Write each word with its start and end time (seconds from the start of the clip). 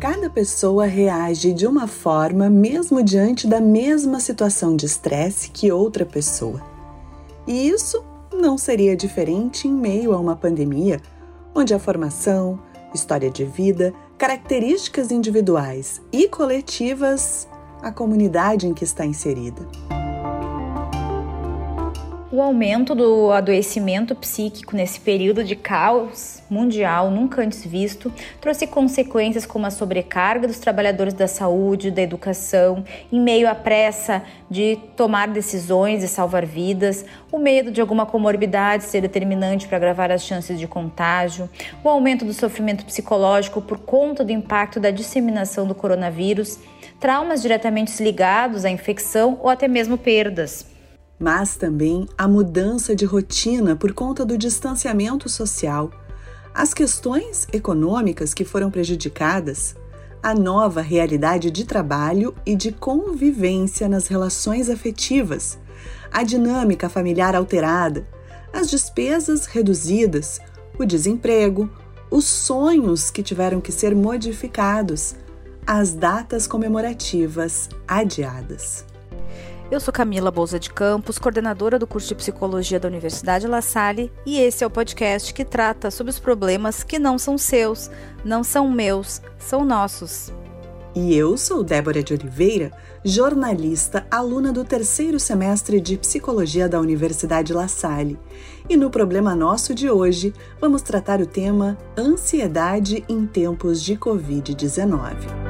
Cada 0.00 0.28
pessoa 0.28 0.84
reage 0.84 1.52
de 1.52 1.66
uma 1.66 1.86
forma 1.86 2.50
mesmo 2.50 3.02
diante 3.02 3.46
da 3.46 3.60
mesma 3.60 4.20
situação 4.20 4.76
de 4.76 4.86
estresse 4.86 5.50
que 5.50 5.72
outra 5.72 6.04
pessoa. 6.04 6.62
E 7.46 7.68
isso 7.68 8.04
não 8.32 8.58
seria 8.58 8.96
diferente 8.96 9.66
em 9.66 9.72
meio 9.72 10.12
a 10.12 10.18
uma 10.18 10.36
pandemia, 10.36 11.00
onde 11.54 11.72
a 11.72 11.78
formação, 11.78 12.58
história 12.94 13.30
de 13.30 13.44
vida, 13.44 13.94
características 14.18 15.10
individuais 15.10 16.02
e 16.12 16.28
coletivas, 16.28 17.48
a 17.82 17.90
comunidade 17.90 18.66
em 18.66 18.74
que 18.74 18.84
está 18.84 19.04
inserida. 19.04 19.66
O 22.34 22.42
aumento 22.42 22.96
do 22.96 23.30
adoecimento 23.30 24.12
psíquico 24.16 24.74
nesse 24.74 24.98
período 24.98 25.44
de 25.44 25.54
caos 25.54 26.42
mundial 26.50 27.08
nunca 27.08 27.40
antes 27.40 27.64
visto 27.64 28.12
trouxe 28.40 28.66
consequências 28.66 29.46
como 29.46 29.66
a 29.66 29.70
sobrecarga 29.70 30.48
dos 30.48 30.58
trabalhadores 30.58 31.14
da 31.14 31.28
saúde, 31.28 31.92
da 31.92 32.02
educação, 32.02 32.84
em 33.12 33.20
meio 33.20 33.48
à 33.48 33.54
pressa 33.54 34.20
de 34.50 34.76
tomar 34.96 35.28
decisões 35.28 36.02
e 36.02 36.08
salvar 36.08 36.44
vidas, 36.44 37.04
o 37.30 37.38
medo 37.38 37.70
de 37.70 37.80
alguma 37.80 38.04
comorbidade 38.04 38.82
ser 38.82 39.02
determinante 39.02 39.68
para 39.68 39.76
agravar 39.76 40.10
as 40.10 40.24
chances 40.24 40.58
de 40.58 40.66
contágio, 40.66 41.48
o 41.84 41.88
aumento 41.88 42.24
do 42.24 42.32
sofrimento 42.34 42.84
psicológico 42.84 43.62
por 43.62 43.78
conta 43.78 44.24
do 44.24 44.32
impacto 44.32 44.80
da 44.80 44.90
disseminação 44.90 45.68
do 45.68 45.74
coronavírus, 45.74 46.58
traumas 46.98 47.40
diretamente 47.40 48.02
ligados 48.02 48.64
à 48.64 48.70
infecção 48.70 49.38
ou 49.40 49.48
até 49.48 49.68
mesmo 49.68 49.96
perdas 49.96 50.73
mas 51.18 51.56
também 51.56 52.08
a 52.16 52.26
mudança 52.26 52.94
de 52.94 53.04
rotina 53.04 53.76
por 53.76 53.92
conta 53.92 54.24
do 54.24 54.36
distanciamento 54.36 55.28
social, 55.28 55.90
as 56.54 56.72
questões 56.72 57.46
econômicas 57.52 58.32
que 58.32 58.44
foram 58.44 58.70
prejudicadas, 58.70 59.74
a 60.22 60.34
nova 60.34 60.80
realidade 60.80 61.50
de 61.50 61.64
trabalho 61.64 62.34
e 62.46 62.54
de 62.54 62.72
convivência 62.72 63.88
nas 63.88 64.06
relações 64.06 64.70
afetivas, 64.70 65.58
a 66.10 66.22
dinâmica 66.22 66.88
familiar 66.88 67.34
alterada, 67.34 68.06
as 68.52 68.70
despesas 68.70 69.46
reduzidas, 69.46 70.40
o 70.78 70.84
desemprego, 70.84 71.68
os 72.10 72.24
sonhos 72.24 73.10
que 73.10 73.22
tiveram 73.22 73.60
que 73.60 73.72
ser 73.72 73.94
modificados, 73.94 75.16
as 75.66 75.92
datas 75.92 76.46
comemorativas 76.46 77.68
adiadas. 77.86 78.93
Eu 79.74 79.80
sou 79.80 79.92
Camila 79.92 80.30
Bolsa 80.30 80.56
de 80.56 80.70
Campos, 80.70 81.18
coordenadora 81.18 81.80
do 81.80 81.84
curso 81.84 82.06
de 82.06 82.14
Psicologia 82.14 82.78
da 82.78 82.86
Universidade 82.86 83.48
La 83.48 83.60
Salle, 83.60 84.12
e 84.24 84.38
esse 84.38 84.62
é 84.62 84.66
o 84.68 84.70
podcast 84.70 85.34
que 85.34 85.44
trata 85.44 85.90
sobre 85.90 86.12
os 86.12 86.18
problemas 86.20 86.84
que 86.84 86.96
não 86.96 87.18
são 87.18 87.36
seus, 87.36 87.90
não 88.24 88.44
são 88.44 88.70
meus, 88.70 89.20
são 89.36 89.64
nossos. 89.64 90.32
E 90.94 91.12
eu 91.16 91.36
sou 91.36 91.64
Débora 91.64 92.04
de 92.04 92.14
Oliveira, 92.14 92.70
jornalista, 93.04 94.06
aluna 94.12 94.52
do 94.52 94.64
terceiro 94.64 95.18
semestre 95.18 95.80
de 95.80 95.98
Psicologia 95.98 96.68
da 96.68 96.78
Universidade 96.78 97.52
La 97.52 97.66
Salle. 97.66 98.16
E 98.68 98.76
no 98.76 98.90
Problema 98.90 99.34
Nosso 99.34 99.74
de 99.74 99.90
hoje, 99.90 100.32
vamos 100.60 100.82
tratar 100.82 101.20
o 101.20 101.26
tema 101.26 101.76
Ansiedade 101.98 103.04
em 103.08 103.26
tempos 103.26 103.82
de 103.82 103.96
Covid-19. 103.96 105.43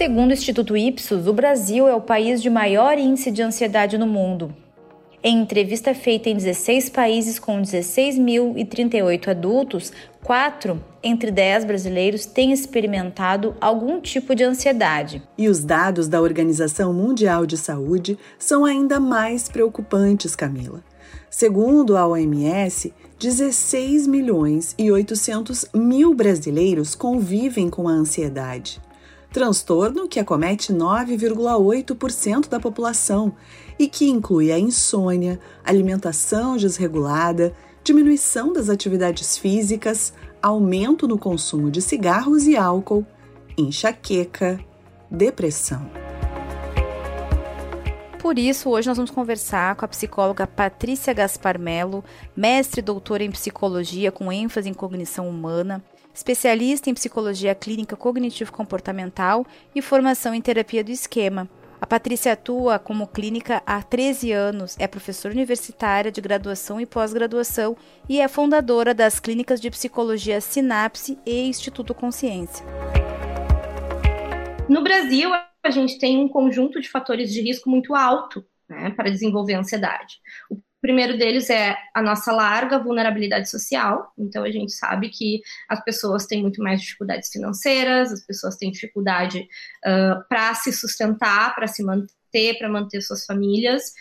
Segundo 0.00 0.30
o 0.30 0.32
Instituto 0.32 0.78
Ipsos, 0.78 1.26
o 1.26 1.32
Brasil 1.34 1.86
é 1.86 1.94
o 1.94 2.00
país 2.00 2.40
de 2.40 2.48
maior 2.48 2.96
índice 2.96 3.30
de 3.30 3.42
ansiedade 3.42 3.98
no 3.98 4.06
mundo. 4.06 4.50
Em 5.22 5.42
entrevista 5.42 5.92
feita 5.92 6.30
em 6.30 6.36
16 6.36 6.88
países 6.88 7.38
com 7.38 7.60
16.038 7.60 9.28
adultos, 9.28 9.92
4 10.24 10.82
entre 11.02 11.30
10 11.30 11.66
brasileiros 11.66 12.24
têm 12.24 12.50
experimentado 12.50 13.54
algum 13.60 14.00
tipo 14.00 14.34
de 14.34 14.42
ansiedade. 14.42 15.22
E 15.36 15.50
os 15.50 15.62
dados 15.62 16.08
da 16.08 16.22
Organização 16.22 16.94
Mundial 16.94 17.44
de 17.44 17.58
Saúde 17.58 18.16
são 18.38 18.64
ainda 18.64 18.98
mais 18.98 19.50
preocupantes, 19.50 20.34
Camila. 20.34 20.82
Segundo 21.28 21.94
a 21.94 22.08
OMS, 22.08 22.90
16 23.18 24.06
milhões 24.06 24.74
e 24.78 24.90
800 24.90 25.66
mil 25.74 26.14
brasileiros 26.14 26.94
convivem 26.94 27.68
com 27.68 27.86
a 27.86 27.92
ansiedade 27.92 28.80
transtorno 29.32 30.08
que 30.08 30.18
acomete 30.18 30.72
9,8% 30.72 32.48
da 32.48 32.58
população 32.58 33.34
e 33.78 33.88
que 33.88 34.08
inclui 34.08 34.52
a 34.52 34.58
insônia, 34.58 35.40
alimentação 35.64 36.56
desregulada, 36.56 37.54
diminuição 37.82 38.52
das 38.52 38.68
atividades 38.68 39.38
físicas, 39.38 40.12
aumento 40.42 41.06
no 41.06 41.18
consumo 41.18 41.70
de 41.70 41.80
cigarros 41.80 42.46
e 42.46 42.56
álcool, 42.56 43.06
enxaqueca, 43.56 44.58
depressão. 45.10 45.90
Por 48.20 48.38
isso, 48.38 48.68
hoje 48.68 48.86
nós 48.86 48.98
vamos 48.98 49.10
conversar 49.10 49.74
com 49.76 49.84
a 49.86 49.88
psicóloga 49.88 50.46
Patrícia 50.46 51.14
Gaspar 51.14 51.58
Melo, 51.58 52.04
mestre 52.36 52.80
e 52.80 52.82
doutora 52.82 53.24
em 53.24 53.30
psicologia 53.30 54.12
com 54.12 54.30
ênfase 54.30 54.68
em 54.68 54.74
cognição 54.74 55.26
humana, 55.26 55.82
especialista 56.14 56.90
em 56.90 56.94
psicologia 56.94 57.54
clínica 57.54 57.96
cognitivo-comportamental 57.96 59.46
e 59.74 59.80
formação 59.80 60.34
em 60.34 60.40
terapia 60.40 60.84
do 60.84 60.90
esquema. 60.90 61.48
A 61.80 61.86
Patrícia 61.86 62.32
atua 62.32 62.78
como 62.78 63.06
clínica 63.06 63.62
há 63.64 63.82
13 63.82 64.32
anos, 64.32 64.76
é 64.78 64.86
professora 64.86 65.32
universitária 65.32 66.12
de 66.12 66.20
graduação 66.20 66.78
e 66.78 66.84
pós-graduação 66.84 67.74
e 68.06 68.20
é 68.20 68.28
fundadora 68.28 68.92
das 68.92 69.18
clínicas 69.18 69.60
de 69.60 69.70
psicologia 69.70 70.40
Sinapse 70.42 71.18
e 71.24 71.48
Instituto 71.48 71.94
Consciência. 71.94 72.66
No 74.68 74.82
Brasil, 74.82 75.30
a 75.64 75.70
gente 75.70 75.98
tem 75.98 76.18
um 76.18 76.28
conjunto 76.28 76.80
de 76.80 76.88
fatores 76.88 77.32
de 77.32 77.40
risco 77.40 77.70
muito 77.70 77.94
alto 77.94 78.44
né, 78.68 78.90
para 78.90 79.10
desenvolver 79.10 79.54
ansiedade. 79.54 80.20
O 80.50 80.56
o 80.80 80.86
primeiro 80.90 81.18
deles 81.18 81.50
é 81.50 81.76
a 81.94 82.00
nossa 82.00 82.32
larga 82.32 82.78
vulnerabilidade 82.78 83.50
social. 83.50 84.10
Então, 84.18 84.42
a 84.42 84.50
gente 84.50 84.72
sabe 84.72 85.10
que 85.10 85.42
as 85.68 85.84
pessoas 85.84 86.24
têm 86.24 86.40
muito 86.40 86.62
mais 86.62 86.80
dificuldades 86.80 87.28
financeiras, 87.30 88.10
as 88.10 88.26
pessoas 88.26 88.56
têm 88.56 88.70
dificuldade 88.70 89.46
uh, 89.84 90.26
para 90.26 90.54
se 90.54 90.72
sustentar, 90.72 91.54
para 91.54 91.66
se 91.66 91.84
manter, 91.84 92.58
para 92.58 92.70
manter 92.70 93.02
suas 93.02 93.26
famílias. 93.26 93.92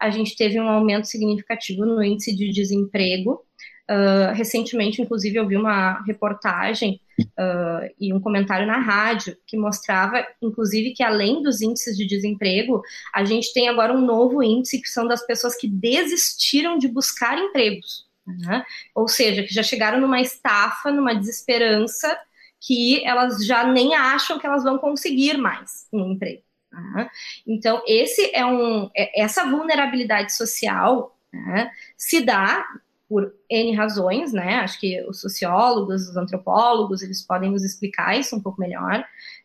A 0.00 0.08
gente 0.08 0.34
teve 0.34 0.58
um 0.58 0.68
aumento 0.68 1.06
significativo 1.06 1.84
no 1.84 2.02
índice 2.02 2.34
de 2.34 2.50
desemprego. 2.50 3.44
Uh, 3.90 4.32
recentemente, 4.34 5.02
inclusive, 5.02 5.36
eu 5.36 5.46
vi 5.46 5.56
uma 5.56 6.02
reportagem 6.04 7.00
uh, 7.20 7.92
e 7.98 8.12
um 8.12 8.20
comentário 8.20 8.66
na 8.66 8.78
rádio 8.78 9.36
que 9.46 9.56
mostrava, 9.56 10.24
inclusive, 10.40 10.94
que 10.94 11.02
além 11.02 11.42
dos 11.42 11.60
índices 11.60 11.96
de 11.96 12.06
desemprego, 12.06 12.80
a 13.12 13.24
gente 13.24 13.52
tem 13.52 13.68
agora 13.68 13.92
um 13.92 14.00
novo 14.00 14.42
índice 14.42 14.80
que 14.80 14.88
são 14.88 15.06
das 15.06 15.26
pessoas 15.26 15.56
que 15.56 15.68
desistiram 15.68 16.78
de 16.78 16.88
buscar 16.88 17.36
empregos. 17.36 18.06
Né? 18.26 18.64
Ou 18.94 19.08
seja, 19.08 19.42
que 19.42 19.52
já 19.52 19.62
chegaram 19.62 20.00
numa 20.00 20.20
estafa, 20.20 20.90
numa 20.90 21.14
desesperança, 21.14 22.16
que 22.60 23.04
elas 23.04 23.44
já 23.44 23.64
nem 23.64 23.94
acham 23.94 24.38
que 24.38 24.46
elas 24.46 24.62
vão 24.62 24.78
conseguir 24.78 25.36
mais 25.36 25.88
um 25.92 26.12
emprego. 26.12 26.42
Né? 26.72 27.10
Então, 27.46 27.82
esse 27.86 28.30
é 28.32 28.46
um, 28.46 28.88
é, 28.96 29.20
essa 29.20 29.44
vulnerabilidade 29.44 30.32
social 30.32 31.18
né, 31.32 31.70
se 31.96 32.20
dá 32.20 32.64
por 33.12 33.30
N 33.50 33.74
razões, 33.74 34.32
né? 34.32 34.54
Acho 34.60 34.80
que 34.80 35.02
os 35.02 35.20
sociólogos, 35.20 36.08
os 36.08 36.16
antropólogos, 36.16 37.02
eles 37.02 37.20
podem 37.20 37.50
nos 37.50 37.62
explicar 37.62 38.18
isso 38.18 38.34
um 38.34 38.40
pouco 38.40 38.58
melhor. 38.58 39.04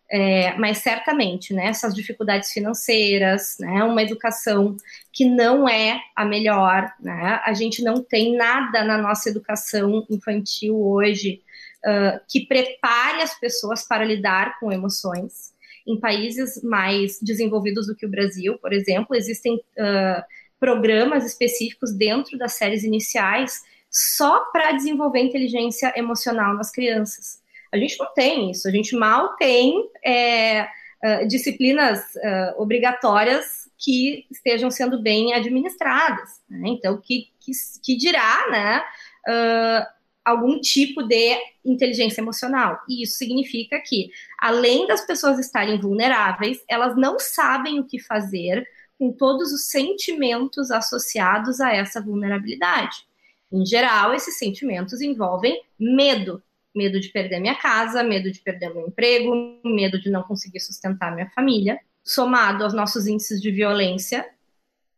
É, 0.09 0.55
mas 0.57 0.78
certamente, 0.78 1.53
né, 1.53 1.66
essas 1.67 1.94
dificuldades 1.94 2.53
financeiras, 2.53 3.57
né, 3.59 3.83
uma 3.83 4.01
educação 4.01 4.78
que 5.11 5.25
não 5.25 5.67
é 5.67 6.00
a 6.16 6.23
melhor, 6.23 6.89
né, 7.01 7.41
a 7.44 7.51
gente 7.51 7.83
não 7.83 8.01
tem 8.01 8.38
nada 8.38 8.85
na 8.85 8.97
nossa 8.97 9.28
educação 9.29 10.05
infantil 10.09 10.81
hoje 10.81 11.41
uh, 11.85 12.22
que 12.25 12.46
prepare 12.46 13.22
as 13.22 13.37
pessoas 13.37 13.85
para 13.85 14.05
lidar 14.05 14.58
com 14.61 14.72
emoções. 14.72 15.52
Em 15.85 15.99
países 15.99 16.63
mais 16.63 17.20
desenvolvidos 17.22 17.87
do 17.87 17.96
que 17.96 18.05
o 18.05 18.09
Brasil, 18.09 18.58
por 18.59 18.72
exemplo, 18.72 19.13
existem 19.13 19.55
uh, 19.55 20.23
programas 20.59 21.26
específicos 21.26 21.94
dentro 21.94 22.38
das 22.38 22.54
séries 22.54 22.84
iniciais 22.84 23.62
só 23.90 24.46
para 24.52 24.72
desenvolver 24.74 25.20
inteligência 25.20 25.94
emocional 25.96 26.54
nas 26.56 26.72
crianças. 26.72 27.42
A 27.72 27.78
gente 27.78 27.98
não 27.98 28.14
tem 28.14 28.52
isso, 28.52 28.68
a 28.68 28.72
gente 28.72 28.96
mal 28.96 29.36
tem 29.36 29.90
é, 30.06 30.64
uh, 30.64 31.28
disciplinas 31.28 32.00
uh, 32.16 32.62
obrigatórias 32.62 33.68
que 33.78 34.26
estejam 34.32 34.72
sendo 34.72 35.02
bem 35.02 35.34
administradas. 35.34 36.42
Né? 36.50 36.70
Então, 36.70 37.00
que, 37.00 37.28
que, 37.40 37.52
que, 37.84 37.96
dirá 37.96 38.48
né, 38.50 38.84
uh, 39.28 39.88
algum 40.26 40.59
tipo 40.59 41.04
de 41.04 41.38
inteligência 41.64 42.22
emocional? 42.22 42.80
E 42.90 43.04
isso 43.04 43.18
significa 43.18 43.80
que, 43.80 44.09
além 44.40 44.88
das 44.88 45.06
pessoas 45.06 45.38
estarem 45.38 45.80
vulneráveis, 45.80 46.64
elas 46.68 46.96
não 46.96 47.20
sabem 47.20 47.80
o 47.80 47.86
que 47.86 48.00
fazer 48.00 48.68
com 48.97 49.11
todos 49.11 49.52
os 49.52 49.66
sentimentos 49.66 50.72
associados 50.72 51.59
a 51.59 51.73
essa 51.73 52.02
vulnerabilidade. 52.02 53.05
Em 53.52 53.66
geral, 53.66 54.14
esses 54.14 54.38
sentimentos 54.38 55.02
envolvem 55.02 55.61
medo. 55.79 56.41
Medo 56.76 56.99
de 56.99 57.09
perder 57.09 57.40
minha 57.40 57.55
casa, 57.55 58.03
medo 58.03 58.32
de 58.32 58.40
perder 58.40 58.73
meu 58.73 58.88
emprego, 58.88 59.59
medo 59.64 59.99
de 59.99 60.09
não 60.09 60.22
conseguir 60.23 60.59
sustentar 60.59 61.14
minha 61.14 61.29
família. 61.32 61.79
Somado 62.03 62.64
aos 62.64 62.73
nossos 62.73 63.08
índices 63.08 63.41
de 63.41 63.52
violência, 63.52 64.29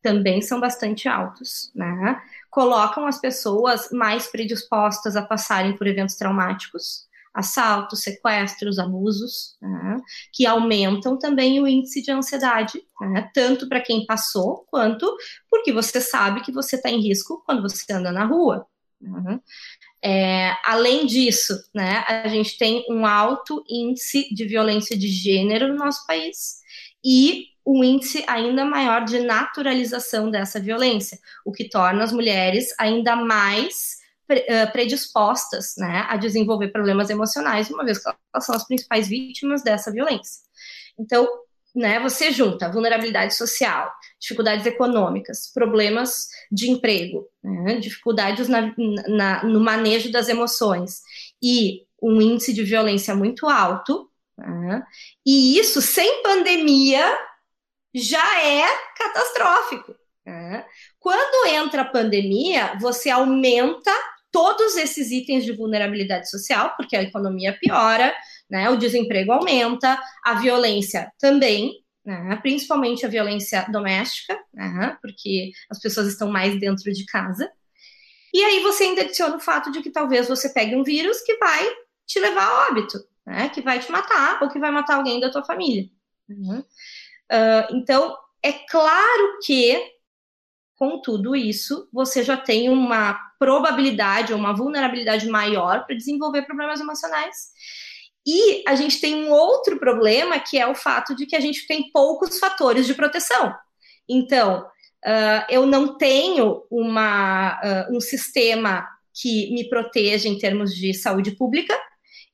também 0.02 0.42
são 0.42 0.60
bastante 0.60 1.08
altos, 1.08 1.72
né? 1.76 2.22
Colocam 2.50 3.06
as 3.06 3.20
pessoas 3.20 3.90
mais 3.92 4.28
predispostas 4.28 5.16
a 5.16 5.22
passarem 5.22 5.76
por 5.76 5.88
eventos 5.88 6.16
traumáticos, 6.16 7.08
assaltos, 7.34 8.02
sequestros, 8.02 8.80
abusos, 8.80 9.56
né? 9.62 9.98
que 10.34 10.46
aumentam 10.46 11.18
também 11.18 11.62
o 11.62 11.68
índice 11.68 12.02
de 12.02 12.12
ansiedade, 12.12 12.82
né? 13.02 13.30
tanto 13.34 13.68
para 13.68 13.82
quem 13.82 14.06
passou, 14.06 14.66
quanto 14.70 15.16
porque 15.50 15.72
você 15.72 16.02
sabe 16.02 16.42
que 16.42 16.52
você 16.52 16.76
está 16.76 16.90
em 16.90 17.02
risco 17.02 17.42
quando 17.46 17.62
você 17.62 17.92
anda 17.94 18.12
na 18.12 18.26
rua. 18.26 18.66
Né? 19.00 19.40
É, 20.04 20.56
além 20.64 21.06
disso, 21.06 21.54
né, 21.74 22.06
a 22.08 22.28
gente 22.28 22.58
tem 22.58 22.86
um 22.90 23.06
alto 23.06 23.64
índice 23.70 24.34
de 24.34 24.46
violência 24.46 24.98
de 24.98 25.08
gênero 25.08 25.68
no 25.68 25.76
nosso 25.76 26.06
país 26.08 26.60
e 27.04 27.48
um 27.66 27.84
índice 27.84 28.24
ainda 28.28 28.66
maior 28.66 29.04
de 29.04 29.20
naturalização 29.20 30.32
dessa 30.32 30.60
violência, 30.60 31.20
o 31.46 31.52
que 31.52 31.70
torna 31.70 32.04
as 32.04 32.12
mulheres 32.12 32.74
ainda 32.80 33.16
mais 33.16 33.99
predispostas 34.72 35.74
né, 35.78 36.06
a 36.08 36.16
desenvolver 36.18 36.70
problemas 36.70 37.10
emocionais, 37.10 37.70
uma 37.70 37.84
vez 37.84 37.98
que 37.98 38.10
elas 38.34 38.46
são 38.46 38.56
as 38.56 38.66
principais 38.66 39.08
vítimas 39.08 39.64
dessa 39.64 39.92
violência. 39.92 40.42
Então, 41.00 41.28
né, 41.76 42.00
você 42.00 42.32
junta 42.32 42.72
vulnerabilidade 42.72 43.36
social, 43.36 43.92
dificuldades 44.20 44.66
econômicas, 44.66 45.52
problemas 45.54 46.28
de 46.52 46.70
emprego, 46.70 47.28
né, 47.44 47.78
dificuldades 47.80 48.48
na, 48.48 48.74
na, 49.08 49.44
no 49.44 49.60
manejo 49.60 50.12
das 50.12 50.30
emoções 50.30 51.02
e 51.42 51.86
um 52.02 52.22
índice 52.22 52.54
de 52.54 52.64
violência 52.64 53.16
muito 53.16 53.48
alto, 53.48 54.10
né, 54.38 54.84
e 55.26 55.58
isso 55.58 55.82
sem 55.82 56.22
pandemia 56.24 57.18
já 57.94 58.44
é 58.44 58.66
catastrófico. 58.98 59.96
Né. 60.26 60.66
Quando 61.00 61.48
entra 61.48 61.82
a 61.82 61.90
pandemia, 61.90 62.78
você 62.80 63.10
aumenta 63.10 63.92
todos 64.32 64.78
esses 64.78 65.12
itens 65.12 65.44
de 65.44 65.52
vulnerabilidade 65.54 66.30
social, 66.30 66.74
porque 66.76 66.96
a 66.96 67.04
economia 67.04 67.58
piora, 67.60 68.14
né, 68.50 68.70
o 68.70 68.78
desemprego 68.78 69.32
aumenta, 69.32 70.00
a 70.24 70.36
violência 70.36 71.12
também, 71.20 71.84
né, 72.06 72.38
principalmente 72.42 73.06
a 73.06 73.10
violência 73.10 73.66
doméstica, 73.72 74.38
né, 74.54 74.98
porque 75.02 75.52
as 75.70 75.80
pessoas 75.80 76.08
estão 76.08 76.32
mais 76.32 76.60
dentro 76.60 76.92
de 76.92 77.06
casa. 77.06 77.52
E 78.34 78.44
aí 78.44 78.62
você 78.62 78.84
ainda 78.84 79.02
adiciona 79.02 79.36
o 79.36 79.40
fato 79.40 79.72
de 79.72 79.82
que 79.82 79.90
talvez 79.90 80.28
você 80.28 80.50
pegue 80.50 80.76
um 80.76 80.84
vírus 80.84 81.22
que 81.22 81.38
vai 81.38 81.68
te 82.06 82.20
levar 82.20 82.44
a 82.44 82.68
óbito, 82.70 83.00
né, 83.26 83.50
que 83.50 83.62
vai 83.62 83.80
te 83.80 83.92
matar 83.92 84.42
ou 84.42 84.50
que 84.50 84.60
vai 84.60 84.72
matar 84.72 84.98
alguém 84.98 85.20
da 85.20 85.32
tua 85.32 85.44
família. 85.44 85.90
Uh, 86.30 87.76
então, 87.76 88.16
é 88.42 88.54
claro 88.54 89.40
que 89.44 89.99
com 90.80 91.02
tudo 91.02 91.36
isso, 91.36 91.90
você 91.92 92.24
já 92.24 92.38
tem 92.38 92.70
uma 92.70 93.20
probabilidade 93.38 94.32
ou 94.32 94.40
uma 94.40 94.56
vulnerabilidade 94.56 95.28
maior 95.28 95.86
para 95.86 95.96
desenvolver 95.96 96.44
problemas 96.44 96.80
emocionais. 96.80 97.50
E 98.26 98.64
a 98.66 98.76
gente 98.76 99.02
tem 99.02 99.16
um 99.16 99.32
outro 99.32 99.78
problema 99.78 100.40
que 100.40 100.58
é 100.58 100.66
o 100.66 100.74
fato 100.74 101.14
de 101.14 101.26
que 101.26 101.36
a 101.36 101.40
gente 101.42 101.68
tem 101.68 101.92
poucos 101.92 102.40
fatores 102.40 102.88
de 102.88 102.94
proteção. 102.94 103.54
Então, 104.08 104.62
uh, 105.06 105.46
eu 105.50 105.66
não 105.66 105.98
tenho 105.98 106.64
uma, 106.72 107.60
uh, 107.62 107.96
um 107.96 108.00
sistema 108.00 108.88
que 109.22 109.54
me 109.54 109.68
proteja 109.68 110.30
em 110.30 110.38
termos 110.38 110.74
de 110.74 110.94
saúde 110.94 111.32
pública, 111.32 111.78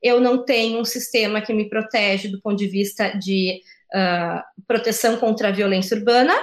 eu 0.00 0.20
não 0.20 0.44
tenho 0.44 0.78
um 0.78 0.84
sistema 0.84 1.40
que 1.40 1.52
me 1.52 1.68
protege 1.68 2.28
do 2.28 2.40
ponto 2.40 2.56
de 2.56 2.68
vista 2.68 3.08
de 3.18 3.60
uh, 3.92 4.40
proteção 4.68 5.16
contra 5.16 5.48
a 5.48 5.52
violência 5.52 5.96
urbana, 5.96 6.34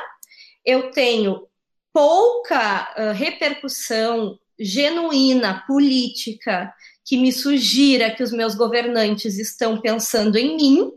eu 0.65 0.91
tenho 0.91 1.47
pouca 1.93 2.93
uh, 2.97 3.13
repercussão 3.13 4.39
genuína 4.59 5.63
política 5.67 6.73
que 7.05 7.17
me 7.17 7.31
sugira 7.31 8.11
que 8.11 8.23
os 8.23 8.31
meus 8.31 8.55
governantes 8.55 9.37
estão 9.37 9.79
pensando 9.79 10.37
em 10.37 10.55
mim. 10.55 10.91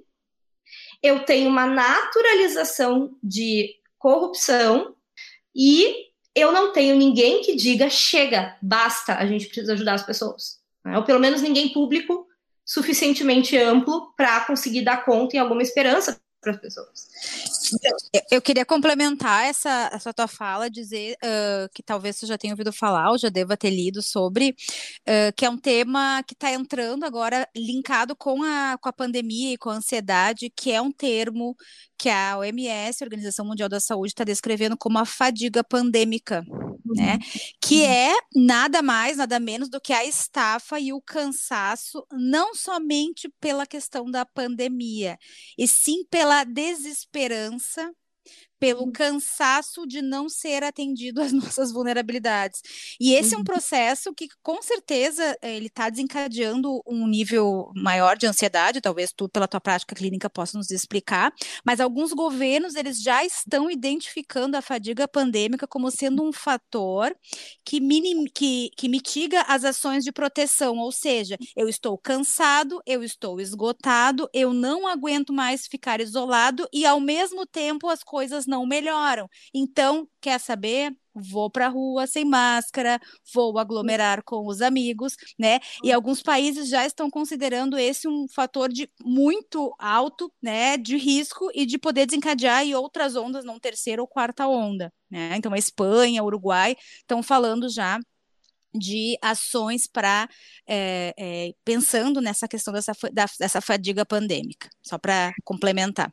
Eu 1.02 1.24
tenho 1.24 1.48
uma 1.48 1.66
naturalização 1.66 3.16
de 3.22 3.74
corrupção 3.98 4.94
e 5.54 6.06
eu 6.34 6.52
não 6.52 6.72
tenho 6.72 6.96
ninguém 6.96 7.42
que 7.42 7.54
diga 7.54 7.90
chega, 7.90 8.56
basta, 8.62 9.14
a 9.14 9.26
gente 9.26 9.46
precisa 9.46 9.72
ajudar 9.72 9.94
as 9.94 10.06
pessoas. 10.06 10.58
Né? 10.84 10.96
Ou 10.96 11.04
pelo 11.04 11.20
menos 11.20 11.42
ninguém 11.42 11.72
público 11.72 12.26
suficientemente 12.64 13.56
amplo 13.56 14.12
para 14.16 14.40
conseguir 14.44 14.82
dar 14.82 15.04
conta 15.04 15.36
em 15.36 15.38
alguma 15.38 15.62
esperança 15.62 16.20
para 16.46 16.52
as 16.52 16.60
pessoas. 16.60 17.08
Então, 17.74 17.96
eu 18.30 18.40
queria 18.40 18.64
complementar 18.64 19.46
essa, 19.46 19.90
essa 19.92 20.14
tua 20.14 20.28
fala, 20.28 20.70
dizer 20.70 21.16
uh, 21.16 21.68
que 21.74 21.82
talvez 21.82 22.16
você 22.16 22.26
já 22.26 22.38
tenha 22.38 22.52
ouvido 22.52 22.72
falar, 22.72 23.10
ou 23.10 23.18
já 23.18 23.28
deva 23.28 23.56
ter 23.56 23.70
lido 23.70 24.00
sobre, 24.00 24.50
uh, 24.50 25.32
que 25.36 25.44
é 25.44 25.50
um 25.50 25.58
tema 25.58 26.22
que 26.22 26.34
está 26.34 26.52
entrando 26.52 27.04
agora 27.04 27.48
linkado 27.56 28.14
com 28.14 28.42
a, 28.44 28.78
com 28.80 28.88
a 28.88 28.92
pandemia 28.92 29.54
e 29.54 29.58
com 29.58 29.70
a 29.70 29.74
ansiedade, 29.74 30.52
que 30.54 30.70
é 30.70 30.80
um 30.80 30.92
termo 30.92 31.56
que 31.98 32.08
a 32.08 32.38
OMS, 32.38 33.02
a 33.02 33.06
Organização 33.06 33.46
Mundial 33.46 33.68
da 33.68 33.80
Saúde, 33.80 34.12
está 34.12 34.24
descrevendo 34.24 34.76
como 34.76 34.98
a 34.98 35.04
fadiga 35.04 35.64
pandêmica, 35.64 36.42
né? 36.84 37.14
Uhum. 37.14 37.40
Que 37.60 37.82
uhum. 37.82 37.90
é 37.90 38.14
nada 38.34 38.82
mais, 38.82 39.16
nada 39.16 39.40
menos 39.40 39.68
do 39.68 39.80
que 39.80 39.92
a 39.92 40.04
estafa 40.04 40.78
e 40.78 40.92
o 40.92 41.00
cansaço, 41.00 42.06
não 42.12 42.54
somente 42.54 43.28
pela 43.40 43.66
questão 43.66 44.10
da 44.10 44.24
pandemia, 44.24 45.18
e 45.58 45.66
sim 45.66 46.04
pela 46.10 46.44
desesperança 46.44 47.90
pelo 48.66 48.86
uhum. 48.86 48.90
cansaço 48.90 49.86
de 49.86 50.02
não 50.02 50.28
ser 50.28 50.64
atendido 50.64 51.20
às 51.20 51.30
nossas 51.32 51.70
vulnerabilidades. 51.70 52.62
E 52.98 53.14
esse 53.14 53.32
é 53.32 53.36
um 53.36 53.40
uhum. 53.40 53.44
processo 53.44 54.12
que, 54.12 54.26
com 54.42 54.60
certeza, 54.60 55.38
ele 55.40 55.66
está 55.66 55.88
desencadeando 55.88 56.82
um 56.84 57.06
nível 57.06 57.70
maior 57.76 58.16
de 58.16 58.26
ansiedade, 58.26 58.80
talvez 58.80 59.12
tu, 59.12 59.28
pela 59.28 59.46
tua 59.46 59.60
prática 59.60 59.94
clínica, 59.94 60.28
possa 60.28 60.58
nos 60.58 60.72
explicar, 60.72 61.32
mas 61.64 61.80
alguns 61.80 62.12
governos, 62.12 62.74
eles 62.74 63.00
já 63.00 63.24
estão 63.24 63.70
identificando 63.70 64.56
a 64.56 64.62
fadiga 64.62 65.06
pandêmica 65.06 65.68
como 65.68 65.88
sendo 65.88 66.24
um 66.24 66.32
fator 66.32 67.14
que, 67.64 67.78
minim, 67.80 68.24
que, 68.24 68.70
que 68.76 68.88
mitiga 68.88 69.42
as 69.42 69.64
ações 69.64 70.02
de 70.02 70.10
proteção, 70.10 70.78
ou 70.78 70.90
seja, 70.90 71.38
eu 71.54 71.68
estou 71.68 71.96
cansado, 71.96 72.82
eu 72.84 73.04
estou 73.04 73.40
esgotado, 73.40 74.28
eu 74.32 74.52
não 74.52 74.88
aguento 74.88 75.32
mais 75.32 75.68
ficar 75.68 76.00
isolado 76.00 76.68
e, 76.72 76.84
ao 76.84 76.98
mesmo 76.98 77.46
tempo, 77.46 77.88
as 77.88 78.02
coisas 78.02 78.46
não 78.46 78.55
melhoram. 78.64 79.28
Então, 79.52 80.08
quer 80.20 80.38
saber? 80.38 80.94
Vou 81.14 81.50
para 81.50 81.66
a 81.66 81.68
rua 81.70 82.06
sem 82.06 82.24
máscara, 82.24 83.00
vou 83.34 83.58
aglomerar 83.58 84.22
com 84.22 84.46
os 84.46 84.60
amigos, 84.60 85.16
né? 85.38 85.60
E 85.82 85.90
alguns 85.90 86.22
países 86.22 86.68
já 86.68 86.84
estão 86.86 87.10
considerando 87.10 87.78
esse 87.78 88.06
um 88.06 88.26
fator 88.28 88.70
de 88.70 88.88
muito 89.02 89.74
alto, 89.78 90.30
né, 90.42 90.76
de 90.76 90.96
risco 90.96 91.50
e 91.54 91.64
de 91.64 91.78
poder 91.78 92.06
desencadear 92.06 92.66
e 92.66 92.74
outras 92.74 93.16
ondas, 93.16 93.44
não 93.44 93.58
terceira 93.58 94.02
ou 94.02 94.08
quarta 94.08 94.46
onda, 94.46 94.92
né? 95.10 95.34
Então, 95.36 95.52
a 95.52 95.58
Espanha, 95.58 96.22
Uruguai 96.22 96.76
estão 97.00 97.22
falando 97.22 97.68
já 97.68 97.98
de 98.78 99.16
ações 99.22 99.86
para 99.86 100.28
é, 100.66 101.14
é, 101.18 101.52
pensando 101.64 102.20
nessa 102.20 102.46
questão 102.46 102.72
dessa, 102.72 102.92
dessa 103.38 103.60
fadiga 103.60 104.04
pandêmica, 104.04 104.68
só 104.82 104.98
para 104.98 105.32
complementar. 105.44 106.12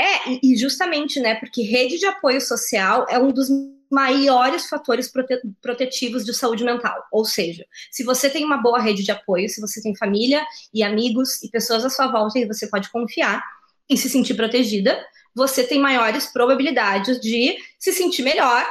É, 0.00 0.38
e 0.42 0.56
justamente, 0.56 1.20
né, 1.20 1.34
porque 1.34 1.60
rede 1.60 1.98
de 1.98 2.06
apoio 2.06 2.40
social 2.40 3.04
é 3.10 3.18
um 3.18 3.30
dos 3.30 3.48
maiores 3.90 4.66
fatores 4.66 5.12
prote 5.12 5.38
protetivos 5.60 6.24
de 6.24 6.32
saúde 6.32 6.64
mental. 6.64 7.04
Ou 7.12 7.24
seja, 7.24 7.66
se 7.90 8.02
você 8.02 8.30
tem 8.30 8.42
uma 8.42 8.56
boa 8.56 8.80
rede 8.80 9.02
de 9.02 9.10
apoio, 9.10 9.46
se 9.46 9.60
você 9.60 9.82
tem 9.82 9.94
família 9.94 10.42
e 10.72 10.82
amigos 10.82 11.42
e 11.42 11.50
pessoas 11.50 11.84
à 11.84 11.90
sua 11.90 12.06
volta 12.06 12.38
e 12.38 12.46
você 12.46 12.66
pode 12.66 12.90
confiar 12.90 13.44
e 13.90 13.96
se 13.96 14.08
sentir 14.08 14.34
protegida, 14.34 14.98
você 15.34 15.64
tem 15.64 15.78
maiores 15.78 16.26
probabilidades 16.26 17.20
de 17.20 17.58
se 17.78 17.92
sentir 17.92 18.22
melhor 18.22 18.64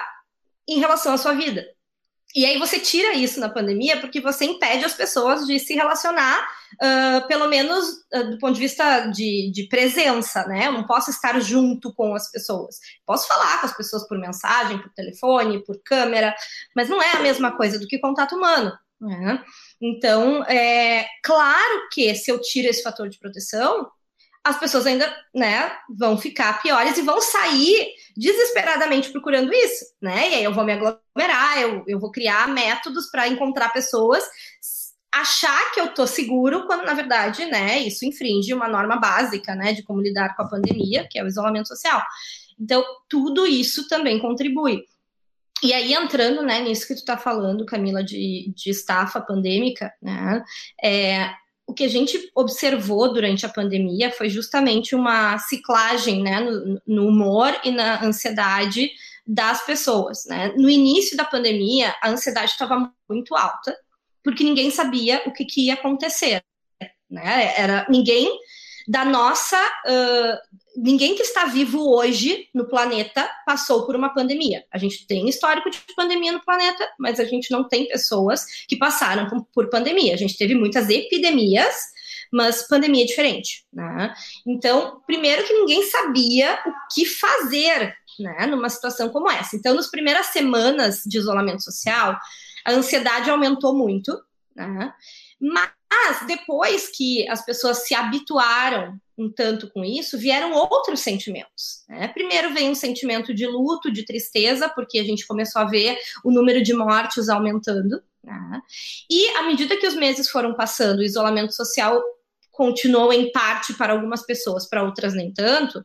em 0.67 0.79
relação 0.79 1.13
à 1.13 1.17
sua 1.17 1.33
vida. 1.33 1.63
E 2.35 2.45
aí 2.45 2.59
você 2.59 2.79
tira 2.79 3.13
isso 3.13 3.39
na 3.39 3.49
pandemia 3.49 3.99
porque 3.99 4.21
você 4.21 4.45
impede 4.45 4.85
as 4.85 4.93
pessoas 4.93 5.47
de 5.47 5.57
se 5.59 5.73
relacionar, 5.73 6.47
uh, 6.75 7.27
pelo 7.27 7.47
menos 7.47 7.87
uh, 8.13 8.29
do 8.29 8.37
ponto 8.37 8.53
de 8.53 8.59
vista 8.59 9.07
de, 9.07 9.51
de, 9.51 9.67
presença, 9.67 10.45
né? 10.45 10.67
Eu 10.67 10.73
não 10.73 10.85
posso 10.85 11.09
estar 11.09 11.39
junto 11.39 11.91
com 11.93 12.13
as 12.13 12.31
pessoas. 12.31 12.79
Posso 13.03 13.27
falar 13.27 13.59
com 13.59 13.65
as 13.65 13.75
pessoas 13.75 14.07
por 14.07 14.19
mensagem, 14.19 14.79
por 14.79 14.93
telefone, 14.93 15.63
por 15.65 15.81
câmera, 15.83 16.35
mas 16.75 16.87
não 16.87 17.01
é 17.01 17.13
a 17.13 17.21
mesma 17.21 17.57
coisa 17.57 17.79
do 17.79 17.87
que 17.87 17.97
contato 17.97 18.35
humano. 18.35 18.71
Né? 19.01 19.43
Então, 19.81 20.43
é 20.43 21.07
claro 21.23 21.87
que 21.91 22.13
se 22.13 22.29
eu 22.29 22.39
tiro 22.39 22.67
esse 22.67 22.83
fator 22.83 23.09
de 23.09 23.17
proteção, 23.17 23.89
as 24.43 24.59
pessoas 24.59 24.85
ainda 24.85 25.11
né, 25.33 25.71
vão 25.97 26.17
ficar 26.17 26.61
piores 26.61 26.97
e 26.97 27.01
vão 27.01 27.21
sair 27.21 27.87
desesperadamente 28.19 29.09
procurando 29.11 29.53
isso, 29.53 29.85
né? 30.01 30.29
E 30.29 30.35
aí 30.35 30.43
eu 30.43 30.53
vou 30.53 30.65
me 30.65 30.73
aglomerar, 30.73 31.61
eu, 31.61 31.85
eu 31.87 31.97
vou 31.97 32.11
criar 32.11 32.49
métodos 32.49 33.09
para 33.09 33.29
encontrar 33.29 33.69
pessoas, 33.71 34.25
achar 35.09 35.71
que 35.71 35.79
eu 35.79 35.93
tô 35.93 36.05
seguro, 36.05 36.67
quando 36.67 36.85
na 36.85 36.93
verdade, 36.93 37.45
né, 37.45 37.79
isso 37.79 38.05
infringe 38.05 38.53
uma 38.53 38.67
norma 38.67 38.97
básica, 38.97 39.55
né, 39.55 39.71
de 39.71 39.83
como 39.83 40.01
lidar 40.01 40.35
com 40.35 40.43
a 40.43 40.49
pandemia, 40.49 41.07
que 41.09 41.17
é 41.17 41.23
o 41.23 41.27
isolamento 41.27 41.69
social. 41.69 42.03
Então, 42.59 42.83
tudo 43.07 43.47
isso 43.47 43.87
também 43.87 44.19
contribui. 44.19 44.83
E 45.63 45.73
aí, 45.73 45.93
entrando 45.93 46.41
né, 46.41 46.59
nisso 46.59 46.87
que 46.87 46.93
tu 46.93 46.99
está 46.99 47.17
falando, 47.17 47.65
Camila, 47.65 48.03
de, 48.03 48.51
de 48.53 48.69
estafa 48.69 49.21
pandêmica, 49.21 49.93
né, 50.01 50.43
é, 50.83 51.31
que 51.79 51.85
a 51.85 51.89
gente 51.89 52.29
observou 52.35 53.13
durante 53.13 53.45
a 53.45 53.49
pandemia 53.49 54.11
foi 54.11 54.27
justamente 54.27 54.93
uma 54.93 55.37
ciclagem 55.37 56.21
né, 56.21 56.41
no, 56.41 56.81
no 56.85 57.07
humor 57.07 57.57
e 57.63 57.71
na 57.71 58.03
ansiedade 58.03 58.91
das 59.25 59.65
pessoas. 59.65 60.25
Né? 60.25 60.53
No 60.57 60.69
início 60.69 61.15
da 61.15 61.23
pandemia, 61.23 61.95
a 62.01 62.09
ansiedade 62.09 62.51
estava 62.51 62.91
muito 63.07 63.33
alta, 63.33 63.73
porque 64.21 64.43
ninguém 64.43 64.69
sabia 64.69 65.21
o 65.25 65.31
que, 65.31 65.45
que 65.45 65.67
ia 65.67 65.75
acontecer. 65.75 66.43
Né? 67.09 67.53
Era 67.55 67.87
ninguém 67.89 68.29
da 68.89 69.05
nossa. 69.05 69.55
Uh, 69.85 70.59
ninguém 70.75 71.13
que 71.13 71.21
está 71.21 71.45
vivo 71.45 71.95
hoje 71.95 72.49
no 72.55 72.67
planeta 72.67 73.29
passou 73.45 73.85
por 73.85 73.95
uma 73.95 74.09
pandemia. 74.09 74.65
A 74.73 74.79
gente 74.79 75.05
tem 75.05 75.29
histórico 75.29 75.69
de 75.69 75.79
pandemia 75.95 76.31
no 76.31 76.43
planeta, 76.43 76.89
mas 76.97 77.19
a 77.19 77.23
gente 77.23 77.51
não 77.51 77.67
tem 77.67 77.87
pessoas 77.87 78.43
que 78.67 78.75
passaram 78.75 79.45
por 79.53 79.69
pandemia. 79.69 80.15
A 80.15 80.17
gente 80.17 80.35
teve 80.35 80.55
muitas 80.55 80.89
epidemias, 80.89 81.75
mas 82.33 82.67
pandemia 82.67 83.03
é 83.03 83.05
diferente. 83.05 83.63
Né? 83.71 84.11
Então, 84.47 84.99
primeiro 85.05 85.45
que 85.45 85.53
ninguém 85.53 85.83
sabia 85.83 86.59
o 86.65 86.71
que 86.91 87.05
fazer 87.05 87.93
né, 88.19 88.47
numa 88.47 88.69
situação 88.69 89.09
como 89.09 89.29
essa. 89.29 89.55
Então, 89.55 89.75
nas 89.75 89.91
primeiras 89.91 90.27
semanas 90.27 91.03
de 91.05 91.19
isolamento 91.19 91.63
social, 91.63 92.17
a 92.65 92.71
ansiedade 92.71 93.29
aumentou 93.29 93.77
muito. 93.77 94.19
Né? 94.55 94.91
Mas 95.39 95.69
depois 96.27 96.89
que 96.89 97.27
as 97.29 97.43
pessoas 97.43 97.85
se 97.85 97.95
habituaram 97.95 98.99
um 99.17 99.31
tanto 99.31 99.69
com 99.71 99.83
isso, 99.83 100.17
vieram 100.17 100.53
outros 100.53 101.01
sentimentos. 101.01 101.83
Né? 101.89 102.07
Primeiro 102.09 102.53
veio 102.53 102.71
um 102.71 102.75
sentimento 102.75 103.33
de 103.33 103.45
luto, 103.45 103.91
de 103.91 104.05
tristeza, 104.05 104.69
porque 104.69 104.99
a 104.99 105.03
gente 105.03 105.27
começou 105.27 105.61
a 105.61 105.65
ver 105.65 105.97
o 106.23 106.31
número 106.31 106.63
de 106.63 106.73
mortes 106.73 107.27
aumentando. 107.27 108.01
Né? 108.23 108.61
E 109.09 109.27
à 109.35 109.43
medida 109.43 109.77
que 109.77 109.87
os 109.87 109.95
meses 109.95 110.29
foram 110.29 110.55
passando, 110.55 110.99
o 110.99 111.03
isolamento 111.03 111.53
social 111.53 112.01
continuou 112.51 113.11
em 113.11 113.31
parte 113.31 113.73
para 113.73 113.93
algumas 113.93 114.25
pessoas, 114.25 114.67
para 114.67 114.83
outras 114.83 115.13
nem 115.13 115.33
tanto. 115.33 115.83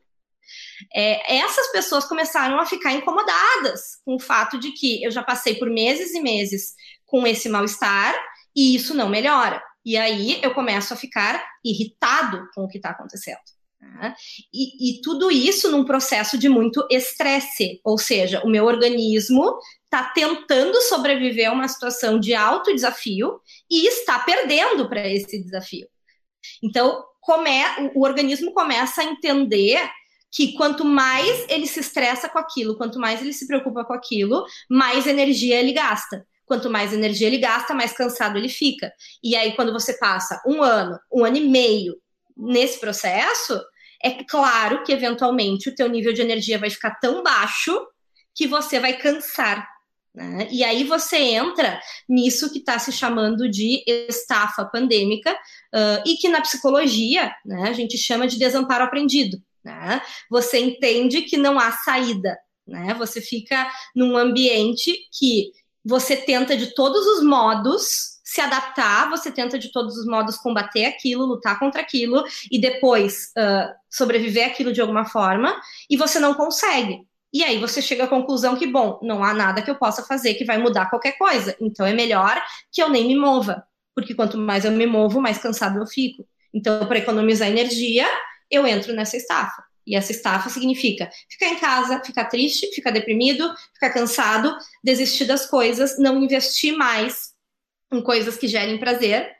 É, 0.94 1.36
essas 1.36 1.70
pessoas 1.72 2.04
começaram 2.04 2.58
a 2.60 2.66
ficar 2.66 2.92
incomodadas 2.92 3.96
com 4.04 4.16
o 4.16 4.20
fato 4.20 4.58
de 4.58 4.72
que 4.72 5.02
eu 5.02 5.10
já 5.10 5.22
passei 5.22 5.54
por 5.54 5.70
meses 5.70 6.12
e 6.14 6.20
meses 6.20 6.74
com 7.06 7.26
esse 7.26 7.48
mal-estar 7.48 8.14
e 8.54 8.74
isso 8.74 8.94
não 8.94 9.08
melhora. 9.08 9.62
E 9.84 9.96
aí 9.96 10.40
eu 10.42 10.54
começo 10.54 10.94
a 10.94 10.96
ficar 10.96 11.44
irritado 11.64 12.48
com 12.54 12.64
o 12.64 12.68
que 12.68 12.78
está 12.78 12.90
acontecendo. 12.90 13.38
Né? 13.80 14.14
E, 14.52 14.98
e, 14.98 15.02
tudo 15.02 15.30
isso 15.30 15.70
num 15.70 15.84
processo 15.84 16.38
de 16.38 16.48
muito 16.48 16.86
estresse, 16.90 17.80
ou 17.84 17.98
seja, 17.98 18.42
o 18.44 18.48
meu 18.48 18.64
organismo 18.64 19.58
está 19.84 20.04
tentando 20.04 20.80
sobreviver 20.82 21.50
a 21.50 21.52
uma 21.52 21.68
situação 21.68 22.18
de 22.18 22.34
alto 22.34 22.74
desafio 22.74 23.40
e 23.70 23.86
está 23.86 24.18
perdendo 24.18 24.88
para 24.88 25.06
esse 25.08 25.42
desafio. 25.42 25.86
Então, 26.62 27.04
o 27.94 28.04
organismo 28.04 28.52
começa 28.52 29.02
a 29.02 29.04
entender 29.04 29.80
que 30.30 30.52
quanto 30.54 30.84
mais 30.84 31.46
ele 31.48 31.66
se 31.66 31.78
estressa 31.78 32.28
com 32.28 32.38
aquilo, 32.38 32.76
quanto 32.76 32.98
mais 32.98 33.20
ele 33.20 33.32
se 33.32 33.46
preocupa 33.46 33.84
com 33.84 33.92
aquilo, 33.92 34.44
mais 34.68 35.06
energia 35.06 35.60
ele 35.60 35.72
gasta. 35.72 36.26
Quanto 36.46 36.70
mais 36.70 36.92
energia 36.92 37.26
ele 37.26 37.38
gasta, 37.38 37.74
mais 37.74 37.92
cansado 37.92 38.36
ele 38.36 38.48
fica. 38.48 38.92
E 39.22 39.34
aí, 39.34 39.54
quando 39.56 39.72
você 39.72 39.98
passa 39.98 40.40
um 40.46 40.62
ano, 40.62 40.98
um 41.12 41.24
ano 41.24 41.36
e 41.36 41.48
meio 41.48 41.96
nesse 42.36 42.78
processo, 42.78 43.60
é 44.02 44.22
claro 44.24 44.82
que 44.82 44.92
eventualmente 44.92 45.68
o 45.68 45.74
teu 45.74 45.88
nível 45.88 46.12
de 46.12 46.20
energia 46.20 46.58
vai 46.58 46.68
ficar 46.68 46.98
tão 47.00 47.22
baixo 47.22 47.74
que 48.34 48.46
você 48.46 48.78
vai 48.78 48.94
cansar. 48.98 49.66
Né? 50.14 50.46
E 50.50 50.62
aí 50.62 50.84
você 50.84 51.16
entra 51.16 51.80
nisso 52.08 52.52
que 52.52 52.58
está 52.58 52.78
se 52.78 52.92
chamando 52.92 53.48
de 53.48 53.82
estafa 53.86 54.64
pandêmica 54.64 55.32
uh, 55.32 56.02
e 56.06 56.16
que 56.16 56.28
na 56.28 56.40
psicologia 56.40 57.34
né, 57.44 57.68
a 57.68 57.72
gente 57.72 57.98
chama 57.98 58.26
de 58.26 58.38
desamparo 58.38 58.84
aprendido. 58.84 59.42
Né? 59.64 60.00
Você 60.30 60.58
entende 60.58 61.22
que 61.22 61.36
não 61.36 61.58
há 61.58 61.72
saída, 61.72 62.36
né? 62.66 62.94
Você 62.94 63.20
fica 63.20 63.70
num 63.94 64.16
ambiente 64.16 64.94
que 65.18 65.50
você 65.84 66.16
tenta 66.16 66.56
de 66.56 66.74
todos 66.74 67.06
os 67.06 67.24
modos 67.24 68.14
se 68.24 68.40
adaptar, 68.40 69.08
você 69.10 69.30
tenta 69.30 69.58
de 69.58 69.70
todos 69.70 69.96
os 69.96 70.06
modos 70.06 70.36
combater 70.38 70.86
aquilo, 70.86 71.26
lutar 71.26 71.58
contra 71.58 71.82
aquilo 71.82 72.24
e 72.50 72.60
depois 72.60 73.32
uh, 73.36 73.72
sobreviver 73.88 74.46
aquilo 74.48 74.72
de 74.72 74.80
alguma 74.80 75.04
forma, 75.04 75.54
e 75.88 75.96
você 75.96 76.18
não 76.18 76.34
consegue. 76.34 77.06
E 77.32 77.44
aí 77.44 77.58
você 77.58 77.82
chega 77.82 78.04
à 78.04 78.08
conclusão 78.08 78.56
que, 78.56 78.66
bom, 78.66 78.98
não 79.02 79.22
há 79.22 79.34
nada 79.34 79.60
que 79.60 79.70
eu 79.70 79.74
possa 79.76 80.02
fazer 80.04 80.34
que 80.34 80.44
vai 80.44 80.56
mudar 80.56 80.88
qualquer 80.88 81.18
coisa, 81.18 81.54
então 81.60 81.84
é 81.84 81.92
melhor 81.92 82.42
que 82.72 82.82
eu 82.82 82.88
nem 82.88 83.06
me 83.06 83.16
mova, 83.16 83.62
porque 83.94 84.14
quanto 84.14 84.38
mais 84.38 84.64
eu 84.64 84.72
me 84.72 84.86
movo, 84.86 85.20
mais 85.20 85.38
cansado 85.38 85.78
eu 85.78 85.86
fico. 85.86 86.26
Então, 86.52 86.86
para 86.86 86.98
economizar 86.98 87.48
energia, 87.48 88.06
eu 88.50 88.66
entro 88.66 88.92
nessa 88.94 89.16
estafa. 89.16 89.63
E 89.86 89.96
essa 89.96 90.12
estafa 90.12 90.48
significa 90.48 91.10
ficar 91.28 91.48
em 91.48 91.58
casa, 91.58 92.02
ficar 92.02 92.24
triste, 92.26 92.74
ficar 92.74 92.90
deprimido, 92.90 93.52
ficar 93.74 93.90
cansado, 93.90 94.56
desistir 94.82 95.26
das 95.26 95.46
coisas, 95.46 95.98
não 95.98 96.22
investir 96.22 96.76
mais 96.76 97.34
em 97.92 98.02
coisas 98.02 98.36
que 98.36 98.48
gerem 98.48 98.78
prazer. 98.78 99.30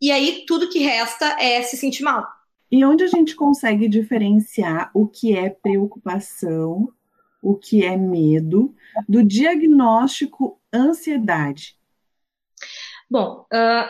E 0.00 0.10
aí 0.12 0.44
tudo 0.46 0.68
que 0.68 0.80
resta 0.80 1.36
é 1.40 1.62
se 1.62 1.76
sentir 1.76 2.02
mal. 2.02 2.26
E 2.70 2.84
onde 2.84 3.04
a 3.04 3.06
gente 3.06 3.34
consegue 3.34 3.88
diferenciar 3.88 4.90
o 4.92 5.06
que 5.06 5.36
é 5.36 5.48
preocupação, 5.48 6.92
o 7.40 7.54
que 7.54 7.84
é 7.84 7.96
medo, 7.96 8.74
do 9.08 9.22
diagnóstico 9.22 10.60
ansiedade? 10.72 11.76
Bom, 13.08 13.46
uh, 13.52 13.88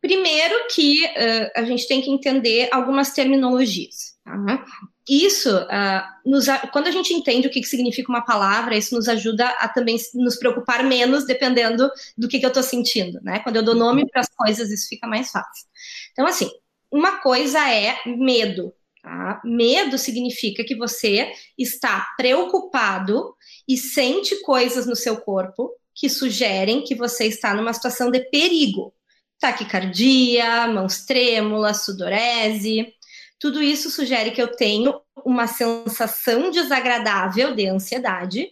primeiro 0.00 0.54
que 0.74 1.04
uh, 1.04 1.50
a 1.54 1.62
gente 1.64 1.86
tem 1.86 2.00
que 2.00 2.10
entender 2.10 2.68
algumas 2.72 3.12
terminologias. 3.12 4.18
Tá? 4.24 4.64
Isso, 5.08 5.54
uh, 5.54 6.02
nos, 6.24 6.46
quando 6.72 6.86
a 6.86 6.90
gente 6.90 7.12
entende 7.12 7.46
o 7.46 7.50
que, 7.50 7.60
que, 7.60 7.66
significa 7.66 8.10
uma 8.10 8.24
palavra, 8.24 8.76
isso 8.76 8.94
nos 8.94 9.06
ajuda 9.08 9.46
a 9.46 9.68
também 9.68 9.98
nos 10.14 10.36
preocupar 10.36 10.82
menos, 10.82 11.26
dependendo 11.26 11.90
do 12.16 12.26
que, 12.26 12.38
que 12.38 12.46
eu 12.46 12.48
estou 12.48 12.62
sentindo, 12.62 13.20
né? 13.22 13.40
Quando 13.40 13.56
eu 13.56 13.62
dou 13.62 13.74
nome 13.74 14.08
para 14.10 14.22
as 14.22 14.28
coisas, 14.28 14.70
isso 14.70 14.88
fica 14.88 15.06
mais 15.06 15.30
fácil. 15.30 15.66
Então, 16.12 16.26
assim, 16.26 16.50
uma 16.90 17.18
coisa 17.18 17.58
é 17.70 17.96
medo. 18.06 18.72
Tá? 19.02 19.42
Medo 19.44 19.98
significa 19.98 20.64
que 20.64 20.74
você 20.74 21.30
está 21.58 22.14
preocupado 22.16 23.34
e 23.68 23.76
sente 23.76 24.40
coisas 24.40 24.86
no 24.86 24.96
seu 24.96 25.18
corpo 25.18 25.70
que 25.94 26.08
sugerem 26.08 26.82
que 26.82 26.94
você 26.94 27.26
está 27.26 27.52
numa 27.52 27.74
situação 27.74 28.10
de 28.10 28.20
perigo. 28.30 28.94
Taquicardia, 29.38 30.66
mãos 30.68 31.04
trêmulas, 31.04 31.84
sudorese, 31.84 32.94
tudo 33.38 33.62
isso 33.62 33.90
sugere 33.90 34.30
que 34.30 34.40
eu 34.40 34.56
tenho 34.56 35.00
uma 35.24 35.46
sensação 35.46 36.50
desagradável 36.50 37.54
de 37.54 37.66
ansiedade. 37.66 38.50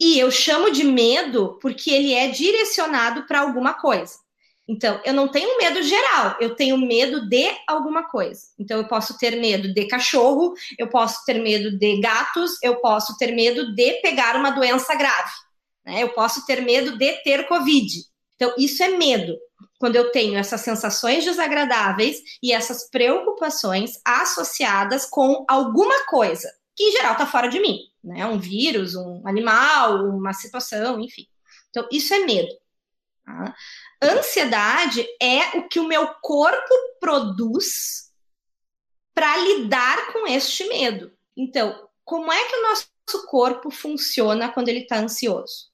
E 0.00 0.18
eu 0.18 0.30
chamo 0.30 0.70
de 0.70 0.84
medo 0.84 1.58
porque 1.60 1.90
ele 1.90 2.14
é 2.14 2.28
direcionado 2.28 3.26
para 3.26 3.40
alguma 3.40 3.74
coisa. 3.74 4.14
Então, 4.68 5.00
eu 5.02 5.14
não 5.14 5.28
tenho 5.28 5.56
medo 5.56 5.82
geral, 5.82 6.36
eu 6.40 6.54
tenho 6.54 6.76
medo 6.76 7.26
de 7.26 7.50
alguma 7.66 8.04
coisa. 8.04 8.42
Então, 8.58 8.76
eu 8.76 8.86
posso 8.86 9.16
ter 9.16 9.40
medo 9.40 9.72
de 9.72 9.86
cachorro, 9.86 10.52
eu 10.78 10.88
posso 10.88 11.24
ter 11.24 11.40
medo 11.40 11.76
de 11.78 12.00
gatos, 12.00 12.62
eu 12.62 12.76
posso 12.76 13.16
ter 13.16 13.32
medo 13.34 13.74
de 13.74 13.94
pegar 14.02 14.36
uma 14.36 14.50
doença 14.50 14.94
grave, 14.94 15.32
né? 15.86 16.02
eu 16.02 16.10
posso 16.10 16.44
ter 16.44 16.60
medo 16.60 16.98
de 16.98 17.12
ter 17.22 17.48
Covid. 17.48 17.88
Então, 18.36 18.54
isso 18.58 18.82
é 18.82 18.88
medo 18.88 19.38
quando 19.78 19.96
eu 19.96 20.10
tenho 20.10 20.36
essas 20.36 20.60
sensações 20.60 21.24
desagradáveis 21.24 22.20
e 22.42 22.52
essas 22.52 22.90
preocupações 22.90 24.00
associadas 24.04 25.06
com 25.06 25.44
alguma 25.48 26.04
coisa, 26.06 26.52
que 26.74 26.84
em 26.84 26.92
geral 26.92 27.12
está 27.12 27.26
fora 27.26 27.48
de 27.48 27.60
mim, 27.60 27.78
né? 28.02 28.26
Um 28.26 28.38
vírus, 28.38 28.94
um 28.94 29.22
animal, 29.26 30.04
uma 30.06 30.32
situação, 30.32 31.00
enfim. 31.00 31.26
Então, 31.70 31.88
isso 31.92 32.12
é 32.12 32.20
medo. 32.20 32.52
Tá? 33.24 33.54
Ansiedade 34.02 35.06
é 35.20 35.58
o 35.58 35.68
que 35.68 35.78
o 35.78 35.86
meu 35.86 36.08
corpo 36.20 36.74
produz 37.00 38.08
para 39.14 39.36
lidar 39.36 40.12
com 40.12 40.26
este 40.26 40.66
medo. 40.68 41.12
Então, 41.36 41.88
como 42.04 42.32
é 42.32 42.44
que 42.48 42.56
o 42.56 42.62
nosso 42.62 43.26
corpo 43.26 43.70
funciona 43.70 44.48
quando 44.48 44.68
ele 44.68 44.80
está 44.80 44.98
ansioso? 44.98 45.68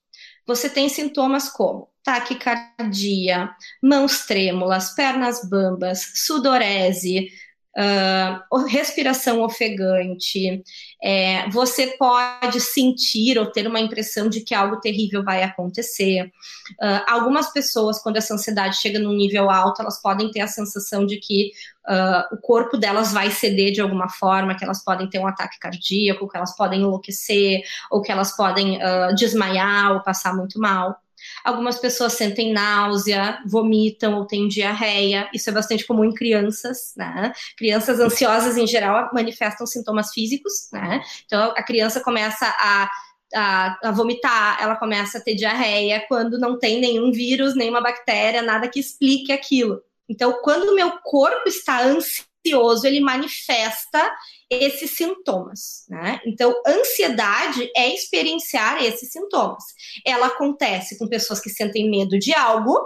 Você 0.45 0.69
tem 0.69 0.89
sintomas 0.89 1.49
como 1.49 1.89
taquicardia, 2.05 3.49
mãos 3.81 4.27
trêmulas, 4.27 4.93
pernas 4.93 5.41
bambas, 5.49 6.11
sudorese, 6.13 7.27
uh, 7.75 8.57
respiração 8.67 9.41
ofegante, 9.41 10.63
é, 11.03 11.49
você 11.49 11.95
pode 11.97 12.61
sentir 12.61 13.39
ou 13.39 13.47
ter 13.47 13.67
uma 13.67 13.79
impressão 13.79 14.29
de 14.29 14.41
que 14.41 14.53
algo 14.53 14.79
terrível 14.79 15.23
vai 15.23 15.41
acontecer. 15.41 16.25
Uh, 16.81 17.01
algumas 17.07 17.51
pessoas, 17.51 17.99
quando 17.99 18.17
essa 18.17 18.35
ansiedade 18.35 18.77
chega 18.77 18.99
num 18.99 19.13
nível 19.13 19.49
alto, 19.49 19.81
elas 19.81 19.99
podem 19.99 20.29
ter 20.29 20.41
a 20.41 20.47
sensação 20.47 21.07
de 21.07 21.17
que 21.17 21.51
uh, 21.89 22.35
o 22.35 22.37
corpo 22.39 22.77
delas 22.77 23.11
vai 23.11 23.31
ceder 23.31 23.71
de 23.71 23.81
alguma 23.81 24.09
forma, 24.09 24.55
que 24.55 24.63
elas 24.63 24.83
podem 24.83 25.09
ter 25.09 25.17
um 25.17 25.27
ataque 25.27 25.57
cardíaco, 25.59 26.27
que 26.27 26.37
elas 26.37 26.55
podem 26.55 26.81
enlouquecer, 26.81 27.61
ou 27.89 28.01
que 28.01 28.11
elas 28.11 28.35
podem 28.35 28.79
desmaiar 29.15 29.93
ou 29.93 30.03
passar 30.03 30.35
muito 30.35 30.59
mal. 30.59 30.95
Algumas 31.45 31.77
pessoas 31.77 32.13
sentem 32.13 32.51
náusea, 32.51 33.39
vomitam 33.45 34.15
ou 34.15 34.25
têm 34.25 34.47
diarreia. 34.47 35.29
Isso 35.33 35.49
é 35.49 35.53
bastante 35.53 35.85
comum 35.85 36.03
em 36.03 36.13
crianças, 36.13 36.93
né? 36.97 37.31
Crianças 37.55 37.99
ansiosas 37.99 38.57
em 38.57 38.65
geral 38.65 39.11
manifestam 39.13 39.67
sintomas 39.67 40.11
físicos, 40.11 40.69
né? 40.73 41.01
Então 41.25 41.53
a 41.55 41.63
criança 41.63 42.01
começa 42.01 42.47
a 42.47 42.89
a, 43.33 43.89
a, 43.89 43.91
vomitar, 43.91 44.61
ela 44.61 44.75
começa 44.75 45.17
a 45.17 45.21
ter 45.21 45.35
diarreia 45.35 46.05
quando 46.07 46.39
não 46.39 46.57
tem 46.57 46.79
nenhum 46.79 47.11
vírus, 47.11 47.55
nenhuma 47.55 47.81
bactéria, 47.81 48.41
nada 48.41 48.69
que 48.69 48.79
explique 48.79 49.31
aquilo. 49.31 49.81
Então, 50.07 50.39
quando 50.41 50.69
o 50.69 50.75
meu 50.75 50.99
corpo 51.03 51.49
está 51.49 51.83
ansioso, 51.83 52.27
ele 52.83 52.99
manifesta 52.99 54.13
esses 54.49 54.91
sintomas, 54.91 55.85
né? 55.89 56.19
Então, 56.25 56.53
ansiedade 56.65 57.69
é 57.75 57.93
experienciar 57.93 58.83
esses 58.83 59.11
sintomas. 59.11 59.63
Ela 60.05 60.27
acontece 60.27 60.97
com 60.97 61.07
pessoas 61.07 61.39
que 61.39 61.49
sentem 61.49 61.89
medo 61.89 62.19
de 62.19 62.33
algo, 62.33 62.79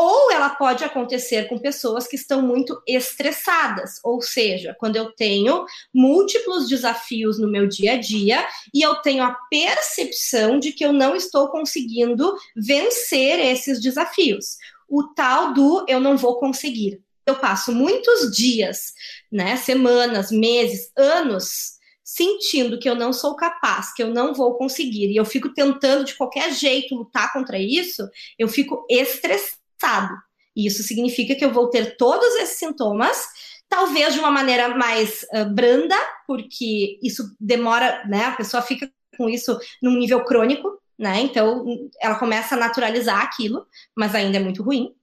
ou 0.00 0.30
ela 0.30 0.50
pode 0.50 0.84
acontecer 0.84 1.48
com 1.48 1.58
pessoas 1.58 2.06
que 2.06 2.14
estão 2.14 2.40
muito 2.40 2.80
estressadas, 2.86 3.98
ou 4.04 4.22
seja, 4.22 4.76
quando 4.78 4.94
eu 4.94 5.10
tenho 5.10 5.66
múltiplos 5.92 6.68
desafios 6.68 7.36
no 7.36 7.50
meu 7.50 7.66
dia 7.66 7.94
a 7.94 7.96
dia 7.96 8.46
e 8.72 8.80
eu 8.80 8.94
tenho 8.96 9.24
a 9.24 9.36
percepção 9.50 10.60
de 10.60 10.70
que 10.70 10.84
eu 10.84 10.92
não 10.92 11.16
estou 11.16 11.48
conseguindo 11.48 12.32
vencer 12.54 13.40
esses 13.40 13.82
desafios. 13.82 14.56
O 14.88 15.02
tal 15.02 15.52
do 15.52 15.84
eu 15.88 15.98
não 15.98 16.16
vou 16.16 16.38
conseguir 16.38 17.02
eu 17.28 17.36
passo 17.36 17.72
muitos 17.72 18.30
dias, 18.34 18.92
né, 19.30 19.56
semanas, 19.56 20.30
meses, 20.30 20.90
anos 20.96 21.78
sentindo 22.08 22.78
que 22.78 22.88
eu 22.88 22.94
não 22.94 23.12
sou 23.12 23.36
capaz, 23.36 23.92
que 23.92 24.02
eu 24.02 24.08
não 24.08 24.32
vou 24.32 24.56
conseguir, 24.56 25.10
e 25.10 25.16
eu 25.16 25.26
fico 25.26 25.52
tentando 25.52 26.04
de 26.04 26.14
qualquer 26.14 26.50
jeito 26.54 26.94
lutar 26.94 27.30
contra 27.34 27.58
isso, 27.58 28.08
eu 28.38 28.48
fico 28.48 28.86
estressado. 28.88 30.14
E 30.56 30.66
isso 30.66 30.82
significa 30.82 31.34
que 31.34 31.44
eu 31.44 31.52
vou 31.52 31.68
ter 31.68 31.98
todos 31.98 32.34
esses 32.36 32.56
sintomas, 32.56 33.26
talvez 33.68 34.14
de 34.14 34.20
uma 34.20 34.30
maneira 34.30 34.70
mais 34.70 35.22
uh, 35.34 35.54
branda, 35.54 35.94
porque 36.26 36.98
isso 37.02 37.22
demora, 37.38 38.02
né? 38.06 38.24
A 38.24 38.32
pessoa 38.32 38.62
fica 38.62 38.90
com 39.16 39.28
isso 39.28 39.58
num 39.82 39.98
nível 39.98 40.24
crônico, 40.24 40.80
né? 40.98 41.20
Então 41.20 41.64
ela 42.00 42.18
começa 42.18 42.54
a 42.54 42.58
naturalizar 42.58 43.20
aquilo, 43.22 43.66
mas 43.94 44.14
ainda 44.14 44.38
é 44.38 44.40
muito 44.40 44.62
ruim. 44.62 44.94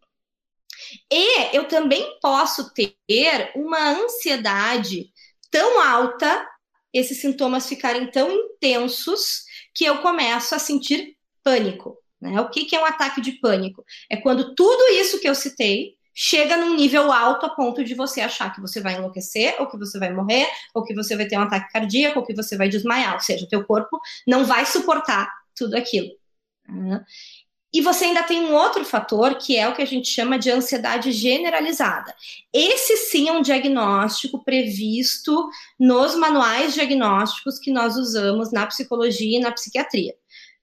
E 1.11 1.55
eu 1.55 1.67
também 1.67 2.17
posso 2.21 2.71
ter 2.73 2.95
uma 3.55 3.91
ansiedade 3.91 5.11
tão 5.51 5.81
alta, 5.81 6.47
esses 6.93 7.19
sintomas 7.19 7.67
ficarem 7.67 8.09
tão 8.09 8.31
intensos, 8.31 9.43
que 9.73 9.85
eu 9.85 9.99
começo 10.01 10.55
a 10.55 10.59
sentir 10.59 11.15
pânico. 11.43 11.97
Né? 12.19 12.39
O 12.39 12.49
que, 12.49 12.65
que 12.65 12.75
é 12.75 12.81
um 12.81 12.85
ataque 12.85 13.21
de 13.21 13.33
pânico? 13.33 13.83
É 14.09 14.17
quando 14.17 14.55
tudo 14.55 14.87
isso 14.93 15.19
que 15.19 15.27
eu 15.27 15.35
citei 15.35 15.95
chega 16.13 16.55
num 16.55 16.75
nível 16.75 17.11
alto 17.11 17.45
a 17.45 17.49
ponto 17.49 17.83
de 17.83 17.93
você 17.93 18.21
achar 18.21 18.53
que 18.53 18.61
você 18.61 18.79
vai 18.79 18.95
enlouquecer, 18.95 19.55
ou 19.59 19.67
que 19.67 19.77
você 19.77 19.99
vai 19.99 20.13
morrer, 20.13 20.47
ou 20.73 20.83
que 20.83 20.95
você 20.95 21.15
vai 21.15 21.27
ter 21.27 21.37
um 21.37 21.41
ataque 21.41 21.71
cardíaco, 21.73 22.19
ou 22.19 22.25
que 22.25 22.33
você 22.33 22.55
vai 22.57 22.69
desmaiar. 22.69 23.15
Ou 23.15 23.19
seja, 23.19 23.43
o 23.43 23.49
teu 23.49 23.65
corpo 23.65 23.99
não 24.25 24.45
vai 24.45 24.65
suportar 24.65 25.29
tudo 25.53 25.75
aquilo. 25.75 26.09
E 27.75 27.81
você 27.81 28.05
ainda 28.05 28.23
tem 28.23 28.39
um 28.39 28.53
outro 28.53 28.85
fator, 28.85 29.35
que 29.35 29.57
é 29.57 29.67
o 29.67 29.75
que 29.75 29.81
a 29.81 29.85
gente 29.85 30.07
chama 30.07 30.39
de 30.39 30.49
ansiedade 30.49 31.11
generalizada. 31.11 32.15
Esse 32.53 32.95
sim 32.95 33.27
é 33.27 33.33
um 33.33 33.41
diagnóstico 33.41 34.41
previsto 34.45 35.49
nos 35.77 36.15
manuais 36.15 36.73
diagnósticos 36.73 37.59
que 37.59 37.73
nós 37.73 37.97
usamos 37.97 38.49
na 38.53 38.65
psicologia 38.65 39.39
e 39.39 39.41
na 39.41 39.51
psiquiatria. 39.51 40.15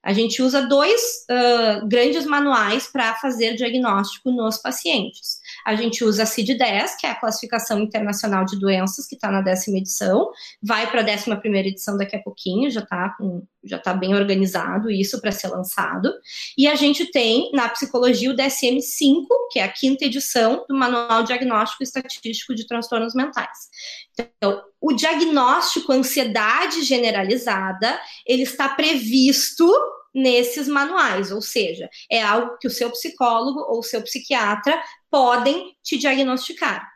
A 0.02 0.12
gente 0.12 0.42
usa 0.42 0.66
dois 0.66 1.00
uh, 1.30 1.86
grandes 1.86 2.26
manuais 2.26 2.88
para 2.88 3.14
fazer 3.14 3.54
diagnóstico 3.54 4.32
nos 4.32 4.58
pacientes. 4.58 5.38
A 5.64 5.76
gente 5.76 6.04
usa 6.04 6.24
a 6.24 6.26
CID-10, 6.26 6.96
que 6.98 7.06
é 7.06 7.10
a 7.10 7.14
classificação 7.14 7.78
internacional 7.78 8.44
de 8.44 8.58
doenças, 8.58 9.06
que 9.06 9.14
está 9.14 9.30
na 9.30 9.40
décima 9.40 9.78
edição, 9.78 10.30
vai 10.60 10.90
para 10.90 11.00
a 11.00 11.04
décima 11.04 11.36
primeira 11.36 11.68
edição 11.68 11.96
daqui 11.96 12.16
a 12.16 12.22
pouquinho, 12.22 12.70
já 12.70 12.80
está 12.80 13.16
já 13.64 13.78
tá 13.78 13.94
bem 13.94 14.14
organizado 14.14 14.90
isso 14.90 15.20
para 15.20 15.30
ser 15.30 15.48
lançado. 15.48 16.12
E 16.58 16.66
a 16.66 16.74
gente 16.74 17.06
tem 17.10 17.50
na 17.52 17.68
psicologia 17.68 18.30
o 18.30 18.34
DSM-5, 18.34 19.26
que 19.50 19.60
é 19.60 19.62
a 19.62 19.68
quinta 19.68 20.04
edição 20.04 20.64
do 20.68 20.76
Manual 20.76 21.22
Diagnóstico 21.22 21.82
Estatístico 21.82 22.54
de 22.54 22.66
Transtornos 22.66 23.14
Mentais. 23.14 23.68
Então, 24.12 24.62
o 24.80 24.92
diagnóstico 24.92 25.92
ansiedade 25.92 26.82
generalizada, 26.82 28.00
ele 28.26 28.42
está 28.42 28.68
previsto 28.68 29.70
nesses 30.14 30.68
manuais, 30.68 31.32
ou 31.32 31.40
seja, 31.40 31.88
é 32.10 32.22
algo 32.22 32.58
que 32.58 32.66
o 32.66 32.70
seu 32.70 32.90
psicólogo 32.90 33.60
ou 33.60 33.78
o 33.78 33.82
seu 33.82 34.02
psiquiatra 34.02 34.82
podem 35.10 35.74
te 35.82 35.96
diagnosticar. 35.96 36.86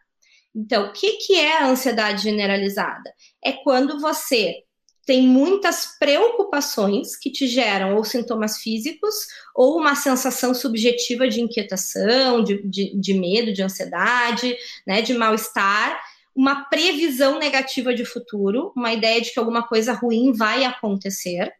Então, 0.55 0.87
o 0.87 0.93
que, 0.93 1.13
que 1.19 1.35
é 1.35 1.59
a 1.59 1.69
ansiedade 1.69 2.23
generalizada? 2.23 3.13
É 3.45 3.53
quando 3.53 4.01
você 4.01 4.63
tem 5.07 5.23
muitas 5.23 5.97
preocupações 5.99 7.17
que 7.17 7.31
te 7.31 7.47
geram 7.47 7.95
ou 7.95 8.05
sintomas 8.05 8.59
físicos 8.59 9.15
ou 9.55 9.79
uma 9.79 9.95
sensação 9.95 10.53
subjetiva 10.53 11.29
de 11.29 11.41
inquietação, 11.41 12.43
de, 12.43 12.61
de, 12.69 12.99
de 12.99 13.15
medo, 13.15 13.53
de 13.53 13.63
ansiedade, 13.63 14.57
né, 14.85 15.01
de 15.03 15.15
mal-estar, 15.15 16.03
uma 16.35 16.65
previsão 16.65 17.39
negativa 17.39 17.95
de 17.95 18.05
futuro, 18.05 18.73
uma 18.77 18.93
ideia 18.93 19.21
de 19.21 19.33
que 19.33 19.39
alguma 19.39 19.67
coisa 19.67 19.93
ruim 19.93 20.33
vai 20.33 20.65
acontecer. 20.65 21.53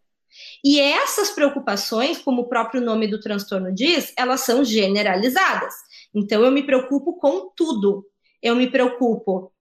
E 0.65 0.81
essas 0.81 1.31
preocupações, 1.31 2.19
como 2.19 2.43
o 2.43 2.49
próprio 2.49 2.81
nome 2.81 3.07
do 3.07 3.21
transtorno 3.21 3.73
diz, 3.73 4.13
elas 4.17 4.41
são 4.41 4.65
generalizadas. 4.65 5.75
Então, 6.15 6.45
eu 6.45 6.51
me 6.51 6.63
preocupo 6.63 7.15
com 7.15 7.51
tudo. 7.55 8.05
Eu 8.43 8.55
me 8.57 8.69
preocupo 8.69 9.53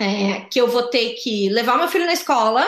é, 0.00 0.40
que 0.50 0.60
eu 0.60 0.68
vou 0.68 0.84
ter 0.84 1.14
que 1.14 1.48
levar 1.48 1.78
meu 1.78 1.88
filho 1.88 2.06
na 2.06 2.12
escola, 2.12 2.64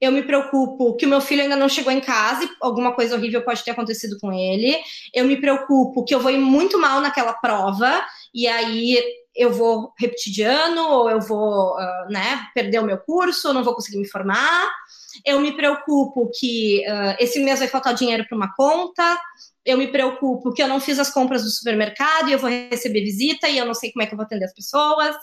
eu 0.00 0.12
me 0.12 0.22
preocupo 0.22 0.94
que 0.96 1.06
o 1.06 1.08
meu 1.08 1.20
filho 1.20 1.42
ainda 1.42 1.56
não 1.56 1.68
chegou 1.68 1.90
em 1.90 2.00
casa 2.00 2.44
e 2.44 2.50
alguma 2.60 2.94
coisa 2.94 3.16
horrível 3.16 3.42
pode 3.42 3.64
ter 3.64 3.70
acontecido 3.70 4.18
com 4.20 4.30
ele. 4.32 4.76
Eu 5.14 5.24
me 5.24 5.40
preocupo 5.40 6.04
que 6.04 6.14
eu 6.14 6.20
vou 6.20 6.30
ir 6.30 6.38
muito 6.38 6.78
mal 6.78 7.00
naquela 7.00 7.32
prova 7.32 8.04
e 8.34 8.46
aí 8.46 9.02
eu 9.34 9.52
vou 9.52 9.92
repetir 9.98 10.32
de 10.32 10.42
ano, 10.42 10.86
ou 10.88 11.10
eu 11.10 11.20
vou 11.20 11.74
uh, 11.76 12.10
né, 12.10 12.46
perder 12.54 12.80
o 12.80 12.84
meu 12.84 12.98
curso, 12.98 13.48
ou 13.48 13.54
não 13.54 13.64
vou 13.64 13.74
conseguir 13.74 13.98
me 13.98 14.08
formar. 14.08 14.70
Eu 15.26 15.40
me 15.40 15.56
preocupo 15.56 16.30
que 16.38 16.84
uh, 16.88 17.16
esse 17.18 17.40
mês 17.40 17.58
vai 17.58 17.66
faltar 17.66 17.92
dinheiro 17.94 18.24
para 18.28 18.36
uma 18.36 18.54
conta. 18.54 19.18
Eu 19.64 19.76
me 19.76 19.88
preocupo 19.88 20.52
que 20.52 20.62
eu 20.62 20.68
não 20.68 20.80
fiz 20.80 21.00
as 21.00 21.10
compras 21.10 21.42
do 21.42 21.50
supermercado 21.50 22.28
e 22.28 22.32
eu 22.32 22.38
vou 22.38 22.48
receber 22.48 23.00
visita 23.00 23.48
e 23.48 23.58
eu 23.58 23.66
não 23.66 23.74
sei 23.74 23.90
como 23.90 24.04
é 24.04 24.06
que 24.06 24.14
eu 24.14 24.16
vou 24.16 24.24
atender 24.24 24.44
as 24.44 24.54
pessoas. 24.54 25.16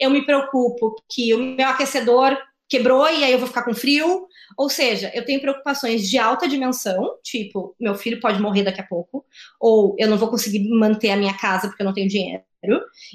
Eu 0.00 0.10
me 0.10 0.24
preocupo 0.24 0.94
que 1.10 1.34
o 1.34 1.38
meu 1.38 1.68
aquecedor 1.68 2.38
quebrou 2.68 3.08
e 3.10 3.24
aí 3.24 3.32
eu 3.32 3.38
vou 3.38 3.48
ficar 3.48 3.64
com 3.64 3.74
frio. 3.74 4.28
Ou 4.56 4.68
seja, 4.68 5.10
eu 5.12 5.24
tenho 5.24 5.40
preocupações 5.40 6.08
de 6.08 6.18
alta 6.18 6.46
dimensão, 6.46 7.16
tipo, 7.24 7.74
meu 7.80 7.96
filho 7.96 8.20
pode 8.20 8.40
morrer 8.40 8.62
daqui 8.62 8.80
a 8.80 8.86
pouco, 8.86 9.24
ou 9.60 9.96
eu 9.98 10.08
não 10.08 10.16
vou 10.16 10.30
conseguir 10.30 10.68
manter 10.70 11.10
a 11.10 11.16
minha 11.16 11.36
casa 11.36 11.66
porque 11.66 11.82
eu 11.82 11.86
não 11.86 11.94
tenho 11.94 12.08
dinheiro. 12.08 12.44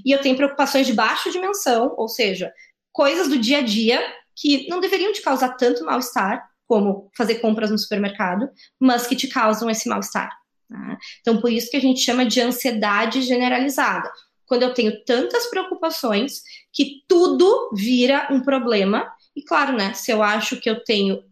E 0.06 0.12
eu 0.12 0.20
tenho 0.20 0.36
preocupações 0.36 0.88
de 0.88 0.94
baixa 0.94 1.32
dimensão, 1.32 1.94
ou 1.98 2.10
seja, 2.10 2.52
coisas 2.92 3.28
do 3.28 3.38
dia 3.38 3.60
a 3.60 3.62
dia 3.62 4.02
que 4.36 4.68
não 4.68 4.80
deveriam 4.80 5.12
te 5.14 5.22
causar 5.22 5.50
tanto 5.50 5.86
mal-estar, 5.86 6.50
como 6.68 7.12
fazer 7.16 7.36
compras 7.36 7.70
no 7.70 7.78
supermercado, 7.78 8.50
mas 8.80 9.06
que 9.06 9.16
te 9.16 9.28
causam 9.28 9.70
esse 9.70 9.88
mal-estar. 9.88 10.30
Tá? 10.70 10.98
Então, 11.22 11.40
por 11.40 11.52
isso 11.52 11.70
que 11.70 11.78
a 11.78 11.82
gente 11.82 12.00
chama 12.00 12.26
de 12.26 12.42
ansiedade 12.42 13.22
generalizada. 13.22 14.12
Quando 14.46 14.64
eu 14.64 14.74
tenho 14.74 15.04
tantas 15.06 15.48
preocupações 15.48 16.42
que 16.72 17.04
tudo 17.08 17.72
vira 17.76 18.28
um 18.32 18.42
problema. 18.42 19.12
E 19.36 19.44
claro, 19.44 19.74
né? 19.78 19.94
Se 19.94 20.12
eu 20.12 20.24
acho 20.24 20.60
que 20.60 20.70
eu 20.70 20.84
tenho 20.84 21.24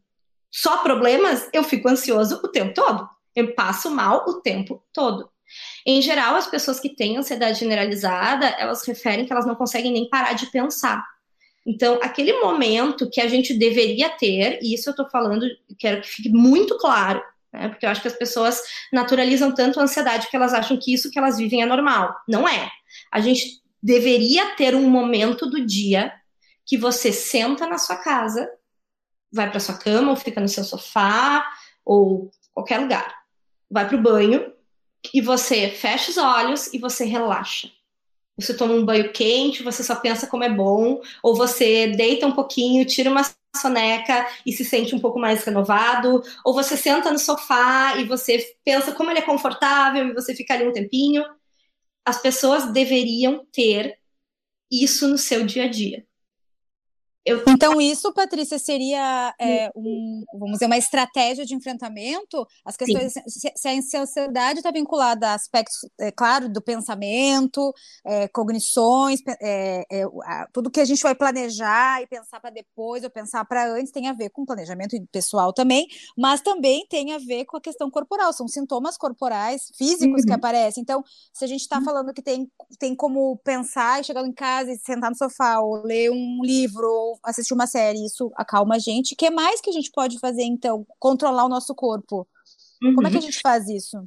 só 0.51 0.77
problemas, 0.77 1.49
eu 1.51 1.63
fico 1.63 1.89
ansioso 1.89 2.39
o 2.43 2.47
tempo 2.47 2.73
todo. 2.73 3.09
Eu 3.35 3.53
passo 3.55 3.89
mal 3.89 4.25
o 4.27 4.41
tempo 4.41 4.83
todo. 4.93 5.29
Em 5.85 6.01
geral, 6.01 6.35
as 6.35 6.47
pessoas 6.47 6.79
que 6.79 6.95
têm 6.95 7.17
ansiedade 7.17 7.59
generalizada, 7.59 8.45
elas 8.59 8.85
referem 8.85 9.25
que 9.25 9.33
elas 9.33 9.45
não 9.45 9.55
conseguem 9.55 9.91
nem 9.91 10.09
parar 10.09 10.33
de 10.33 10.47
pensar. 10.47 11.03
Então, 11.65 11.99
aquele 12.01 12.39
momento 12.39 13.09
que 13.09 13.21
a 13.21 13.27
gente 13.27 13.53
deveria 13.53 14.09
ter, 14.09 14.59
e 14.61 14.73
isso 14.73 14.89
eu 14.89 14.91
estou 14.91 15.09
falando, 15.09 15.45
quero 15.77 16.01
que 16.01 16.07
fique 16.07 16.29
muito 16.29 16.77
claro, 16.77 17.21
né? 17.53 17.69
Porque 17.69 17.85
eu 17.85 17.89
acho 17.89 18.01
que 18.01 18.07
as 18.07 18.15
pessoas 18.15 18.61
naturalizam 18.91 19.53
tanto 19.53 19.79
a 19.79 19.83
ansiedade 19.83 20.27
que 20.29 20.35
elas 20.35 20.53
acham 20.53 20.77
que 20.77 20.93
isso 20.93 21.11
que 21.11 21.19
elas 21.19 21.37
vivem 21.37 21.61
é 21.61 21.65
normal. 21.65 22.15
Não 22.27 22.47
é. 22.47 22.71
A 23.11 23.19
gente 23.19 23.61
deveria 23.81 24.55
ter 24.55 24.75
um 24.75 24.89
momento 24.89 25.45
do 25.45 25.65
dia 25.65 26.13
que 26.65 26.77
você 26.77 27.11
senta 27.11 27.67
na 27.67 27.77
sua 27.77 27.97
casa, 27.97 28.49
vai 29.31 29.49
para 29.49 29.59
sua 29.59 29.77
cama 29.77 30.11
ou 30.11 30.15
fica 30.15 30.39
no 30.39 30.47
seu 30.47 30.63
sofá 30.63 31.45
ou 31.83 32.31
qualquer 32.53 32.79
lugar. 32.79 33.13
Vai 33.69 33.87
para 33.87 33.97
o 33.97 34.01
banho 34.01 34.53
e 35.13 35.21
você 35.21 35.69
fecha 35.69 36.11
os 36.11 36.17
olhos 36.17 36.73
e 36.73 36.77
você 36.77 37.05
relaxa. 37.05 37.69
Você 38.41 38.55
toma 38.55 38.73
um 38.73 38.85
banho 38.85 39.11
quente, 39.11 39.63
você 39.63 39.83
só 39.83 39.95
pensa 39.95 40.27
como 40.27 40.43
é 40.43 40.49
bom, 40.49 41.01
ou 41.23 41.35
você 41.35 41.87
deita 41.87 42.27
um 42.27 42.33
pouquinho, 42.33 42.85
tira 42.85 43.09
uma 43.09 43.23
soneca 43.55 44.27
e 44.45 44.51
se 44.53 44.63
sente 44.63 44.95
um 44.95 44.99
pouco 44.99 45.19
mais 45.19 45.43
renovado, 45.43 46.23
ou 46.45 46.53
você 46.53 46.77
senta 46.77 47.11
no 47.11 47.19
sofá 47.19 47.95
e 47.97 48.05
você 48.05 48.55
pensa 48.63 48.93
como 48.93 49.09
ele 49.11 49.19
é 49.19 49.23
confortável 49.23 50.07
e 50.07 50.13
você 50.13 50.33
fica 50.35 50.53
ali 50.53 50.67
um 50.67 50.73
tempinho. 50.73 51.23
As 52.05 52.21
pessoas 52.21 52.71
deveriam 52.71 53.45
ter 53.51 53.97
isso 54.71 55.07
no 55.07 55.17
seu 55.17 55.45
dia 55.45 55.65
a 55.65 55.67
dia. 55.67 56.05
Eu... 57.23 57.43
Então, 57.47 57.79
isso, 57.79 58.11
Patrícia, 58.13 58.57
seria 58.57 59.33
é, 59.39 59.69
um, 59.75 60.23
vamos 60.33 60.53
dizer, 60.53 60.65
uma 60.65 60.77
estratégia 60.77 61.45
de 61.45 61.53
enfrentamento? 61.53 62.47
As 62.65 62.75
questões, 62.75 63.13
se, 63.27 63.51
se, 63.55 63.97
a 63.97 64.01
ansiedade 64.01 64.59
está 64.59 64.71
vinculada 64.71 65.29
a 65.29 65.33
aspectos, 65.35 65.77
é, 65.99 66.11
claro, 66.11 66.49
do 66.49 66.61
pensamento, 66.61 67.71
é, 68.03 68.27
cognições, 68.27 69.19
é, 69.39 69.83
é, 69.91 70.05
tudo 70.51 70.71
que 70.71 70.79
a 70.79 70.85
gente 70.85 71.03
vai 71.03 71.13
planejar 71.13 72.01
e 72.01 72.07
pensar 72.07 72.39
para 72.39 72.49
depois 72.49 73.03
ou 73.03 73.09
pensar 73.09 73.45
para 73.45 73.71
antes 73.71 73.91
tem 73.91 74.07
a 74.07 74.13
ver 74.13 74.31
com 74.31 74.43
planejamento 74.43 74.97
pessoal 75.11 75.53
também, 75.53 75.85
mas 76.17 76.41
também 76.41 76.87
tem 76.89 77.13
a 77.13 77.19
ver 77.19 77.45
com 77.45 77.57
a 77.57 77.61
questão 77.61 77.91
corporal, 77.91 78.33
são 78.33 78.47
sintomas 78.47 78.97
corporais, 78.97 79.71
físicos 79.77 80.21
uhum. 80.21 80.27
que 80.27 80.33
aparecem. 80.33 80.81
Então, 80.81 81.03
se 81.31 81.45
a 81.45 81.47
gente 81.47 81.61
está 81.61 81.77
uhum. 81.77 81.85
falando 81.85 82.13
que 82.13 82.21
tem, 82.21 82.49
tem 82.79 82.95
como 82.95 83.37
pensar 83.43 84.01
e 84.01 84.03
chegar 84.03 84.25
em 84.25 84.33
casa 84.33 84.71
e 84.71 84.79
sentar 84.79 85.11
no 85.11 85.15
sofá 85.15 85.59
ou 85.59 85.83
ler 85.83 86.09
um 86.09 86.39
livro 86.43 87.10
assistir 87.23 87.53
uma 87.53 87.67
série, 87.67 88.05
isso 88.05 88.31
acalma 88.35 88.75
a 88.75 88.79
gente. 88.79 89.13
O 89.13 89.17
que 89.17 89.29
mais 89.29 89.61
que 89.61 89.69
a 89.69 89.73
gente 89.73 89.91
pode 89.91 90.19
fazer, 90.19 90.43
então? 90.43 90.85
Controlar 90.99 91.45
o 91.45 91.49
nosso 91.49 91.73
corpo. 91.75 92.27
Uhum. 92.81 92.95
Como 92.95 93.07
é 93.07 93.09
que 93.09 93.17
a 93.17 93.19
uhum. 93.19 93.25
gente 93.25 93.39
faz 93.41 93.67
isso? 93.67 93.97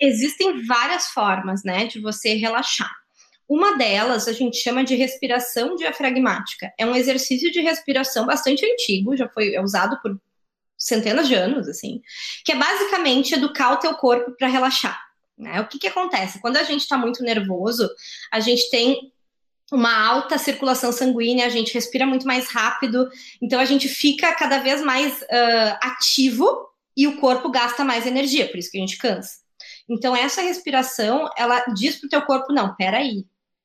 Existem 0.00 0.64
várias 0.64 1.06
formas, 1.08 1.62
né, 1.62 1.86
de 1.86 2.00
você 2.00 2.34
relaxar. 2.34 2.90
Uma 3.48 3.76
delas 3.76 4.28
a 4.28 4.32
gente 4.32 4.56
chama 4.58 4.84
de 4.84 4.94
respiração 4.94 5.74
diafragmática. 5.74 6.72
É 6.78 6.86
um 6.86 6.94
exercício 6.94 7.50
de 7.50 7.60
respiração 7.60 8.24
bastante 8.24 8.64
antigo, 8.64 9.16
já 9.16 9.28
foi 9.28 9.58
usado 9.58 10.00
por 10.00 10.18
centenas 10.78 11.28
de 11.28 11.34
anos, 11.34 11.68
assim, 11.68 12.00
que 12.44 12.52
é 12.52 12.56
basicamente 12.56 13.34
educar 13.34 13.72
o 13.72 13.76
teu 13.78 13.94
corpo 13.94 14.32
para 14.38 14.48
relaxar. 14.48 14.98
Né? 15.36 15.60
O 15.60 15.66
que, 15.66 15.78
que 15.78 15.88
acontece? 15.88 16.40
Quando 16.40 16.58
a 16.58 16.62
gente 16.62 16.82
está 16.82 16.96
muito 16.96 17.22
nervoso, 17.22 17.90
a 18.30 18.40
gente 18.40 18.70
tem 18.70 19.12
uma 19.72 20.06
alta 20.06 20.38
circulação 20.38 20.92
sanguínea, 20.92 21.46
a 21.46 21.50
gente 21.50 21.72
respira 21.72 22.06
muito 22.06 22.26
mais 22.26 22.48
rápido, 22.48 23.08
então 23.40 23.60
a 23.60 23.64
gente 23.64 23.88
fica 23.88 24.34
cada 24.34 24.58
vez 24.58 24.82
mais 24.82 25.22
uh, 25.22 25.78
ativo 25.80 26.68
e 26.96 27.06
o 27.06 27.18
corpo 27.18 27.50
gasta 27.50 27.84
mais 27.84 28.06
energia, 28.06 28.48
por 28.48 28.58
isso 28.58 28.70
que 28.70 28.78
a 28.78 28.80
gente 28.80 28.98
cansa. 28.98 29.38
Então 29.88 30.14
essa 30.14 30.42
respiração, 30.42 31.30
ela 31.36 31.64
diz 31.74 31.96
pro 31.96 32.08
teu 32.08 32.22
corpo, 32.22 32.52
não, 32.52 32.74
peraí, 32.74 33.24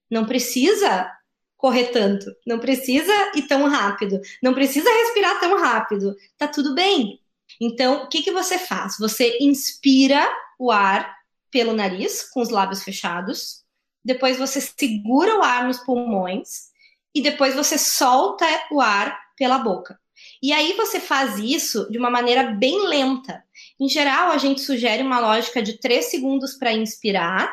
não 0.10 0.26
precisa 0.26 1.10
correr 1.58 1.86
tanto, 1.86 2.32
não 2.46 2.60
precisa 2.60 3.12
ir 3.36 3.48
tão 3.48 3.68
rápido, 3.68 4.22
não 4.42 4.54
precisa 4.54 4.90
respirar 4.90 5.40
tão 5.40 5.60
rápido, 5.60 6.16
tá 6.38 6.48
tudo 6.48 6.76
bem. 6.76 7.20
Então, 7.60 8.04
o 8.04 8.08
que, 8.08 8.22
que 8.22 8.32
você 8.32 8.60
faz? 8.60 8.98
Você 9.00 9.38
inspira 9.40 10.28
o 10.60 10.72
ar 10.72 11.16
pelo 11.50 11.74
nariz, 11.74 12.24
com 12.30 12.42
os 12.42 12.50
lábios 12.50 12.84
fechados, 12.84 13.65
depois 14.06 14.38
você 14.38 14.62
segura 14.62 15.40
o 15.40 15.44
ar 15.44 15.66
nos 15.66 15.80
pulmões 15.80 16.70
e 17.14 17.22
depois 17.22 17.56
você 17.56 17.78
solta 17.78 18.46
o 18.72 18.80
ar 18.80 19.20
pela 19.36 19.58
boca. 19.58 20.00
E 20.42 20.54
aí 20.54 20.74
você 20.74 21.00
faz 21.00 21.40
isso 21.40 21.90
de 21.90 21.98
uma 21.98 22.10
maneira 22.10 22.44
bem 22.44 22.88
lenta. 22.88 23.44
Em 23.80 23.90
geral, 23.90 24.32
a 24.32 24.38
gente 24.38 24.62
sugere 24.62 25.02
uma 25.02 25.20
lógica 25.20 25.62
de 25.62 25.80
3 25.80 26.06
segundos 26.06 26.54
para 26.54 26.72
inspirar, 26.72 27.52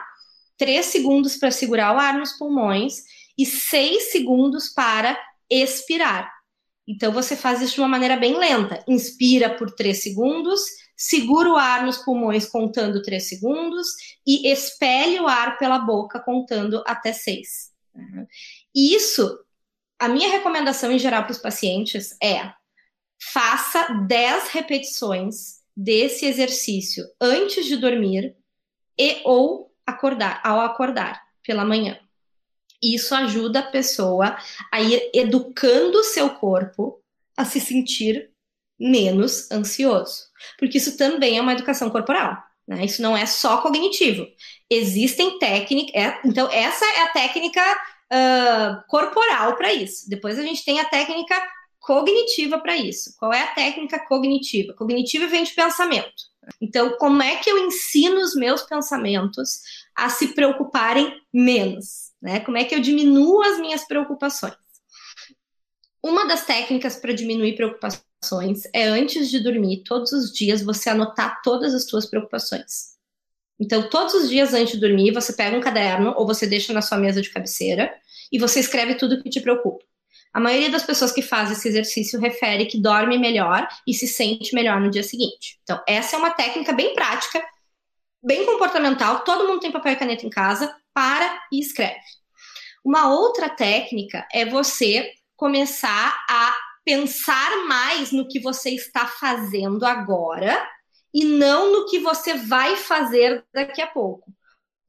3 0.59 0.85
segundos 0.85 1.37
para 1.37 1.51
segurar 1.51 1.95
o 1.95 1.99
ar 1.99 2.19
nos 2.19 2.33
pulmões 2.33 3.03
e 3.37 3.47
6 3.47 4.12
segundos 4.12 4.69
para 4.69 5.19
expirar. 5.49 6.31
Então 6.87 7.12
você 7.12 7.37
faz 7.37 7.62
isso 7.62 7.77
de 7.77 7.81
uma 7.81 7.88
maneira 7.88 8.17
bem 8.17 8.37
lenta. 8.37 8.85
Inspira 8.87 9.51
por 9.57 9.71
3 9.71 10.03
segundos, 10.03 10.61
segura 10.97 11.51
o 11.51 11.57
ar 11.57 11.85
nos 11.85 11.99
pulmões 11.99 12.47
contando 12.47 13.03
3 13.03 13.29
segundos 13.29 13.89
e 14.27 14.51
expele 14.51 15.21
o 15.21 15.27
ar 15.27 15.59
pela 15.59 15.79
boca 15.79 16.21
contando 16.21 16.83
até 16.87 17.13
6. 17.13 17.73
Isso, 18.75 19.39
a 19.99 20.09
minha 20.09 20.31
recomendação 20.31 20.91
em 20.91 20.99
geral 20.99 21.25
para 21.25 21.33
os 21.33 21.39
pacientes 21.39 22.17
é 22.23 22.53
faça 23.21 23.89
10 24.07 24.49
repetições 24.49 25.63
desse 25.77 26.27
exercício 26.27 27.05
antes 27.21 27.67
de 27.67 27.77
dormir 27.77 28.37
e 28.99 29.21
ou 29.25 29.73
acordar, 29.87 30.41
ao 30.45 30.61
acordar 30.61 31.23
pela 31.43 31.65
manhã. 31.65 31.99
Isso 32.83 33.15
ajuda 33.15 33.61
a 33.61 33.71
pessoa 33.71 34.37
a 34.71 34.81
ir 34.81 35.11
educando 35.15 35.99
o 35.99 36.05
seu 36.05 36.31
corpo 36.31 37.01
a 37.37 37.45
se 37.45 37.61
sentir 37.61 38.32
menos 38.83 39.51
ansioso. 39.51 40.25
Porque 40.59 40.79
isso 40.79 40.97
também 40.97 41.38
é 41.38 41.40
uma 41.40 41.53
educação 41.53 41.88
corporal. 41.88 42.37
Né? 42.66 42.85
Isso 42.85 43.01
não 43.01 43.16
é 43.16 43.27
só 43.27 43.59
cognitivo. 43.59 44.27
Existem 44.68 45.38
técnicas. 45.38 45.95
É, 45.95 46.21
então, 46.25 46.51
essa 46.51 46.85
é 46.85 47.03
a 47.03 47.12
técnica 47.12 47.61
uh, 47.62 48.83
corporal 48.88 49.57
para 49.57 49.73
isso. 49.73 50.09
Depois 50.09 50.38
a 50.38 50.42
gente 50.42 50.64
tem 50.64 50.81
a 50.81 50.85
técnica 50.85 51.40
cognitiva 51.79 52.59
para 52.59 52.77
isso. 52.77 53.14
Qual 53.18 53.33
é 53.33 53.42
a 53.42 53.55
técnica 53.55 53.99
cognitiva? 54.07 54.73
Cognitiva 54.75 55.27
vem 55.27 55.45
de 55.45 55.53
pensamento. 55.53 56.33
Então, 56.61 56.97
como 56.99 57.23
é 57.23 57.37
que 57.37 57.49
eu 57.49 57.59
ensino 57.59 58.21
os 58.21 58.35
meus 58.35 58.62
pensamentos 58.62 59.61
a 59.95 60.09
se 60.09 60.29
preocuparem 60.29 61.21
menos? 61.33 62.12
Né? 62.21 62.40
Como 62.40 62.57
é 62.57 62.64
que 62.64 62.75
eu 62.75 62.81
diminuo 62.81 63.42
as 63.42 63.59
minhas 63.59 63.87
preocupações? 63.87 64.55
Uma 66.03 66.27
das 66.27 66.45
técnicas 66.45 66.97
para 66.97 67.12
diminuir 67.12 67.55
preocupações 67.55 68.12
é 68.73 68.85
antes 68.85 69.31
de 69.31 69.41
dormir, 69.41 69.83
todos 69.85 70.13
os 70.13 70.33
dias, 70.33 70.63
você 70.63 70.91
anotar 70.91 71.41
todas 71.43 71.75
as 71.75 71.85
suas 71.89 72.07
preocupações. 72.07 72.93
Então, 73.59 73.89
todos 73.89 74.15
os 74.15 74.29
dias 74.29 74.55
antes 74.55 74.75
de 74.75 74.81
dormir, 74.81 75.13
você 75.13 75.33
pega 75.33 75.57
um 75.57 75.61
caderno 75.61 76.15
ou 76.17 76.27
você 76.27 76.47
deixa 76.47 76.73
na 76.73 76.83
sua 76.83 76.99
mesa 76.99 77.21
de 77.21 77.31
cabeceira 77.31 77.93
e 78.31 78.39
você 78.39 78.61
escreve 78.61 78.95
tudo 78.95 79.23
que 79.23 79.31
te 79.31 79.41
preocupa. 79.41 79.85
A 80.33 80.41
maioria 80.41 80.71
das 80.71 80.83
pessoas 80.83 81.13
que 81.13 81.21
faz 81.21 81.51
esse 81.51 81.69
exercício 81.69 82.19
refere 82.19 82.67
que 82.67 82.81
dorme 82.81 83.19
melhor 83.19 83.69
e 83.87 83.93
se 83.93 84.09
sente 84.09 84.55
melhor 84.55 84.81
no 84.81 84.91
dia 84.91 85.03
seguinte. 85.03 85.59
Então, 85.63 85.81
essa 85.87 86.17
é 86.17 86.19
uma 86.19 86.31
técnica 86.31 86.73
bem 86.73 86.95
prática, 86.95 87.45
bem 88.23 88.47
comportamental. 88.47 89.25
Todo 89.25 89.47
mundo 89.47 89.61
tem 89.61 89.71
papel 89.71 89.93
e 89.93 89.97
caneta 89.97 90.27
em 90.27 90.31
casa, 90.31 90.75
para 90.95 91.41
e 91.53 91.61
escreve. 91.61 92.01
Uma 92.85 93.13
outra 93.13 93.49
técnica 93.49 94.27
é 94.33 94.47
você 94.47 95.13
começar 95.37 96.25
a 96.29 96.57
pensar 96.85 97.66
mais 97.66 98.12
no 98.12 98.27
que 98.27 98.40
você 98.40 98.71
está 98.71 99.07
fazendo 99.07 99.85
agora 99.85 100.66
e 101.14 101.25
não 101.25 101.73
no 101.73 101.87
que 101.87 101.99
você 101.99 102.35
vai 102.35 102.77
fazer 102.77 103.45
daqui 103.53 103.81
a 103.81 103.87
pouco. 103.87 104.33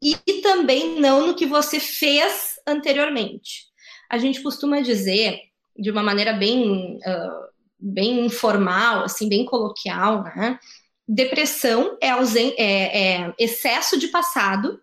E, 0.02 0.16
também 0.42 1.00
não 1.00 1.28
no 1.28 1.36
que 1.36 1.46
você 1.46 1.80
fez 1.80 2.60
anteriormente. 2.68 3.68
A 4.10 4.18
gente 4.18 4.44
costuma 4.44 4.82
dizer, 4.82 5.40
de 5.78 5.90
uma 5.90 6.04
maneira 6.04 6.34
bem, 6.34 6.98
uh, 6.98 7.48
bem 7.80 8.26
informal, 8.26 9.06
assim, 9.06 9.30
bem 9.30 9.46
coloquial, 9.46 10.24
né? 10.24 10.60
Depressão 11.08 11.98
é, 12.02 12.10
é, 12.58 13.22
é 13.24 13.34
excesso 13.40 13.98
de 13.98 14.10
passado, 14.10 14.82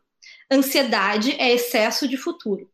ansiedade 0.50 1.32
é 1.38 1.52
excesso 1.52 2.08
de 2.08 2.16
futuro. 2.16 2.70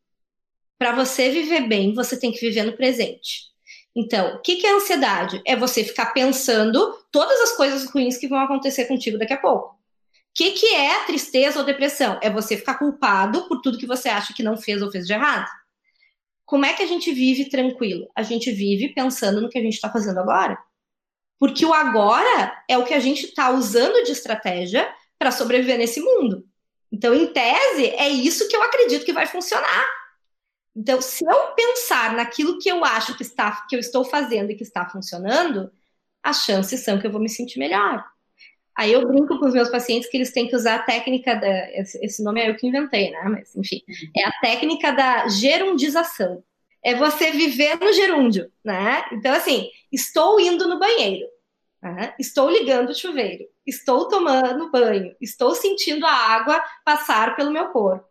Para 0.79 0.95
você 0.95 1.31
viver 1.31 1.67
bem, 1.67 1.95
você 1.95 2.19
tem 2.19 2.31
que 2.31 2.41
viver 2.41 2.65
no 2.65 2.77
presente. 2.77 3.56
Então, 3.97 4.37
o 4.37 4.43
que, 4.43 4.57
que 4.57 4.67
é 4.67 4.75
ansiedade? 4.75 5.41
É 5.47 5.57
você 5.57 5.83
ficar 5.83 6.13
pensando 6.13 6.93
todas 7.11 7.41
as 7.41 7.57
coisas 7.57 7.87
ruins 7.87 8.19
que 8.19 8.29
vão 8.29 8.39
acontecer 8.39 8.85
contigo 8.85 9.17
daqui 9.17 9.33
a 9.33 9.41
pouco. 9.41 9.69
O 9.69 9.79
que, 10.35 10.51
que 10.51 10.67
é 10.67 11.03
tristeza 11.07 11.59
ou 11.59 11.65
depressão? 11.65 12.21
É 12.23 12.29
você 12.29 12.59
ficar 12.59 12.75
culpado 12.75 13.49
por 13.49 13.63
tudo 13.63 13.79
que 13.79 13.87
você 13.87 14.11
acha 14.11 14.35
que 14.35 14.43
não 14.43 14.59
fez 14.59 14.83
ou 14.83 14.91
fez 14.91 15.07
de 15.07 15.15
errado. 15.15 15.51
Como 16.45 16.67
é 16.67 16.75
que 16.75 16.83
a 16.83 16.87
gente 16.87 17.11
vive 17.11 17.49
tranquilo? 17.49 18.07
A 18.15 18.23
gente 18.23 18.53
vive 18.53 18.93
pensando 18.93 19.41
no 19.41 19.49
que 19.49 19.59
a 19.59 19.63
gente 19.63 19.73
está 19.73 19.91
fazendo 19.91 20.21
agora. 20.21 20.59
Porque 21.39 21.65
o 21.65 21.73
agora 21.73 22.63
é 22.69 22.77
o 22.77 22.85
que 22.85 22.93
a 22.93 23.01
gente 23.01 23.25
está 23.25 23.49
usando 23.51 24.05
de 24.05 24.13
estratégia 24.13 24.87
para 25.19 25.31
sobreviver 25.31 25.79
nesse 25.79 26.01
mundo. 26.01 26.45
Então, 26.93 27.15
em 27.15 27.27
tese, 27.33 27.87
é 27.97 28.11
isso 28.11 28.47
que 28.47 28.55
eu 28.55 28.63
acredito 28.63 29.07
que 29.07 29.13
vai 29.13 29.27
funcionar. 29.27 29.87
Então, 30.77 31.01
se 31.01 31.25
eu 31.25 31.55
pensar 31.55 32.15
naquilo 32.15 32.59
que 32.59 32.69
eu 32.69 32.85
acho 32.85 33.17
que, 33.17 33.23
está, 33.23 33.65
que 33.67 33.75
eu 33.75 33.81
estou 33.81 34.05
fazendo 34.05 34.51
e 34.51 34.55
que 34.55 34.63
está 34.63 34.87
funcionando, 34.87 35.73
as 36.23 36.45
chances 36.45 36.81
são 36.81 37.01
que 37.01 37.07
eu 37.07 37.11
vou 37.11 37.21
me 37.21 37.31
sentir 37.31 37.59
melhor. 37.59 38.05
Aí 38.77 38.93
eu 38.93 39.09
brinco 39.09 39.39
com 39.39 39.47
os 39.47 39.55
meus 39.55 39.71
pacientes 39.71 40.11
que 40.11 40.19
eles 40.19 40.33
têm 40.33 40.47
que 40.49 40.55
usar 40.55 40.75
a 40.77 40.83
técnica 40.83 41.35
da. 41.35 41.73
Esse 41.73 42.23
nome 42.23 42.43
é 42.43 42.51
eu 42.51 42.57
que 42.57 42.67
inventei, 42.67 43.11
né? 43.11 43.23
Mas, 43.25 43.57
enfim, 43.57 43.81
é 44.15 44.25
a 44.25 44.33
técnica 44.41 44.93
da 44.93 45.29
gerundização. 45.29 46.45
é 46.85 46.95
você 46.95 47.33
viver 47.33 47.79
no 47.81 47.93
gerúndio, 47.93 48.53
né? 48.63 49.05
Então, 49.13 49.35
assim, 49.35 49.71
estou 49.91 50.39
indo 50.39 50.69
no 50.69 50.79
banheiro, 50.79 51.27
né? 51.83 52.15
estou 52.19 52.51
ligando 52.51 52.91
o 52.91 52.95
chuveiro, 52.95 53.45
estou 53.67 54.09
tomando 54.09 54.71
banho, 54.71 55.17
estou 55.21 55.55
sentindo 55.55 56.07
a 56.07 56.13
água 56.13 56.63
passar 56.85 57.35
pelo 57.35 57.51
meu 57.51 57.69
corpo. 57.71 58.06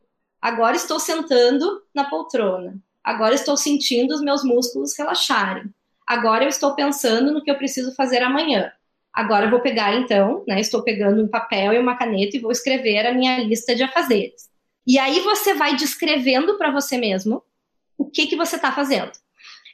Agora 0.45 0.75
estou 0.75 0.99
sentando 0.99 1.81
na 1.91 2.03
poltrona. 2.03 2.77
Agora 3.03 3.33
estou 3.33 3.57
sentindo 3.57 4.13
os 4.13 4.21
meus 4.21 4.43
músculos 4.43 4.95
relaxarem. 4.95 5.73
Agora 6.05 6.43
eu 6.43 6.49
estou 6.49 6.75
pensando 6.75 7.31
no 7.31 7.43
que 7.43 7.49
eu 7.49 7.57
preciso 7.57 7.95
fazer 7.95 8.21
amanhã. 8.21 8.71
Agora 9.11 9.47
eu 9.47 9.49
vou 9.49 9.59
pegar, 9.59 9.95
então, 9.95 10.43
né? 10.47 10.59
Estou 10.59 10.83
pegando 10.83 11.19
um 11.23 11.27
papel 11.27 11.73
e 11.73 11.79
uma 11.79 11.97
caneta 11.97 12.37
e 12.37 12.39
vou 12.39 12.51
escrever 12.51 13.07
a 13.07 13.11
minha 13.11 13.39
lista 13.39 13.73
de 13.73 13.81
afazeres. 13.81 14.47
E 14.85 14.99
aí 14.99 15.19
você 15.21 15.55
vai 15.55 15.75
descrevendo 15.75 16.59
para 16.59 16.69
você 16.69 16.95
mesmo 16.95 17.41
o 17.97 18.05
que, 18.05 18.27
que 18.27 18.35
você 18.35 18.57
está 18.57 18.71
fazendo. 18.71 19.13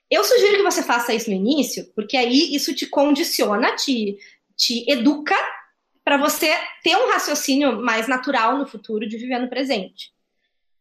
Eu 0.09 0.23
sugiro 0.23 0.55
que 0.55 0.63
você 0.63 0.81
faça 0.81 1.13
isso 1.13 1.29
no 1.29 1.35
início, 1.35 1.91
porque 1.93 2.15
aí 2.15 2.55
isso 2.55 2.73
te 2.73 2.85
condiciona, 2.85 3.75
te, 3.75 4.17
te 4.55 4.89
educa 4.89 5.35
para 6.01 6.15
você 6.15 6.49
ter 6.81 6.95
um 6.95 7.09
raciocínio 7.09 7.81
mais 7.81 8.07
natural 8.07 8.57
no 8.57 8.65
futuro 8.65 9.05
de 9.05 9.17
viver 9.17 9.39
no 9.39 9.49
presente. 9.49 10.13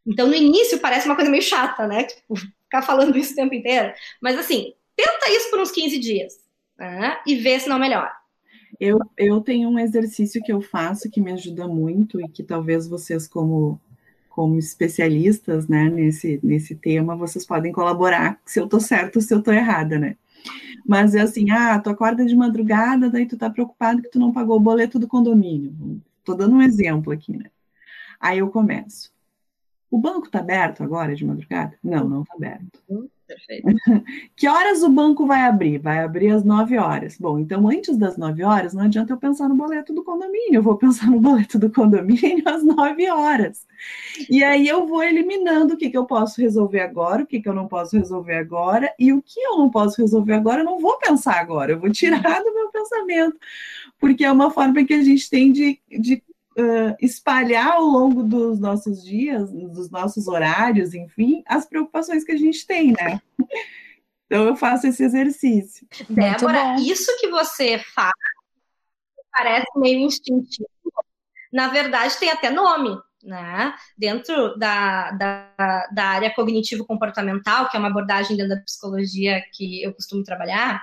Então, 0.06 0.26
no 0.26 0.34
início 0.34 0.78
parece 0.78 1.06
uma 1.06 1.14
coisa 1.14 1.30
meio 1.30 1.42
chata, 1.42 1.86
né? 1.86 2.04
Tipo, 2.04 2.36
ficar 2.36 2.82
falando 2.82 3.16
isso 3.16 3.32
o 3.32 3.36
tempo 3.36 3.54
inteiro. 3.54 3.92
Mas 4.20 4.38
assim, 4.38 4.72
tenta 4.96 5.30
isso 5.30 5.50
por 5.50 5.60
uns 5.60 5.70
15 5.70 5.98
dias 5.98 6.34
né? 6.78 7.18
e 7.26 7.36
vê 7.36 7.58
se 7.58 7.68
não 7.68 7.78
melhora. 7.78 8.12
Eu, 8.78 8.98
eu 9.16 9.40
tenho 9.40 9.68
um 9.68 9.78
exercício 9.78 10.42
que 10.42 10.52
eu 10.52 10.60
faço 10.60 11.10
que 11.10 11.20
me 11.20 11.32
ajuda 11.32 11.68
muito 11.68 12.20
e 12.20 12.28
que 12.28 12.42
talvez 12.42 12.88
vocês, 12.88 13.28
como 13.28 13.80
como 14.30 14.56
especialistas 14.58 15.66
né, 15.68 15.90
nesse, 15.90 16.40
nesse 16.42 16.74
tema, 16.74 17.16
vocês 17.16 17.44
podem 17.44 17.72
colaborar 17.72 18.40
se 18.46 18.60
eu 18.60 18.64
estou 18.64 18.80
certo 18.80 19.16
ou 19.16 19.22
se 19.22 19.34
eu 19.34 19.40
estou 19.40 19.52
errada, 19.52 19.98
né? 19.98 20.16
Mas 20.86 21.14
é 21.14 21.20
assim, 21.20 21.50
ah, 21.50 21.78
tu 21.78 21.90
acorda 21.90 22.24
de 22.24 22.34
madrugada, 22.34 23.10
daí 23.10 23.26
tu 23.26 23.36
tá 23.36 23.50
preocupado 23.50 24.00
que 24.00 24.08
tu 24.08 24.18
não 24.18 24.32
pagou 24.32 24.56
o 24.56 24.60
boleto 24.60 24.98
do 24.98 25.08
condomínio. 25.08 26.00
Estou 26.20 26.34
dando 26.34 26.54
um 26.54 26.62
exemplo 26.62 27.12
aqui, 27.12 27.36
né? 27.36 27.50
Aí 28.18 28.38
eu 28.38 28.48
começo. 28.48 29.12
O 29.90 29.98
banco 29.98 30.31
tá 30.31 30.38
aberto 30.38 30.83
agora 30.83 31.14
de 31.14 31.24
madrugada? 31.24 31.76
Não, 31.83 32.09
não 32.09 32.24
tá 32.24 32.35
aberto. 32.35 32.81
Uhum. 32.88 33.09
Perfeito. 33.31 33.66
que 34.35 34.48
horas 34.48 34.83
o 34.83 34.88
banco 34.88 35.24
vai 35.24 35.42
abrir? 35.42 35.79
Vai 35.79 36.00
abrir 36.00 36.31
às 36.31 36.42
9 36.42 36.76
horas. 36.79 37.16
Bom, 37.16 37.38
então 37.38 37.68
antes 37.68 37.96
das 37.96 38.16
9 38.16 38.42
horas, 38.42 38.74
não 38.74 38.83
adianta 38.83 39.12
eu 39.12 39.16
pensar 39.16 39.48
no 39.48 39.55
boleto 39.55 39.92
do 39.92 40.03
condomínio, 40.03 40.57
eu 40.57 40.62
vou 40.62 40.76
pensar 40.76 41.09
no 41.09 41.20
boleto 41.20 41.59
do 41.59 41.70
condomínio 41.70 42.42
às 42.46 42.64
9 42.64 43.09
horas. 43.09 43.66
E 44.29 44.42
aí 44.42 44.66
eu 44.66 44.87
vou 44.87 45.03
eliminando 45.03 45.74
o 45.74 45.76
que, 45.76 45.90
que 45.90 45.96
eu 45.96 46.07
posso 46.07 46.40
resolver 46.40 46.81
agora, 46.81 47.22
o 47.22 47.26
que, 47.26 47.40
que 47.40 47.48
eu 47.48 47.55
não 47.55 47.68
posso 47.68 47.96
resolver 47.96 48.35
agora, 48.35 48.92
e 48.98 49.12
o 49.12 49.22
que 49.22 49.40
eu 49.40 49.59
não 49.59 49.70
posso 49.70 50.00
resolver 50.00 50.33
agora, 50.33 50.62
eu 50.62 50.66
não 50.66 50.81
vou 50.81 50.98
pensar 50.98 51.38
agora, 51.38 51.72
eu 51.72 51.79
vou 51.79 51.90
tirar 51.90 52.42
do 52.42 52.53
meu 52.53 52.70
pensamento, 52.70 53.38
porque 53.98 54.24
é 54.24 54.33
uma 54.33 54.50
forma 54.50 54.85
que 54.85 54.94
a 54.94 55.03
gente 55.03 55.31
tem 55.31 55.53
de, 55.53 55.79
de 55.88 56.22
uh, 56.61 56.96
espalhar 57.01 57.73
ao 57.73 57.85
longo 57.85 58.23
dos 58.23 58.61
nossos 58.61 59.03
dias, 59.03 59.51
dos 59.51 59.90
nossos 59.90 60.29
horários, 60.29 60.94
enfim, 60.94 61.42
as 61.46 61.66
preocupações 61.66 62.25
que 62.25 62.33
a 62.33 62.37
gente 62.37 62.66
tem, 62.66 62.92
né? 62.92 63.20
Então 64.27 64.44
eu 64.44 64.55
faço 64.55 64.87
esse 64.87 65.03
exercício. 65.03 65.87
Débora, 66.09 66.77
isso 66.81 67.16
que 67.18 67.29
você 67.29 67.79
faz 67.79 68.12
parece 69.33 69.66
meio 69.77 70.01
instintivo. 70.01 70.68
Na 71.53 71.68
verdade, 71.68 72.16
tem 72.16 72.31
até 72.31 72.51
nome. 72.51 72.96
Né? 73.23 73.75
Dentro 73.99 74.57
da, 74.57 75.11
da, 75.11 75.87
da 75.92 76.05
área 76.05 76.35
cognitivo-comportamental, 76.35 77.68
que 77.68 77.77
é 77.77 77.81
uma 77.81 77.90
abordagem 77.90 78.35
dentro 78.35 78.55
da 78.55 78.62
psicologia 78.62 79.42
que 79.53 79.83
eu 79.83 79.92
costumo 79.92 80.23
trabalhar, 80.23 80.83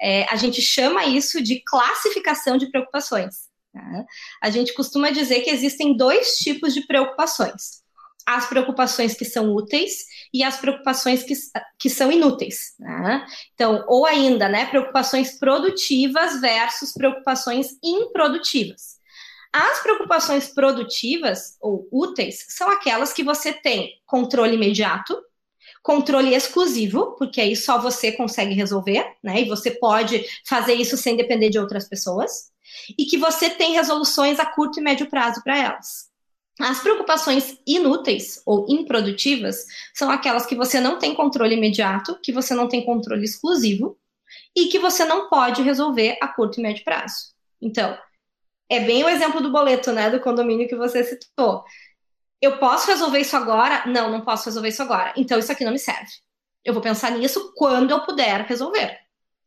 é, 0.00 0.24
a 0.30 0.36
gente 0.36 0.60
chama 0.60 1.04
isso 1.06 1.42
de 1.42 1.60
classificação 1.64 2.56
de 2.56 2.70
preocupações. 2.70 3.51
Né? 3.74 4.04
A 4.40 4.50
gente 4.50 4.74
costuma 4.74 5.10
dizer 5.10 5.40
que 5.40 5.50
existem 5.50 5.96
dois 5.96 6.36
tipos 6.36 6.74
de 6.74 6.86
preocupações: 6.86 7.82
as 8.26 8.46
preocupações 8.46 9.14
que 9.14 9.24
são 9.24 9.54
úteis 9.54 10.06
e 10.32 10.42
as 10.42 10.58
preocupações 10.58 11.22
que, 11.22 11.34
que 11.78 11.90
são 11.90 12.10
inúteis. 12.10 12.74
Né? 12.78 13.26
Então, 13.54 13.84
ou 13.88 14.06
ainda, 14.06 14.48
né, 14.48 14.66
preocupações 14.66 15.38
produtivas 15.38 16.40
versus 16.40 16.92
preocupações 16.92 17.68
improdutivas. 17.82 19.00
As 19.52 19.80
preocupações 19.80 20.48
produtivas 20.48 21.58
ou 21.60 21.86
úteis 21.92 22.46
são 22.48 22.70
aquelas 22.70 23.12
que 23.12 23.22
você 23.22 23.52
tem 23.52 23.90
controle 24.06 24.54
imediato, 24.54 25.20
controle 25.82 26.34
exclusivo, 26.34 27.16
porque 27.18 27.38
aí 27.38 27.54
só 27.54 27.78
você 27.78 28.12
consegue 28.12 28.54
resolver, 28.54 29.04
né? 29.22 29.42
E 29.42 29.44
você 29.44 29.70
pode 29.72 30.24
fazer 30.48 30.74
isso 30.74 30.96
sem 30.96 31.16
depender 31.16 31.50
de 31.50 31.58
outras 31.58 31.86
pessoas 31.86 32.51
e 32.98 33.04
que 33.04 33.18
você 33.18 33.50
tem 33.50 33.72
resoluções 33.72 34.38
a 34.38 34.46
curto 34.46 34.80
e 34.80 34.82
médio 34.82 35.08
prazo 35.08 35.42
para 35.42 35.58
elas. 35.58 36.10
As 36.60 36.80
preocupações 36.80 37.58
inúteis 37.66 38.42
ou 38.44 38.66
improdutivas 38.68 39.64
são 39.94 40.10
aquelas 40.10 40.44
que 40.44 40.54
você 40.54 40.80
não 40.80 40.98
tem 40.98 41.14
controle 41.14 41.56
imediato, 41.56 42.18
que 42.22 42.32
você 42.32 42.54
não 42.54 42.68
tem 42.68 42.84
controle 42.84 43.24
exclusivo 43.24 43.98
e 44.54 44.66
que 44.66 44.78
você 44.78 45.04
não 45.04 45.28
pode 45.28 45.62
resolver 45.62 46.18
a 46.20 46.28
curto 46.28 46.60
e 46.60 46.62
médio 46.62 46.84
prazo. 46.84 47.32
Então, 47.60 47.98
é 48.68 48.80
bem 48.80 49.02
o 49.02 49.08
exemplo 49.08 49.40
do 49.40 49.50
boleto, 49.50 49.92
né, 49.92 50.10
do 50.10 50.20
condomínio 50.20 50.68
que 50.68 50.76
você 50.76 51.02
citou. 51.04 51.64
Eu 52.40 52.58
posso 52.58 52.86
resolver 52.88 53.20
isso 53.20 53.36
agora? 53.36 53.86
Não, 53.86 54.10
não 54.10 54.20
posso 54.20 54.46
resolver 54.46 54.68
isso 54.68 54.82
agora. 54.82 55.12
Então, 55.16 55.38
isso 55.38 55.52
aqui 55.52 55.64
não 55.64 55.72
me 55.72 55.78
serve. 55.78 56.10
Eu 56.64 56.72
vou 56.72 56.82
pensar 56.82 57.10
nisso 57.10 57.52
quando 57.56 57.90
eu 57.90 58.00
puder 58.04 58.42
resolver. 58.42 58.98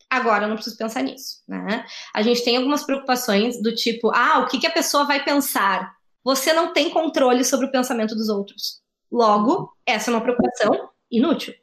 Agora 0.10 0.46
eu 0.46 0.50
não 0.50 0.56
preciso 0.56 0.78
pensar 0.78 1.02
nisso, 1.02 1.42
né? 1.48 1.86
A 2.14 2.22
gente 2.22 2.44
tem 2.44 2.58
algumas 2.58 2.84
preocupações 2.84 3.62
do 3.62 3.74
tipo, 3.74 4.12
ah, 4.14 4.40
o 4.40 4.48
que, 4.48 4.60
que 4.60 4.68
a 4.68 4.72
pessoa 4.72 5.04
vai 5.04 5.24
pensar? 5.24 5.96
Você 6.24 6.54
não 6.54 6.74
tem 6.74 6.90
controle 6.90 7.44
sobre 7.44 7.66
o 7.68 7.72
pensamento 7.72 8.16
dos 8.16 8.30
outros. 8.30 8.82
Logo, 9.12 9.72
essa 9.86 10.10
é 10.10 10.14
uma 10.14 10.22
preocupação 10.22 10.90
inútil. 11.12 11.54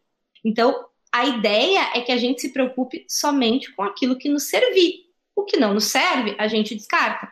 Então, 0.45 0.87
a 1.13 1.27
ideia 1.27 1.91
é 1.95 2.01
que 2.01 2.13
a 2.13 2.17
gente 2.17 2.41
se 2.41 2.53
preocupe 2.53 3.05
somente 3.09 3.73
com 3.75 3.83
aquilo 3.83 4.17
que 4.17 4.29
nos 4.29 4.49
servir. 4.49 5.03
O 5.35 5.45
que 5.45 5.57
não 5.57 5.75
nos 5.75 5.85
serve, 5.85 6.37
a 6.39 6.47
gente 6.47 6.75
descarta. 6.75 7.29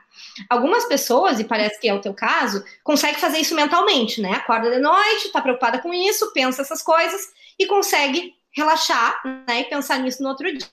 Algumas 0.49 0.87
pessoas, 0.87 1.39
e 1.39 1.45
parece 1.45 1.79
que 1.79 1.89
é 1.89 1.95
o 1.95 2.01
teu 2.01 2.15
caso, 2.15 2.65
conseguem 2.83 3.21
fazer 3.21 3.39
isso 3.39 3.55
mentalmente, 3.55 4.21
né? 4.21 4.33
Acorda 4.33 4.71
de 4.71 4.79
noite, 4.79 5.31
tá 5.33 5.41
preocupada 5.41 5.79
com 5.81 5.93
isso, 5.93 6.33
pensa 6.33 6.63
essas 6.63 6.83
coisas 6.83 7.21
e 7.59 7.67
consegue 7.67 8.35
relaxar, 8.53 9.21
né? 9.47 9.61
E 9.61 9.65
pensar 9.65 9.99
nisso 9.99 10.23
no 10.23 10.31
outro 10.31 10.51
dia 10.51 10.67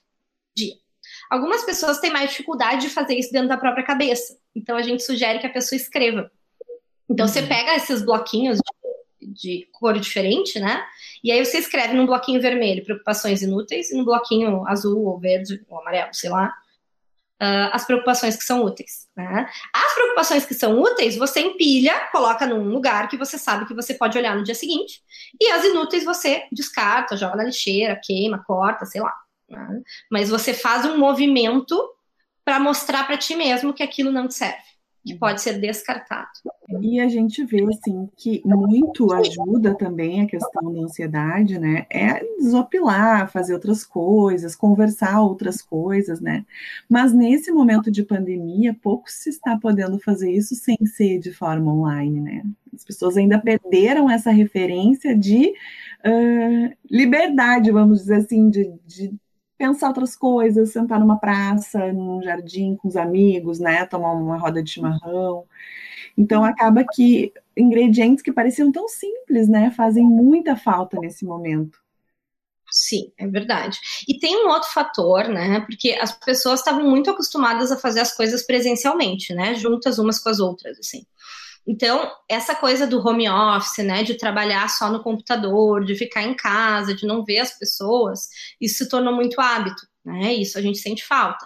dia. 0.58 0.74
Algumas 1.30 1.64
pessoas 1.64 2.00
têm 2.00 2.10
mais 2.10 2.30
dificuldade 2.30 2.82
de 2.82 2.90
fazer 2.90 3.14
isso 3.14 3.32
dentro 3.32 3.48
da 3.48 3.56
própria 3.56 3.84
cabeça. 3.84 4.38
Então 4.54 4.76
a 4.76 4.82
gente 4.82 5.02
sugere 5.02 5.38
que 5.38 5.46
a 5.46 5.52
pessoa 5.52 5.76
escreva. 5.76 6.30
Então 7.08 7.26
uhum. 7.26 7.32
você 7.32 7.42
pega 7.42 7.74
esses 7.76 8.02
bloquinhos 8.02 8.58
de, 9.20 9.32
de, 9.32 9.68
cor 9.72 9.98
diferente, 9.98 10.58
né? 10.58 10.84
E 11.22 11.30
aí 11.30 11.44
você 11.44 11.58
escreve 11.58 11.94
num 11.94 12.06
bloquinho 12.06 12.40
vermelho 12.40 12.84
preocupações 12.84 13.42
inúteis 13.42 13.90
e 13.90 13.96
no 13.96 14.04
bloquinho 14.04 14.66
azul 14.66 15.04
ou 15.06 15.18
verde 15.18 15.64
ou 15.68 15.80
amarelo, 15.80 16.12
sei 16.12 16.30
lá, 16.30 16.52
uh, 17.42 17.70
as 17.72 17.84
preocupações 17.84 18.36
que 18.36 18.44
são 18.44 18.64
úteis. 18.64 19.08
Né? 19.16 19.48
As 19.74 19.94
preocupações 19.94 20.44
que 20.44 20.54
são 20.54 20.80
úteis 20.80 21.16
você 21.16 21.40
empilha, 21.40 22.08
coloca 22.10 22.46
num 22.46 22.68
lugar 22.68 23.08
que 23.08 23.16
você 23.16 23.38
sabe 23.38 23.66
que 23.66 23.74
você 23.74 23.94
pode 23.94 24.18
olhar 24.18 24.36
no 24.36 24.44
dia 24.44 24.54
seguinte. 24.54 25.02
E 25.40 25.50
as 25.50 25.64
inúteis 25.64 26.04
você 26.04 26.44
descarta, 26.52 27.16
joga 27.16 27.36
na 27.36 27.44
lixeira, 27.44 28.00
queima, 28.02 28.42
corta, 28.44 28.84
sei 28.84 29.00
lá. 29.00 29.14
Né? 29.48 29.82
Mas 30.10 30.28
você 30.28 30.52
faz 30.52 30.84
um 30.84 30.98
movimento 30.98 31.76
para 32.44 32.60
mostrar 32.60 33.06
para 33.06 33.18
ti 33.18 33.36
mesmo 33.36 33.74
que 33.74 33.82
aquilo 33.82 34.10
não 34.10 34.26
te 34.26 34.34
serve, 34.34 34.56
que 35.04 35.12
uhum. 35.12 35.18
pode 35.18 35.42
ser 35.42 35.58
descartado. 35.58 36.30
E 36.80 37.00
a 37.00 37.08
gente 37.08 37.44
vê 37.44 37.62
assim 37.64 38.08
que 38.16 38.42
muito 38.44 39.12
ajuda 39.12 39.74
também 39.74 40.22
a 40.22 40.26
questão 40.26 40.72
da 40.72 40.80
ansiedade, 40.80 41.58
né? 41.58 41.86
É 41.90 42.24
desopilar, 42.38 43.30
fazer 43.30 43.54
outras 43.54 43.84
coisas, 43.84 44.54
conversar 44.54 45.20
outras 45.20 45.60
coisas, 45.60 46.20
né? 46.20 46.44
Mas 46.88 47.12
nesse 47.12 47.50
momento 47.50 47.90
de 47.90 48.02
pandemia, 48.02 48.76
pouco 48.82 49.10
se 49.10 49.30
está 49.30 49.56
podendo 49.56 49.98
fazer 49.98 50.30
isso 50.30 50.54
sem 50.54 50.76
ser 50.86 51.18
de 51.18 51.32
forma 51.32 51.72
online, 51.72 52.20
né? 52.20 52.42
As 52.74 52.84
pessoas 52.84 53.16
ainda 53.16 53.38
perderam 53.38 54.10
essa 54.10 54.30
referência 54.30 55.14
de 55.16 55.52
uh, 56.04 56.76
liberdade, 56.90 57.70
vamos 57.70 58.00
dizer 58.00 58.16
assim, 58.16 58.48
de, 58.48 58.72
de 58.86 59.14
pensar 59.58 59.88
outras 59.88 60.16
coisas, 60.16 60.70
sentar 60.72 61.00
numa 61.00 61.18
praça, 61.18 61.92
num 61.92 62.22
jardim 62.22 62.76
com 62.76 62.88
os 62.88 62.96
amigos, 62.96 63.58
né, 63.58 63.84
tomar 63.86 64.12
uma 64.12 64.38
roda 64.38 64.62
de 64.62 64.70
chimarrão. 64.70 65.44
Então 66.16 66.44
acaba 66.44 66.84
que 66.84 67.32
ingredientes 67.56 68.22
que 68.22 68.32
pareciam 68.32 68.72
tão 68.72 68.88
simples, 68.88 69.48
né, 69.48 69.70
fazem 69.72 70.04
muita 70.04 70.56
falta 70.56 70.98
nesse 71.00 71.24
momento. 71.24 71.78
Sim, 72.70 73.10
é 73.18 73.26
verdade. 73.26 73.78
E 74.06 74.18
tem 74.18 74.44
um 74.44 74.48
outro 74.48 74.68
fator, 74.70 75.26
né? 75.28 75.60
Porque 75.60 75.92
as 75.92 76.12
pessoas 76.12 76.60
estavam 76.60 76.84
muito 76.88 77.10
acostumadas 77.10 77.72
a 77.72 77.78
fazer 77.78 78.00
as 78.00 78.14
coisas 78.14 78.44
presencialmente, 78.44 79.34
né? 79.34 79.54
Juntas 79.54 79.98
umas 79.98 80.18
com 80.18 80.28
as 80.28 80.38
outras, 80.38 80.78
assim. 80.78 81.06
Então, 81.68 82.10
essa 82.26 82.54
coisa 82.54 82.86
do 82.86 83.06
home 83.06 83.28
office, 83.28 83.84
né, 83.84 84.02
de 84.02 84.14
trabalhar 84.14 84.70
só 84.70 84.90
no 84.90 85.02
computador, 85.02 85.84
de 85.84 85.94
ficar 85.94 86.22
em 86.22 86.34
casa, 86.34 86.94
de 86.94 87.06
não 87.06 87.22
ver 87.22 87.40
as 87.40 87.58
pessoas, 87.58 88.30
isso 88.58 88.78
se 88.78 88.88
tornou 88.88 89.14
muito 89.14 89.38
hábito, 89.38 89.86
né? 90.02 90.32
Isso 90.32 90.56
a 90.56 90.62
gente 90.62 90.78
sente 90.78 91.04
falta. 91.04 91.44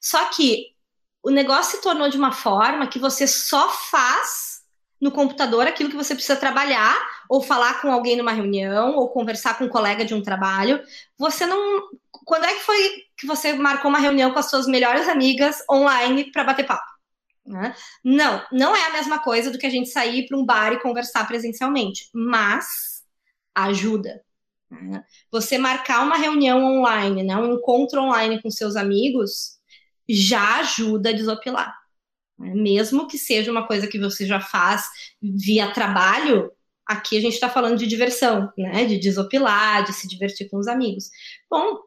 Só 0.00 0.26
que 0.26 0.66
o 1.24 1.30
negócio 1.30 1.76
se 1.76 1.82
tornou 1.82 2.08
de 2.08 2.16
uma 2.16 2.30
forma 2.30 2.86
que 2.86 3.00
você 3.00 3.26
só 3.26 3.68
faz 3.68 4.62
no 5.00 5.10
computador 5.10 5.66
aquilo 5.66 5.90
que 5.90 5.96
você 5.96 6.14
precisa 6.14 6.36
trabalhar, 6.36 6.96
ou 7.28 7.42
falar 7.42 7.80
com 7.82 7.90
alguém 7.90 8.16
numa 8.16 8.32
reunião, 8.32 8.94
ou 8.94 9.08
conversar 9.08 9.58
com 9.58 9.64
um 9.64 9.68
colega 9.68 10.04
de 10.04 10.14
um 10.14 10.22
trabalho. 10.22 10.80
Você 11.18 11.46
não. 11.46 11.82
Quando 12.24 12.44
é 12.44 12.54
que 12.54 12.60
foi 12.60 13.02
que 13.16 13.26
você 13.26 13.52
marcou 13.54 13.90
uma 13.90 13.98
reunião 13.98 14.30
com 14.30 14.38
as 14.38 14.48
suas 14.48 14.68
melhores 14.68 15.08
amigas 15.08 15.64
online 15.68 16.30
para 16.30 16.44
bater 16.44 16.64
papo? 16.64 16.93
Né? 17.46 17.74
Não, 18.02 18.42
não 18.50 18.74
é 18.74 18.86
a 18.86 18.92
mesma 18.92 19.18
coisa 19.18 19.50
do 19.50 19.58
que 19.58 19.66
a 19.66 19.70
gente 19.70 19.90
sair 19.90 20.26
para 20.26 20.38
um 20.38 20.44
bar 20.44 20.72
e 20.72 20.80
conversar 20.80 21.26
presencialmente, 21.26 22.08
mas 22.12 23.02
ajuda. 23.54 24.22
Né? 24.70 25.04
Você 25.30 25.58
marcar 25.58 26.02
uma 26.02 26.16
reunião 26.16 26.64
online, 26.64 27.22
né? 27.22 27.36
um 27.36 27.54
encontro 27.54 28.00
online 28.00 28.40
com 28.40 28.50
seus 28.50 28.76
amigos, 28.76 29.58
já 30.08 30.60
ajuda 30.60 31.10
a 31.10 31.12
desopilar. 31.12 31.74
Né? 32.38 32.54
Mesmo 32.54 33.06
que 33.06 33.18
seja 33.18 33.50
uma 33.50 33.66
coisa 33.66 33.86
que 33.86 33.98
você 33.98 34.26
já 34.26 34.40
faz 34.40 34.88
via 35.22 35.72
trabalho, 35.72 36.50
aqui 36.86 37.16
a 37.16 37.20
gente 37.20 37.34
está 37.34 37.48
falando 37.48 37.78
de 37.78 37.86
diversão, 37.86 38.52
né? 38.56 38.84
De 38.84 38.98
desopilar, 38.98 39.84
de 39.84 39.92
se 39.92 40.06
divertir 40.06 40.48
com 40.48 40.58
os 40.58 40.68
amigos. 40.68 41.10
Bom, 41.50 41.78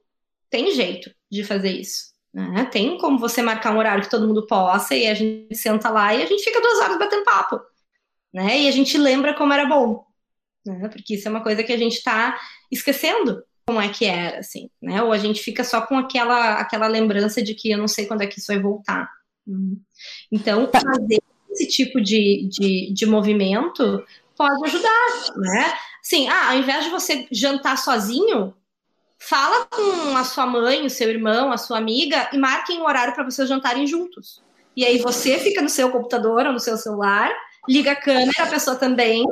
tem 0.49 0.73
jeito 0.73 1.13
de 1.29 1.43
fazer 1.43 1.71
isso. 1.71 2.16
Né? 2.37 2.65
Tem 2.65 2.99
como 2.99 3.17
você 3.17 3.41
marcar 3.41 3.73
um 3.73 3.79
horário 3.79 4.03
que 4.03 4.11
todo 4.11 4.27
mundo 4.27 4.45
possa 4.45 4.93
e 4.93 5.07
a 5.07 5.15
gente 5.15 5.55
senta 5.55 5.89
lá 5.89 6.13
e 6.13 6.21
a 6.21 6.25
gente 6.27 6.43
fica 6.43 6.61
duas 6.61 6.79
horas 6.81 6.99
batendo 6.99 7.23
papo. 7.23 7.59
Né? 8.31 8.61
E 8.61 8.67
a 8.67 8.71
gente 8.71 8.95
lembra 8.95 9.33
como 9.33 9.53
era 9.53 9.65
bom. 9.65 10.05
Né? 10.63 10.87
Porque 10.87 11.15
isso 11.15 11.27
é 11.27 11.31
uma 11.31 11.41
coisa 11.41 11.63
que 11.63 11.73
a 11.73 11.77
gente 11.77 11.95
está 11.95 12.39
esquecendo 12.71 13.43
como 13.65 13.81
é 13.81 13.89
que 13.89 14.05
era, 14.05 14.39
assim, 14.39 14.69
né? 14.81 15.03
Ou 15.03 15.11
a 15.11 15.17
gente 15.17 15.41
fica 15.41 15.61
só 15.61 15.81
com 15.81 15.97
aquela, 15.97 16.53
aquela 16.53 16.87
lembrança 16.87 17.41
de 17.41 17.53
que 17.53 17.69
eu 17.69 17.77
não 17.77 17.87
sei 17.87 18.05
quando 18.05 18.21
é 18.21 18.27
que 18.27 18.39
isso 18.39 18.47
vai 18.47 18.61
voltar. 18.61 19.09
Uhum. 19.45 19.77
Então, 20.31 20.69
fazer 20.71 21.21
esse 21.51 21.67
tipo 21.67 21.99
de, 21.99 22.47
de, 22.49 22.93
de 22.93 23.05
movimento 23.05 24.05
pode 24.37 24.63
ajudar, 24.67 25.33
né? 25.35 25.73
Sim, 26.01 26.29
ah, 26.29 26.51
ao 26.51 26.59
invés 26.59 26.85
de 26.85 26.91
você 26.91 27.27
jantar 27.29 27.77
sozinho, 27.77 28.53
fala 29.19 29.65
com 29.65 30.15
a 30.15 30.23
sua 30.23 30.45
mãe, 30.45 30.85
o 30.85 30.89
seu 30.89 31.09
irmão, 31.09 31.51
a 31.51 31.57
sua 31.57 31.77
amiga 31.77 32.29
e 32.31 32.37
marquem 32.37 32.79
um 32.79 32.85
horário 32.85 33.13
para 33.13 33.23
vocês 33.23 33.49
jantarem 33.49 33.87
juntos. 33.87 34.41
E 34.75 34.85
aí 34.85 34.99
você 34.99 35.39
fica 35.39 35.61
no 35.61 35.69
seu 35.69 35.91
computador 35.91 36.45
ou 36.45 36.53
no 36.53 36.59
seu 36.59 36.77
celular, 36.77 37.31
liga 37.67 37.93
a 37.93 37.95
câmera, 37.95 38.43
a 38.43 38.47
pessoa 38.47 38.75
também. 38.75 39.25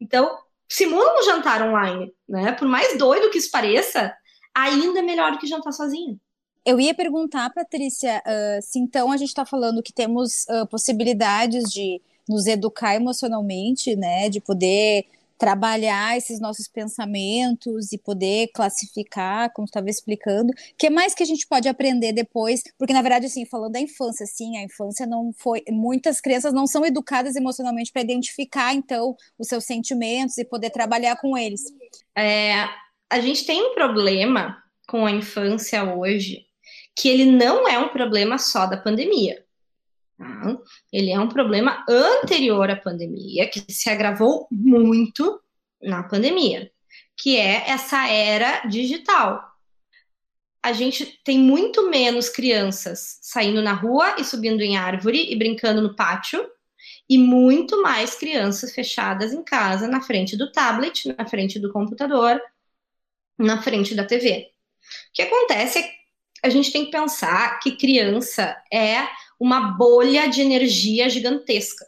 Então, 0.00 0.38
simula 0.68 1.20
um 1.20 1.24
jantar 1.24 1.62
online, 1.62 2.12
né? 2.28 2.52
Por 2.52 2.66
mais 2.66 2.96
doido 2.96 3.30
que 3.30 3.38
isso 3.38 3.50
pareça, 3.50 4.14
ainda 4.54 5.00
é 5.00 5.02
melhor 5.02 5.32
do 5.32 5.38
que 5.38 5.46
jantar 5.46 5.72
sozinho. 5.72 6.18
Eu 6.64 6.80
ia 6.80 6.94
perguntar, 6.94 7.50
Patrícia, 7.50 8.22
uh, 8.26 8.62
se 8.62 8.78
então 8.78 9.12
a 9.12 9.16
gente 9.16 9.28
está 9.28 9.44
falando 9.44 9.82
que 9.82 9.92
temos 9.92 10.44
uh, 10.48 10.66
possibilidades 10.66 11.70
de 11.70 12.00
nos 12.28 12.46
educar 12.46 12.96
emocionalmente, 12.96 13.94
né, 13.94 14.28
de 14.28 14.40
poder 14.40 15.04
trabalhar 15.38 16.16
esses 16.16 16.40
nossos 16.40 16.68
pensamentos 16.68 17.92
e 17.92 17.98
poder 17.98 18.48
classificar, 18.54 19.52
como 19.52 19.66
estava 19.66 19.88
explicando. 19.88 20.50
O 20.50 20.76
que 20.78 20.90
mais 20.90 21.14
que 21.14 21.22
a 21.22 21.26
gente 21.26 21.46
pode 21.46 21.68
aprender 21.68 22.12
depois? 22.12 22.62
Porque, 22.78 22.92
na 22.92 23.02
verdade, 23.02 23.26
assim, 23.26 23.44
falando 23.46 23.72
da 23.72 23.80
infância, 23.80 24.26
sim, 24.26 24.56
a 24.56 24.62
infância 24.62 25.06
não 25.06 25.32
foi. 25.36 25.62
Muitas 25.68 26.20
crianças 26.20 26.52
não 26.52 26.66
são 26.66 26.84
educadas 26.84 27.36
emocionalmente 27.36 27.92
para 27.92 28.02
identificar, 28.02 28.74
então, 28.74 29.14
os 29.38 29.48
seus 29.48 29.64
sentimentos 29.64 30.38
e 30.38 30.44
poder 30.44 30.70
trabalhar 30.70 31.16
com 31.16 31.36
eles. 31.36 31.62
É, 32.16 32.68
a 33.10 33.20
gente 33.20 33.44
tem 33.44 33.62
um 33.62 33.74
problema 33.74 34.56
com 34.88 35.04
a 35.04 35.10
infância 35.10 35.82
hoje 35.84 36.46
que 36.96 37.08
ele 37.08 37.26
não 37.26 37.68
é 37.68 37.78
um 37.78 37.88
problema 37.88 38.38
só 38.38 38.66
da 38.66 38.76
pandemia. 38.76 39.44
Tá? 40.16 40.56
Ele 40.92 41.10
é 41.10 41.20
um 41.20 41.28
problema 41.28 41.84
anterior 41.88 42.70
à 42.70 42.76
pandemia, 42.76 43.48
que 43.48 43.64
se 43.72 43.90
agravou 43.90 44.46
muito 44.50 45.40
na 45.82 46.02
pandemia, 46.02 46.70
que 47.16 47.36
é 47.36 47.68
essa 47.68 48.08
era 48.08 48.66
digital. 48.66 49.42
A 50.62 50.72
gente 50.72 51.20
tem 51.22 51.38
muito 51.38 51.88
menos 51.88 52.28
crianças 52.28 53.18
saindo 53.22 53.62
na 53.62 53.72
rua 53.72 54.16
e 54.18 54.24
subindo 54.24 54.62
em 54.62 54.76
árvore 54.76 55.30
e 55.30 55.36
brincando 55.36 55.80
no 55.80 55.94
pátio, 55.94 56.44
e 57.08 57.18
muito 57.18 57.82
mais 57.82 58.16
crianças 58.16 58.72
fechadas 58.72 59.32
em 59.32 59.44
casa, 59.44 59.86
na 59.86 60.00
frente 60.00 60.36
do 60.36 60.50
tablet, 60.50 61.14
na 61.16 61.26
frente 61.26 61.58
do 61.58 61.72
computador, 61.72 62.40
na 63.38 63.62
frente 63.62 63.94
da 63.94 64.04
TV. 64.04 64.50
O 65.10 65.12
que 65.12 65.22
acontece 65.22 65.78
é 65.78 65.96
a 66.42 66.48
gente 66.48 66.70
tem 66.70 66.84
que 66.84 66.90
pensar 66.90 67.58
que 67.60 67.76
criança 67.76 68.56
é 68.72 69.06
uma 69.38 69.60
bolha 69.60 70.28
de 70.28 70.40
energia 70.40 71.08
gigantesca. 71.08 71.86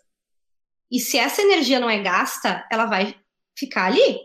E 0.91 1.01
se 1.01 1.19
essa 1.19 1.43
energia 1.43 1.81
não 1.81 1.89
é 1.89 1.99
gasta, 2.03 2.67
ela 2.71 2.87
vai 2.87 3.15
ficar 3.57 3.87
ali. 3.87 4.21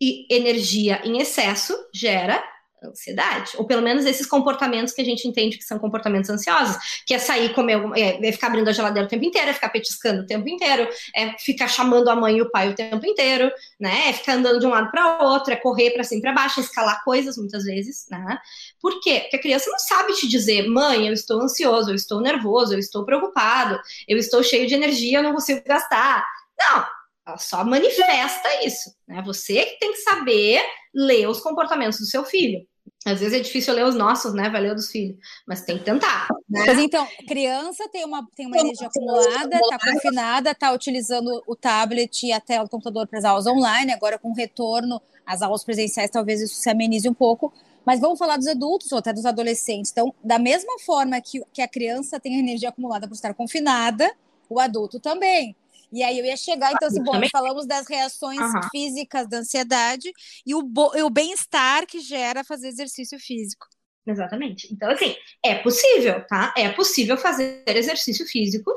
E 0.00 0.26
energia 0.34 1.00
em 1.04 1.18
excesso 1.18 1.74
gera 1.94 2.42
ansiedade, 2.88 3.52
ou 3.56 3.66
pelo 3.66 3.82
menos 3.82 4.04
esses 4.04 4.26
comportamentos 4.26 4.92
que 4.92 5.00
a 5.00 5.04
gente 5.04 5.26
entende 5.26 5.58
que 5.58 5.64
são 5.64 5.78
comportamentos 5.78 6.30
ansiosos, 6.30 6.76
que 7.06 7.14
é 7.14 7.18
sair 7.18 7.54
comer, 7.54 7.80
é, 7.96 8.28
é 8.28 8.32
ficar 8.32 8.48
abrindo 8.48 8.68
a 8.68 8.72
geladeira 8.72 9.06
o 9.06 9.10
tempo 9.10 9.24
inteiro, 9.24 9.50
é 9.50 9.52
ficar 9.52 9.68
petiscando 9.70 10.22
o 10.22 10.26
tempo 10.26 10.48
inteiro, 10.48 10.88
é 11.14 11.36
ficar 11.38 11.68
chamando 11.68 12.08
a 12.08 12.16
mãe 12.16 12.36
e 12.36 12.42
o 12.42 12.50
pai 12.50 12.70
o 12.70 12.74
tempo 12.74 13.06
inteiro, 13.06 13.50
né? 13.78 14.10
É 14.10 14.12
ficar 14.12 14.34
andando 14.34 14.60
de 14.60 14.66
um 14.66 14.70
lado 14.70 14.90
para 14.90 15.22
outro, 15.22 15.52
é 15.52 15.56
correr 15.56 15.90
para 15.90 16.04
cima 16.04 16.18
e 16.18 16.22
para 16.22 16.32
baixo, 16.32 16.60
é 16.60 16.62
escalar 16.62 17.02
coisas 17.04 17.36
muitas 17.36 17.64
vezes, 17.64 18.06
né? 18.10 18.38
Por 18.80 19.00
quê? 19.00 19.20
Porque 19.20 19.36
a 19.36 19.40
criança 19.40 19.70
não 19.70 19.78
sabe 19.78 20.12
te 20.14 20.28
dizer, 20.28 20.68
mãe, 20.68 21.06
eu 21.06 21.12
estou 21.12 21.40
ansioso, 21.40 21.90
eu 21.90 21.94
estou 21.94 22.20
nervoso, 22.20 22.74
eu 22.74 22.78
estou 22.78 23.04
preocupado, 23.04 23.78
eu 24.08 24.18
estou 24.18 24.42
cheio 24.42 24.66
de 24.66 24.74
energia, 24.74 25.18
eu 25.18 25.22
não 25.22 25.32
consigo 25.32 25.62
gastar. 25.64 26.24
Não, 26.58 26.86
ela 27.26 27.38
só 27.38 27.64
manifesta 27.64 28.64
isso, 28.64 28.94
né? 29.06 29.22
Você 29.24 29.64
que 29.64 29.78
tem 29.78 29.92
que 29.92 29.98
saber 29.98 30.62
ler 30.94 31.28
os 31.28 31.40
comportamentos 31.40 31.98
do 31.98 32.06
seu 32.06 32.24
filho. 32.24 32.66
Às 33.04 33.20
vezes 33.20 33.38
é 33.38 33.40
difícil 33.40 33.74
ler 33.74 33.84
os 33.84 33.94
nossos, 33.94 34.32
né? 34.32 34.48
Vai 34.48 34.60
ler 34.60 34.74
dos 34.74 34.90
filhos, 34.90 35.16
mas 35.46 35.62
tem 35.62 35.78
que 35.78 35.84
tentar. 35.84 36.28
Né? 36.48 36.64
Mas 36.66 36.78
então, 36.78 37.06
criança 37.26 37.88
tem 37.88 38.04
uma, 38.04 38.26
tem 38.36 38.46
uma 38.46 38.58
energia 38.58 38.86
acumulada, 38.86 39.56
está 39.56 39.78
confinada, 39.78 40.50
está 40.52 40.72
utilizando 40.72 41.42
o 41.46 41.56
tablet 41.56 42.26
e 42.26 42.32
até 42.32 42.62
o 42.62 42.68
computador 42.68 43.06
para 43.08 43.18
as 43.18 43.24
aulas 43.24 43.46
online, 43.46 43.92
agora 43.92 44.18
com 44.18 44.32
retorno 44.32 45.02
às 45.26 45.42
aulas 45.42 45.64
presenciais, 45.64 46.10
talvez 46.10 46.40
isso 46.40 46.54
se 46.54 46.70
amenize 46.70 47.08
um 47.08 47.14
pouco. 47.14 47.52
Mas 47.84 47.98
vamos 48.00 48.18
falar 48.18 48.36
dos 48.36 48.46
adultos 48.46 48.92
ou 48.92 48.98
até 48.98 49.12
dos 49.12 49.26
adolescentes. 49.26 49.90
Então, 49.90 50.14
da 50.22 50.38
mesma 50.38 50.78
forma 50.78 51.20
que, 51.20 51.42
que 51.52 51.60
a 51.60 51.66
criança 51.66 52.20
tem 52.20 52.36
a 52.36 52.38
energia 52.38 52.68
acumulada 52.68 53.08
por 53.08 53.14
estar 53.14 53.34
confinada, 53.34 54.12
o 54.48 54.60
adulto 54.60 55.00
também. 55.00 55.56
E 55.92 56.02
aí 56.02 56.18
eu 56.18 56.24
ia 56.24 56.36
chegar, 56.36 56.72
então, 56.72 56.88
assim, 56.88 57.02
bom, 57.02 57.12
falamos 57.30 57.66
das 57.66 57.86
reações 57.86 58.40
uhum. 58.40 58.60
físicas 58.70 59.28
da 59.28 59.38
ansiedade 59.38 60.10
e 60.46 60.54
o, 60.54 60.60
o 61.04 61.10
bem-estar 61.10 61.86
que 61.86 62.00
gera 62.00 62.42
fazer 62.42 62.68
exercício 62.68 63.18
físico. 63.20 63.66
Exatamente. 64.06 64.72
Então, 64.72 64.90
assim, 64.90 65.14
é 65.44 65.56
possível, 65.56 66.26
tá? 66.26 66.52
É 66.56 66.70
possível 66.70 67.16
fazer 67.16 67.62
exercício 67.66 68.26
físico 68.26 68.72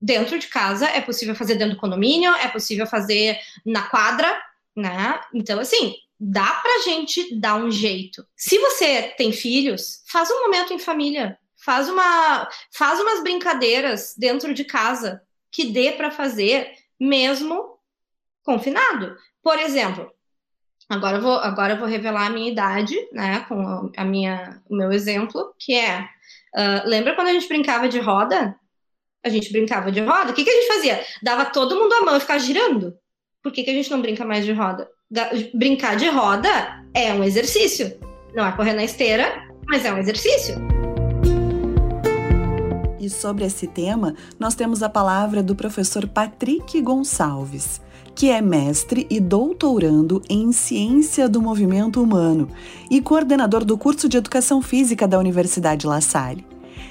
dentro 0.00 0.38
de 0.38 0.46
casa, 0.46 0.86
é 0.86 1.00
possível 1.00 1.34
fazer 1.34 1.56
dentro 1.56 1.74
do 1.74 1.80
condomínio, 1.80 2.32
é 2.36 2.48
possível 2.48 2.86
fazer 2.86 3.38
na 3.64 3.88
quadra, 3.88 4.30
né? 4.76 5.20
Então, 5.34 5.58
assim, 5.58 5.94
dá 6.20 6.46
pra 6.46 6.82
gente 6.84 7.34
dar 7.40 7.56
um 7.56 7.70
jeito. 7.70 8.24
Se 8.36 8.58
você 8.58 9.14
tem 9.16 9.32
filhos, 9.32 10.02
faz 10.06 10.30
um 10.30 10.42
momento 10.42 10.72
em 10.72 10.78
família. 10.78 11.38
Faz, 11.56 11.88
uma, 11.88 12.48
faz 12.72 13.00
umas 13.00 13.22
brincadeiras 13.22 14.14
dentro 14.16 14.54
de 14.54 14.64
casa 14.64 15.20
que 15.50 15.66
dê 15.66 15.92
para 15.92 16.10
fazer 16.10 16.72
mesmo 16.98 17.78
confinado. 18.44 19.16
Por 19.42 19.58
exemplo, 19.58 20.10
agora 20.88 21.18
eu 21.18 21.22
vou, 21.22 21.34
agora 21.38 21.74
eu 21.74 21.78
vou 21.78 21.86
revelar 21.86 22.26
a 22.26 22.30
minha 22.30 22.50
idade, 22.50 22.96
né, 23.12 23.44
com 23.48 23.90
a 23.96 24.04
minha, 24.04 24.60
o 24.68 24.76
meu 24.76 24.92
exemplo, 24.92 25.54
que 25.58 25.74
é, 25.74 26.00
uh, 26.00 26.86
lembra 26.88 27.14
quando 27.14 27.28
a 27.28 27.32
gente 27.32 27.48
brincava 27.48 27.88
de 27.88 27.98
roda? 27.98 28.54
A 29.24 29.28
gente 29.28 29.50
brincava 29.52 29.90
de 29.90 30.00
roda, 30.00 30.30
o 30.30 30.34
que, 30.34 30.44
que 30.44 30.50
a 30.50 30.54
gente 30.54 30.68
fazia? 30.68 31.04
Dava 31.22 31.46
todo 31.46 31.76
mundo 31.76 31.92
a 31.94 32.04
mão 32.04 32.16
e 32.16 32.20
ficava 32.20 32.38
girando. 32.38 32.94
Por 33.42 33.52
que, 33.52 33.62
que 33.62 33.70
a 33.70 33.74
gente 33.74 33.90
não 33.90 34.00
brinca 34.00 34.24
mais 34.24 34.44
de 34.44 34.52
roda? 34.52 34.88
Brincar 35.54 35.96
de 35.96 36.08
roda 36.08 36.48
é 36.94 37.12
um 37.12 37.24
exercício. 37.24 37.98
Não 38.34 38.46
é 38.46 38.52
correr 38.52 38.74
na 38.74 38.84
esteira, 38.84 39.48
mas 39.66 39.84
é 39.84 39.92
um 39.92 39.98
exercício. 39.98 40.67
E 43.08 43.10
sobre 43.10 43.46
esse 43.46 43.66
tema, 43.66 44.14
nós 44.38 44.54
temos 44.54 44.82
a 44.82 44.88
palavra 44.90 45.42
do 45.42 45.56
professor 45.56 46.06
Patrick 46.06 46.78
Gonçalves, 46.82 47.80
que 48.14 48.28
é 48.28 48.42
mestre 48.42 49.06
e 49.08 49.18
doutorando 49.18 50.22
em 50.28 50.52
Ciência 50.52 51.26
do 51.26 51.40
Movimento 51.40 52.02
Humano 52.02 52.50
e 52.90 53.00
coordenador 53.00 53.64
do 53.64 53.78
curso 53.78 54.10
de 54.10 54.18
Educação 54.18 54.60
Física 54.60 55.08
da 55.08 55.18
Universidade 55.18 55.86
La 55.86 56.02
Salle. 56.02 56.46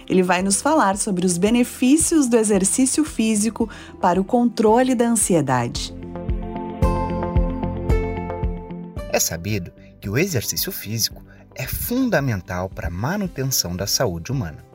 Ele 0.10 0.24
vai 0.24 0.42
nos 0.42 0.60
falar 0.60 0.98
sobre 0.98 1.24
os 1.24 1.38
benefícios 1.38 2.28
do 2.28 2.36
exercício 2.36 3.06
físico 3.06 3.70
para 4.02 4.20
o 4.20 4.24
controle 4.24 4.96
da 4.96 5.08
ansiedade. 5.08 5.94
É 9.14 9.20
sabido 9.20 9.72
que 10.02 10.10
o 10.10 10.18
exercício 10.18 10.72
físico 10.72 11.24
é 11.54 11.68
fundamental 11.68 12.70
para 12.70 12.88
a 12.88 12.92
manutenção 12.92 13.76
da 13.76 13.86
saúde 13.86 14.32
humana. 14.32 14.67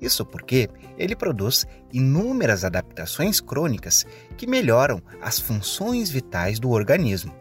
Isso 0.00 0.24
porque 0.24 0.68
ele 0.96 1.14
produz 1.14 1.66
inúmeras 1.92 2.64
adaptações 2.64 3.40
crônicas 3.40 4.06
que 4.36 4.46
melhoram 4.46 5.02
as 5.20 5.38
funções 5.38 6.10
vitais 6.10 6.58
do 6.58 6.70
organismo. 6.70 7.34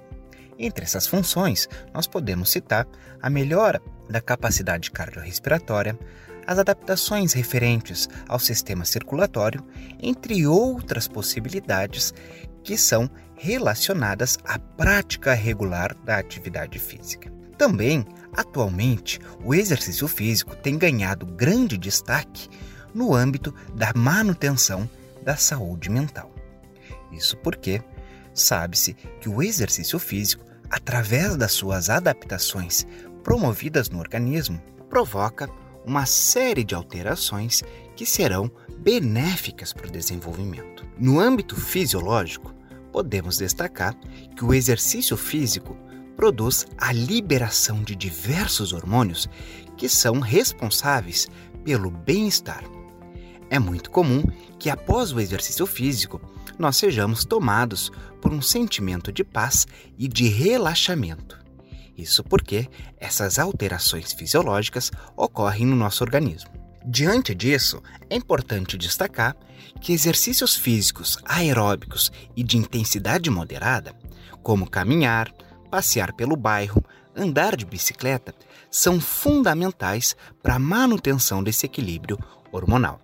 Entre 0.58 0.84
essas 0.84 1.08
funções, 1.08 1.70
nós 1.94 2.06
podemos 2.06 2.52
citar 2.52 2.86
a 3.22 3.30
melhora 3.30 3.82
da 4.10 4.20
capacidade 4.20 4.92
cardiorrespiratória, 4.92 5.98
as 6.46 6.60
adaptações 6.60 7.32
referentes 7.32 8.10
ao 8.28 8.40
sistema 8.40 8.84
circulatório, 8.84 9.64
entre 10.02 10.46
outras 10.46 11.08
possibilidades 11.08 12.14
que 12.64 12.76
são 12.76 13.10
relacionadas 13.36 14.38
à 14.44 14.60
prática 14.60 15.34
regular 15.34 15.96
da 16.04 16.18
atividade 16.18 16.78
física. 16.78 17.32
Também, 17.58 18.06
atualmente, 18.34 19.20
o 19.44 19.54
exercício 19.54 20.08
físico 20.08 20.56
tem 20.56 20.78
ganhado 20.78 21.26
grande 21.26 21.78
destaque 21.78 22.50
no 22.94 23.14
âmbito 23.14 23.54
da 23.74 23.92
manutenção 23.96 24.90
da 25.24 25.36
saúde 25.36 25.90
mental. 25.90 26.34
Isso 27.12 27.38
porque 27.38 27.82
sabe-se 28.34 28.94
que 29.20 29.30
o 29.30 29.42
exercício 29.42 30.00
físico, 30.00 30.46
através 30.70 31.36
das 31.36 31.52
suas 31.52 31.90
adaptações 31.90 32.86
promovidas 33.24 33.90
no 33.90 34.00
organismo, 34.00 34.62
provoca 34.90 35.50
uma 35.86 36.06
série 36.06 36.64
de 36.64 36.76
alterações 36.76 37.64
que 37.96 38.06
serão 38.06 38.52
benéficas 38.78 39.74
para 39.74 39.88
o 39.88 39.92
desenvolvimento. 39.92 40.86
No 40.98 41.20
âmbito 41.20 41.56
fisiológico, 41.56 42.54
podemos 42.92 43.38
destacar 43.38 43.96
que 44.36 44.44
o 44.44 44.54
exercício 44.54 45.18
físico 45.18 45.78
produz 46.20 46.68
a 46.78 46.92
liberação 46.92 47.82
de 47.82 47.96
diversos 47.96 48.74
hormônios 48.74 49.30
que 49.78 49.88
são 49.88 50.20
responsáveis 50.20 51.30
pelo 51.64 51.90
bem-estar. 51.90 52.62
É 53.50 53.58
muito 53.58 53.90
comum 53.90 54.26
que 54.60 54.70
após 54.70 55.14
o 55.14 55.22
exercício 55.22 55.66
físico 55.66 56.20
nós 56.58 56.76
sejamos 56.76 57.24
tomados 57.24 57.90
por 58.22 58.34
um 58.34 58.42
sentimento 58.42 59.14
de 59.14 59.24
paz 59.24 59.66
e 59.98 60.10
de 60.10 60.28
relaxamento. 60.28 61.40
Isso 61.98 62.22
porque 62.22 62.68
essas 62.98 63.40
alterações 63.40 64.12
fisiológicas 64.12 64.92
ocorrem 65.16 65.66
no 65.66 65.76
nosso 65.78 66.04
organismo. 66.04 66.50
Diante 66.86 67.34
disso, 67.34 67.82
é 68.10 68.18
importante 68.18 68.78
destacar 68.78 69.38
que 69.80 69.94
exercícios 69.94 70.54
físicos 70.58 71.18
aeróbicos 71.24 72.12
e 72.36 72.44
de 72.44 72.58
intensidade 72.58 73.30
moderada, 73.30 73.96
como 74.44 74.70
caminhar, 74.70 75.34
passear 75.70 76.14
pelo 76.14 76.36
bairro, 76.36 76.84
andar 77.16 77.56
de 77.56 77.66
bicicleta, 77.66 78.34
são 78.70 79.00
fundamentais 79.00 80.16
para 80.42 80.56
a 80.56 80.60
manutenção 80.60 81.44
desse 81.44 81.66
equilíbrio 81.66 82.18
hormonal. 82.52 83.02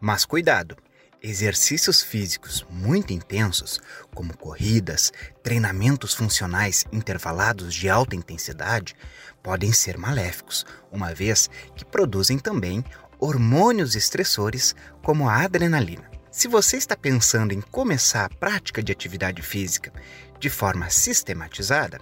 Mas 0.00 0.24
cuidado! 0.24 0.76
Exercícios 1.20 2.00
físicos 2.00 2.64
muito 2.70 3.12
intensos, 3.12 3.80
como 4.14 4.36
corridas, 4.36 5.12
treinamentos 5.42 6.14
funcionais 6.14 6.84
intervalados 6.92 7.74
de 7.74 7.88
alta 7.88 8.14
intensidade, 8.14 8.94
podem 9.42 9.72
ser 9.72 9.98
maléficos, 9.98 10.64
uma 10.92 11.12
vez 11.12 11.50
que 11.74 11.84
produzem 11.84 12.38
também 12.38 12.84
hormônios 13.18 13.96
estressores 13.96 14.76
como 15.02 15.28
a 15.28 15.42
adrenalina. 15.42 16.08
Se 16.30 16.46
você 16.46 16.76
está 16.76 16.94
pensando 16.94 17.52
em 17.52 17.60
começar 17.60 18.26
a 18.26 18.28
prática 18.28 18.82
de 18.82 18.92
atividade 18.92 19.40
física 19.40 19.90
de 20.38 20.50
forma 20.50 20.90
sistematizada, 20.90 22.00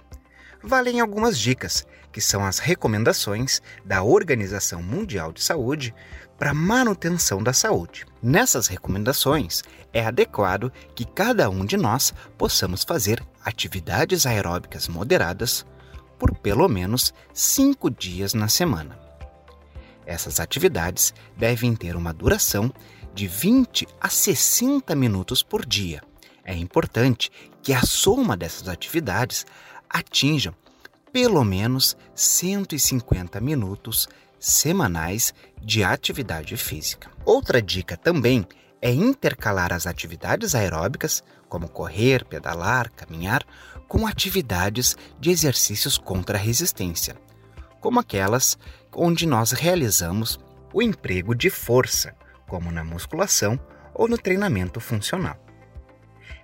valem 0.61 0.99
algumas 0.99 1.39
dicas, 1.39 1.87
que 2.11 2.19
são 2.19 2.45
as 2.45 2.59
recomendações 2.59 3.61
da 3.85 4.03
Organização 4.03 4.83
Mundial 4.83 5.31
de 5.31 5.41
Saúde 5.41 5.95
para 6.37 6.53
manutenção 6.53 7.41
da 7.41 7.53
saúde. 7.53 8.05
Nessas 8.21 8.67
recomendações, 8.67 9.63
é 9.93 10.05
adequado 10.05 10.71
que 10.93 11.05
cada 11.05 11.49
um 11.49 11.65
de 11.65 11.77
nós 11.77 12.13
possamos 12.37 12.83
fazer 12.83 13.23
atividades 13.43 14.25
aeróbicas 14.25 14.89
moderadas 14.89 15.65
por 16.19 16.35
pelo 16.35 16.67
menos 16.67 17.13
cinco 17.33 17.89
dias 17.89 18.33
na 18.33 18.49
semana. 18.49 18.99
Essas 20.05 20.39
atividades 20.39 21.13
devem 21.35 21.75
ter 21.75 21.95
uma 21.95 22.13
duração 22.13 22.73
de 23.17 23.27
20 23.27 23.87
a 23.99 24.09
60 24.09 24.93
minutos 24.93 25.41
por 25.41 25.65
dia. 25.65 26.03
É 26.45 26.55
importante 26.55 27.31
que 27.63 27.73
a 27.73 27.81
soma 27.81 28.37
dessas 28.37 28.67
atividades 28.67 29.43
atinja 29.89 30.53
pelo 31.11 31.43
menos 31.43 31.97
150 32.13 33.41
minutos 33.41 34.07
semanais 34.39 35.33
de 35.59 35.83
atividade 35.83 36.55
física. 36.57 37.09
Outra 37.25 37.59
dica 37.59 37.97
também 37.97 38.45
é 38.79 38.91
intercalar 38.91 39.73
as 39.73 39.87
atividades 39.87 40.53
aeróbicas, 40.53 41.23
como 41.49 41.67
correr, 41.67 42.23
pedalar, 42.23 42.91
caminhar, 42.91 43.43
com 43.87 44.05
atividades 44.05 44.95
de 45.19 45.31
exercícios 45.31 45.97
contra 45.97 46.37
a 46.37 46.41
resistência, 46.41 47.15
como 47.81 47.99
aquelas 47.99 48.59
onde 48.93 49.25
nós 49.25 49.53
realizamos 49.53 50.39
o 50.71 50.83
emprego 50.83 51.33
de 51.33 51.49
força, 51.49 52.15
como 52.47 52.71
na 52.71 52.83
musculação 52.83 53.59
ou 53.93 54.07
no 54.07 54.17
treinamento 54.17 54.79
funcional. 54.79 55.37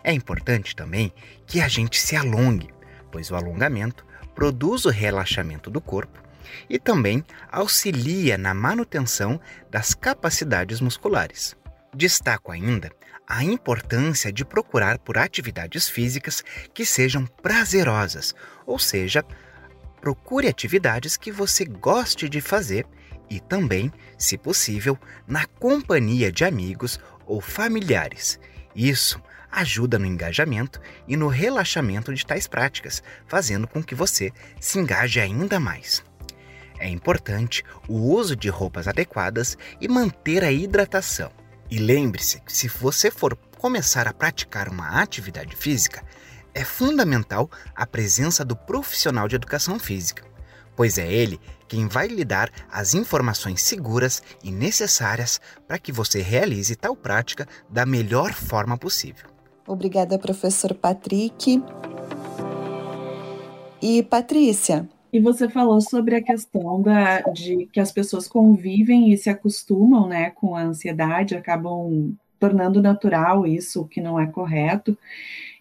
É 0.04 0.12
importante 0.12 0.76
também 0.76 1.14
que 1.46 1.62
a 1.62 1.68
gente 1.68 2.00
se 2.00 2.16
alongue, 2.16 2.70
pois 3.12 3.32
o 3.32 3.36
alongamento 3.36 4.06
produz 4.36 4.86
o 4.86 4.90
relaxamento 4.90 5.70
do 5.70 5.80
corpo 5.80 6.22
e 6.70 6.78
também 6.78 7.24
auxilia 7.52 8.38
na 8.38 8.54
manutenção 8.54 9.40
das 9.70 9.94
capacidades 9.94 10.82
musculares. 10.82 11.56
Destaco 11.96 12.52
ainda 12.52 12.92
a 13.28 13.44
importância 13.44 14.32
de 14.32 14.44
procurar 14.44 15.00
por 15.00 15.18
atividades 15.18 15.88
físicas 15.88 16.44
que 16.74 16.86
sejam 16.86 17.26
prazerosas, 17.26 18.36
ou 18.66 18.78
seja, 18.78 19.24
procure 20.02 20.48
atividades 20.48 21.16
que 21.16 21.32
você 21.32 21.64
goste 21.64 22.28
de 22.28 22.42
fazer 22.42 22.86
e 23.30 23.40
também, 23.40 23.92
se 24.18 24.38
possível, 24.38 24.98
na 25.28 25.46
companhia 25.46 26.32
de 26.32 26.44
amigos 26.44 27.00
ou 27.26 27.42
familiares. 27.42 28.40
Isso 28.76 29.22
ajuda 29.52 30.00
no 30.00 30.06
engajamento 30.06 30.82
e 31.08 31.16
no 31.16 31.28
relaxamento 31.28 32.14
de 32.14 32.26
tais 32.26 32.48
práticas, 32.48 33.04
fazendo 33.28 33.68
com 33.68 33.84
que 33.84 33.94
você 33.94 34.32
se 34.60 34.80
engaje 34.80 35.20
ainda 35.20 35.60
mais. 35.60 36.04
É 36.80 36.90
importante 36.90 37.64
o 37.88 37.96
uso 37.96 38.36
de 38.36 38.50
roupas 38.50 38.88
adequadas 38.88 39.58
e 39.80 39.88
manter 39.88 40.44
a 40.44 40.52
hidratação. 40.52 41.32
E 41.70 41.78
lembre-se 41.78 42.42
que 42.42 42.52
se 42.52 42.68
você 42.68 43.10
for 43.10 43.38
começar 43.58 44.08
a 44.08 44.14
praticar 44.14 44.68
uma 44.68 45.02
atividade 45.02 45.56
física, 45.56 46.04
é 46.54 46.64
fundamental 46.64 47.50
a 47.76 47.86
presença 47.86 48.44
do 48.44 48.56
profissional 48.56 49.28
de 49.28 49.36
educação 49.36 49.80
física, 49.80 50.24
pois 50.76 50.98
é 50.98 51.12
ele 51.12 51.40
quem 51.74 51.88
vai 51.88 52.08
lhe 52.08 52.24
dar 52.24 52.52
as 52.72 52.94
informações 52.94 53.64
seguras 53.64 54.22
e 54.44 54.52
necessárias 54.52 55.42
para 55.68 55.80
que 55.80 55.92
você 55.92 56.22
realize 56.22 56.76
tal 56.76 56.96
prática 56.96 57.48
da 57.68 57.84
melhor 57.84 58.32
forma 58.32 58.78
possível. 58.78 59.28
Obrigada, 59.66 60.20
professor 60.20 60.76
Patrick. 60.76 61.64
E 63.82 64.04
Patrícia, 64.04 64.88
e 65.12 65.20
você 65.20 65.50
falou 65.50 65.82
sobre 65.82 66.16
a 66.16 66.22
questão 66.22 66.80
da, 66.80 67.22
de 67.22 67.68
que 67.74 67.80
as 67.80 67.92
pessoas 67.92 68.28
convivem 68.28 69.12
e 69.12 69.18
se 69.18 69.32
acostumam 69.32 70.08
né, 70.08 70.30
com 70.30 70.56
a 70.56 70.62
ansiedade, 70.62 71.36
acabam 71.36 72.16
tornando 72.40 72.84
natural 72.84 73.48
isso, 73.48 73.86
que 73.86 74.00
não 74.00 74.20
é 74.20 74.28
correto, 74.28 74.96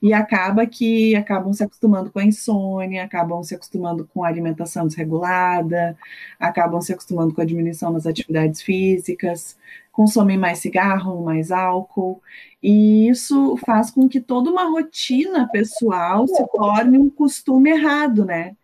e 0.03 0.13
acaba 0.13 0.67
que 0.67 1.15
acabam 1.15 1.53
se 1.53 1.63
acostumando 1.63 2.11
com 2.11 2.19
a 2.19 2.25
insônia, 2.25 3.05
acabam 3.05 3.41
se 3.45 3.55
acostumando 3.55 4.05
com 4.13 4.25
a 4.25 4.29
alimentação 4.29 4.85
desregulada, 4.89 5.97
acabam 6.41 6.81
se 6.81 6.93
acostumando 6.93 7.33
com 7.33 7.41
a 7.41 7.45
diminuição 7.45 7.93
das 7.93 8.05
atividades 8.05 8.61
físicas, 8.61 9.57
consomem 9.93 10.37
mais 10.37 10.59
cigarro, 10.59 11.23
mais 11.25 11.53
álcool, 11.53 12.21
e 12.61 13.09
isso 13.09 13.57
faz 13.65 13.93
com 13.93 14.09
que 14.09 14.21
toda 14.21 14.51
uma 14.51 14.65
rotina 14.65 15.49
pessoal 15.49 16.27
se 16.27 16.45
torne 16.49 16.99
um 16.99 17.09
costume 17.09 17.71
errado, 17.71 18.25
né? 18.25 18.57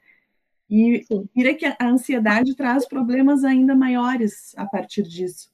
E 0.69 1.07
vira 1.35 1.55
que 1.55 1.65
a 1.65 1.77
ansiedade 1.81 2.55
traz 2.57 2.87
problemas 2.87 3.45
ainda 3.45 3.77
maiores 3.77 4.55
a 4.57 4.67
partir 4.67 5.05
disso. 5.05 5.51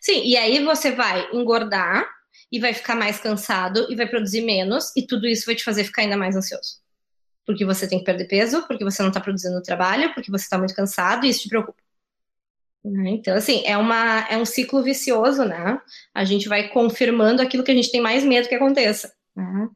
Sim, 0.00 0.22
e 0.24 0.36
aí 0.36 0.64
você 0.64 0.92
vai 0.92 1.28
engordar 1.32 2.19
e 2.50 2.58
vai 2.58 2.74
ficar 2.74 2.96
mais 2.96 3.20
cansado 3.20 3.86
e 3.90 3.94
vai 3.94 4.08
produzir 4.08 4.42
menos, 4.42 4.94
e 4.96 5.06
tudo 5.06 5.26
isso 5.26 5.46
vai 5.46 5.54
te 5.54 5.64
fazer 5.64 5.84
ficar 5.84 6.02
ainda 6.02 6.16
mais 6.16 6.34
ansioso. 6.36 6.80
Porque 7.46 7.64
você 7.64 7.88
tem 7.88 7.98
que 7.98 8.04
perder 8.04 8.26
peso, 8.26 8.66
porque 8.66 8.84
você 8.84 9.02
não 9.02 9.08
está 9.08 9.20
produzindo 9.20 9.62
trabalho, 9.62 10.12
porque 10.14 10.30
você 10.30 10.44
está 10.44 10.58
muito 10.58 10.74
cansado 10.74 11.24
e 11.24 11.30
isso 11.30 11.42
te 11.42 11.48
preocupa. 11.48 11.80
Né? 12.84 13.10
Então, 13.10 13.36
assim, 13.36 13.62
é, 13.66 13.76
uma, 13.76 14.26
é 14.30 14.36
um 14.36 14.44
ciclo 14.44 14.82
vicioso, 14.82 15.44
né? 15.44 15.80
A 16.14 16.24
gente 16.24 16.48
vai 16.48 16.68
confirmando 16.68 17.42
aquilo 17.42 17.62
que 17.62 17.70
a 17.70 17.74
gente 17.74 17.92
tem 17.92 18.00
mais 18.00 18.24
medo 18.24 18.48
que 18.48 18.54
aconteça. 18.54 19.12
Né? 19.36 19.68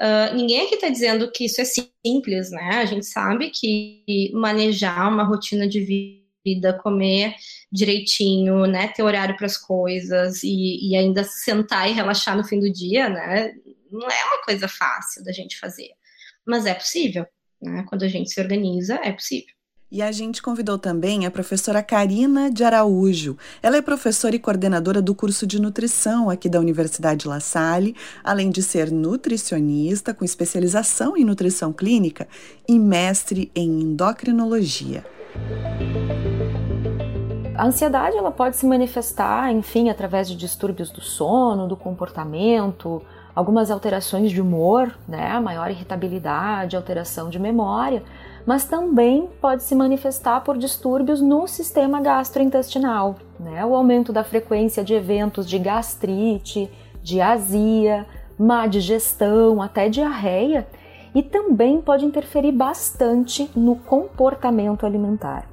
Uh, 0.00 0.36
ninguém 0.36 0.64
aqui 0.64 0.76
está 0.76 0.88
dizendo 0.88 1.30
que 1.30 1.44
isso 1.44 1.60
é 1.60 1.64
simples, 1.64 2.50
né? 2.50 2.76
A 2.76 2.84
gente 2.84 3.04
sabe 3.04 3.50
que 3.50 4.30
manejar 4.32 5.08
uma 5.12 5.24
rotina 5.24 5.68
de 5.68 5.80
vida, 5.80 6.27
comer 6.82 7.34
direitinho, 7.70 8.66
né? 8.66 8.88
Ter 8.88 9.02
horário 9.02 9.36
para 9.36 9.46
as 9.46 9.56
coisas 9.56 10.42
e, 10.42 10.90
e 10.90 10.96
ainda 10.96 11.24
sentar 11.24 11.88
e 11.88 11.92
relaxar 11.92 12.36
no 12.36 12.44
fim 12.44 12.60
do 12.60 12.72
dia, 12.72 13.08
né? 13.08 13.52
Não 13.90 14.08
é 14.08 14.24
uma 14.24 14.42
coisa 14.44 14.68
fácil 14.68 15.24
da 15.24 15.32
gente 15.32 15.58
fazer, 15.58 15.90
mas 16.46 16.66
é 16.66 16.74
possível, 16.74 17.26
né? 17.60 17.84
Quando 17.88 18.04
a 18.04 18.08
gente 18.08 18.30
se 18.30 18.40
organiza, 18.40 19.00
é 19.02 19.12
possível. 19.12 19.58
E 19.90 20.02
a 20.02 20.12
gente 20.12 20.42
convidou 20.42 20.78
também 20.78 21.24
a 21.24 21.30
professora 21.30 21.82
Karina 21.82 22.50
de 22.50 22.62
Araújo. 22.62 23.38
Ela 23.62 23.78
é 23.78 23.82
professora 23.82 24.36
e 24.36 24.38
coordenadora 24.38 25.00
do 25.00 25.14
curso 25.14 25.46
de 25.46 25.58
nutrição 25.58 26.28
aqui 26.28 26.46
da 26.46 26.60
Universidade 26.60 27.26
La 27.26 27.40
Salle, 27.40 27.96
além 28.22 28.50
de 28.50 28.62
ser 28.62 28.90
nutricionista 28.92 30.12
com 30.12 30.26
especialização 30.26 31.16
em 31.16 31.24
nutrição 31.24 31.72
clínica 31.72 32.28
e 32.68 32.78
mestre 32.78 33.50
em 33.54 33.80
endocrinologia. 33.80 35.06
A 37.58 37.66
ansiedade 37.66 38.16
ela 38.16 38.30
pode 38.30 38.56
se 38.56 38.64
manifestar, 38.64 39.52
enfim, 39.52 39.90
através 39.90 40.28
de 40.28 40.36
distúrbios 40.36 40.90
do 40.90 41.00
sono, 41.00 41.66
do 41.66 41.76
comportamento, 41.76 43.02
algumas 43.34 43.70
alterações 43.70 44.30
de 44.30 44.40
humor, 44.40 44.96
né, 45.06 45.38
maior 45.40 45.70
irritabilidade, 45.70 46.76
alteração 46.76 47.28
de 47.28 47.38
memória 47.38 48.02
mas 48.48 48.64
também 48.64 49.28
pode 49.42 49.62
se 49.62 49.74
manifestar 49.74 50.40
por 50.40 50.56
distúrbios 50.56 51.20
no 51.20 51.46
sistema 51.46 52.00
gastrointestinal, 52.00 53.16
né? 53.38 53.62
O 53.62 53.74
aumento 53.74 54.10
da 54.10 54.24
frequência 54.24 54.82
de 54.82 54.94
eventos 54.94 55.46
de 55.46 55.58
gastrite, 55.58 56.70
de 57.02 57.20
azia, 57.20 58.06
má 58.38 58.66
digestão, 58.66 59.60
até 59.60 59.90
diarreia, 59.90 60.66
e 61.14 61.22
também 61.22 61.78
pode 61.82 62.06
interferir 62.06 62.52
bastante 62.52 63.50
no 63.54 63.76
comportamento 63.76 64.86
alimentar. 64.86 65.46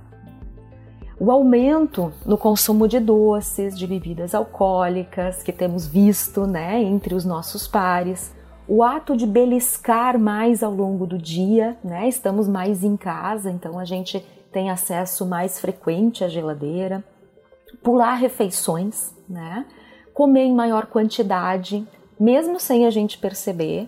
O 1.18 1.32
aumento 1.32 2.11
no 2.26 2.38
consumo 2.38 2.88
de 2.88 2.99
doces, 2.99 3.78
de 3.78 3.88
bebidas 3.88 4.36
alcoólicas, 4.36 5.41
que 5.41 5.53
temos 5.53 5.88
visto 5.88 6.45
né, 6.45 6.82
entre 6.82 7.16
os 7.16 7.24
nossos 7.24 7.68
pares, 7.68 8.34
o 8.68 8.84
ato 8.84 9.16
de 9.16 9.26
beliscar 9.26 10.20
mais 10.20 10.61
ao 10.61 10.74
longo 10.74 11.05
do 11.05 11.18
dia, 11.18 11.78
né? 11.84 12.07
Estamos 12.07 12.47
mais 12.47 12.84
em 12.84 12.97
casa, 12.97 13.51
então 13.51 13.78
a 13.78 13.86
gente 13.86 14.20
tem 14.51 14.70
acesso 14.70 15.26
mais 15.26 15.59
frequente 15.59 16.24
à 16.24 16.28
geladeira. 16.28 17.03
Pular 17.84 18.16
refeições, 18.16 19.13
né? 19.30 19.66
Comer 20.13 20.45
em 20.45 20.55
maior 20.55 20.88
quantidade, 20.88 21.88
mesmo 22.20 22.59
sem 22.59 22.86
a 22.86 22.89
gente 22.89 23.20
perceber. 23.20 23.88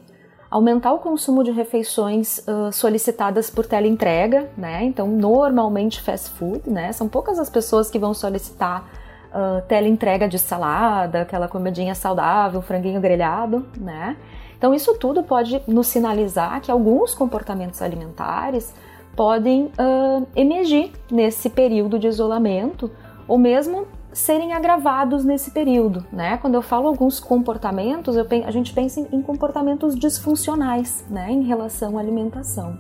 Aumentar 0.49 0.93
o 0.93 0.99
consumo 0.99 1.43
de 1.43 1.51
refeições 1.51 2.39
uh, 2.39 2.71
solicitadas 2.71 3.49
por 3.49 3.65
teleentrega, 3.65 4.49
né? 4.57 4.83
Então, 4.83 5.07
normalmente 5.07 6.01
fast 6.01 6.29
food, 6.29 6.69
né? 6.69 6.93
São 6.93 7.09
poucas 7.09 7.37
as 7.37 7.49
pessoas 7.49 7.89
que 7.89 7.99
vão 7.99 8.13
solicitar 8.13 8.87
uh, 9.27 9.61
teleentrega 9.67 10.27
de 10.27 10.39
salada, 10.39 11.21
aquela 11.21 11.49
comidinha 11.49 11.93
saudável, 11.93 12.61
franguinho 12.61 13.01
grelhado, 13.01 13.65
né? 13.77 14.15
Então, 14.57 14.73
isso 14.73 14.95
tudo 14.95 15.21
pode 15.21 15.61
nos 15.67 15.87
sinalizar 15.87 16.61
que 16.61 16.71
alguns 16.71 17.13
comportamentos 17.13 17.81
alimentares 17.81 18.73
podem 19.17 19.65
uh, 19.65 20.25
emergir 20.35 20.93
nesse 21.11 21.49
período 21.49 21.99
de 21.99 22.07
isolamento 22.07 22.89
ou 23.27 23.37
mesmo 23.37 23.85
serem 24.18 24.53
agravados 24.53 25.24
nesse 25.24 25.51
período, 25.51 26.05
né? 26.11 26.38
Quando 26.38 26.55
eu 26.55 26.61
falo 26.61 26.88
alguns 26.88 27.20
comportamentos, 27.20 28.18
a 28.18 28.51
gente 28.51 28.74
pensa 28.74 28.99
em, 28.99 29.07
em 29.11 29.22
comportamentos 29.22 29.95
disfuncionais, 29.95 31.05
né, 31.09 31.32
em 31.32 31.43
relação 31.43 31.97
à 31.97 32.01
alimentação. 32.01 32.78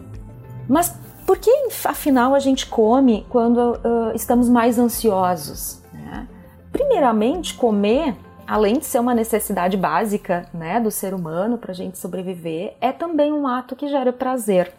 Mas 0.67 0.97
por 1.25 1.37
que, 1.37 1.51
afinal, 1.85 2.33
a 2.33 2.39
gente 2.39 2.65
come 2.65 3.25
quando 3.29 3.57
uh, 3.57 4.15
estamos 4.15 4.49
mais 4.49 4.79
ansiosos? 4.79 5.81
Né? 5.93 6.27
Primeiramente, 6.71 7.53
comer 7.53 8.15
além 8.47 8.79
de 8.79 8.85
ser 8.85 8.99
uma 8.99 9.13
necessidade 9.13 9.75
básica 9.75 10.47
né, 10.53 10.79
do 10.79 10.89
ser 10.89 11.13
humano 11.13 11.57
para 11.57 11.71
a 11.71 11.75
gente 11.75 11.97
sobreviver, 11.97 12.75
é 12.79 12.93
também 12.93 13.31
um 13.31 13.45
ato 13.45 13.75
que 13.75 13.89
gera 13.89 14.13
prazer. 14.13 14.71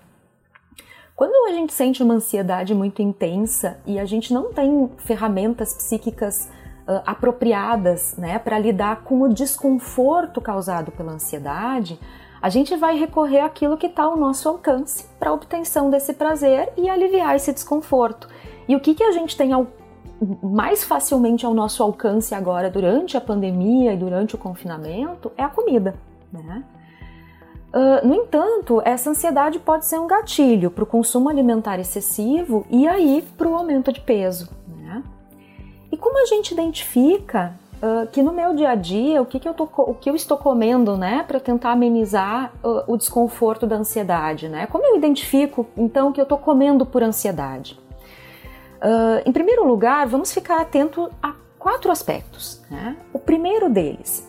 Quando 1.18 1.48
a 1.48 1.52
gente 1.52 1.72
sente 1.72 2.00
uma 2.00 2.14
ansiedade 2.14 2.72
muito 2.72 3.02
intensa 3.02 3.80
e 3.84 3.98
a 3.98 4.04
gente 4.04 4.32
não 4.32 4.52
tem 4.52 4.88
ferramentas 4.98 5.74
psíquicas 5.74 6.48
uh, 6.86 7.02
apropriadas 7.04 8.14
né, 8.16 8.38
para 8.38 8.56
lidar 8.56 9.02
com 9.02 9.22
o 9.22 9.28
desconforto 9.28 10.40
causado 10.40 10.92
pela 10.92 11.10
ansiedade, 11.10 11.98
a 12.40 12.48
gente 12.48 12.76
vai 12.76 12.96
recorrer 12.96 13.40
àquilo 13.40 13.76
que 13.76 13.88
está 13.88 14.04
ao 14.04 14.16
nosso 14.16 14.48
alcance 14.48 15.06
para 15.18 15.30
a 15.30 15.32
obtenção 15.32 15.90
desse 15.90 16.12
prazer 16.12 16.72
e 16.76 16.88
aliviar 16.88 17.34
esse 17.34 17.52
desconforto. 17.52 18.28
E 18.68 18.76
o 18.76 18.80
que, 18.80 18.94
que 18.94 19.02
a 19.02 19.10
gente 19.10 19.36
tem 19.36 19.52
ao 19.52 19.66
mais 20.40 20.84
facilmente 20.84 21.44
ao 21.44 21.52
nosso 21.52 21.82
alcance 21.82 22.32
agora 22.32 22.70
durante 22.70 23.16
a 23.16 23.20
pandemia 23.20 23.92
e 23.92 23.96
durante 23.96 24.36
o 24.36 24.38
confinamento 24.38 25.32
é 25.36 25.42
a 25.42 25.48
comida, 25.48 25.96
né? 26.32 26.62
Uh, 27.72 28.06
no 28.06 28.14
entanto, 28.14 28.80
essa 28.84 29.10
ansiedade 29.10 29.58
pode 29.58 29.84
ser 29.84 29.98
um 29.98 30.06
gatilho 30.06 30.70
para 30.70 30.84
o 30.84 30.86
consumo 30.86 31.28
alimentar 31.28 31.78
excessivo 31.78 32.66
e 32.70 32.88
aí 32.88 33.22
para 33.36 33.46
o 33.46 33.54
aumento 33.54 33.92
de 33.92 34.00
peso. 34.00 34.48
Né? 34.66 35.02
E 35.92 35.96
como 35.96 36.18
a 36.18 36.24
gente 36.24 36.52
identifica 36.52 37.54
uh, 37.82 38.06
que 38.06 38.22
no 38.22 38.32
meu 38.32 38.54
dia 38.54 38.70
a 38.70 38.74
dia 38.74 39.20
o 39.20 39.26
que, 39.26 39.38
que, 39.38 39.46
eu, 39.46 39.52
tô, 39.52 39.64
o 39.64 39.94
que 39.94 40.08
eu 40.08 40.16
estou 40.16 40.38
comendo 40.38 40.96
né, 40.96 41.22
para 41.28 41.38
tentar 41.38 41.72
amenizar 41.72 42.54
uh, 42.64 42.90
o 42.90 42.96
desconforto 42.96 43.66
da 43.66 43.76
ansiedade? 43.76 44.48
Né? 44.48 44.66
Como 44.66 44.86
eu 44.86 44.96
identifico 44.96 45.66
então 45.76 46.10
que 46.10 46.20
eu 46.20 46.24
estou 46.24 46.38
comendo 46.38 46.86
por 46.86 47.02
ansiedade? 47.02 47.78
Em 49.26 49.32
primeiro 49.32 49.66
lugar, 49.66 50.06
vamos 50.06 50.32
ficar 50.32 50.60
atento 50.60 51.10
a 51.20 51.34
quatro 51.58 51.90
aspectos. 51.90 52.62
Né? 52.70 52.96
O 53.12 53.18
primeiro 53.18 53.68
deles, 53.68 54.24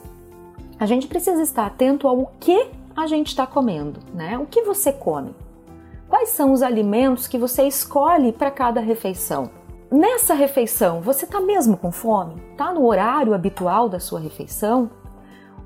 a 0.80 0.88
gente 0.88 1.06
precisa 1.06 1.44
estar 1.44 1.68
atento 1.68 2.08
ao 2.08 2.32
que 2.40 2.68
a 3.00 3.08
gente 3.08 3.28
está 3.28 3.48
comendo, 3.48 4.00
né? 4.14 4.38
O 4.38 4.46
que 4.46 4.62
você 4.62 4.92
come? 4.92 5.36
Quais 6.08 6.30
são 6.30 6.52
os 6.52 6.62
alimentos 6.62 7.28
que 7.28 7.38
você 7.38 7.64
escolhe 7.64 8.32
para 8.32 8.52
cada 8.52 8.82
refeição? 8.82 9.52
Nessa 9.92 10.34
refeição, 10.34 11.02
você 11.02 11.26
está 11.26 11.40
mesmo 11.40 11.78
com 11.78 11.92
fome? 11.92 12.36
Está 12.52 12.74
no 12.74 12.86
horário 12.86 13.34
habitual 13.34 13.90
da 13.90 14.00
sua 14.00 14.20
refeição? 14.20 14.90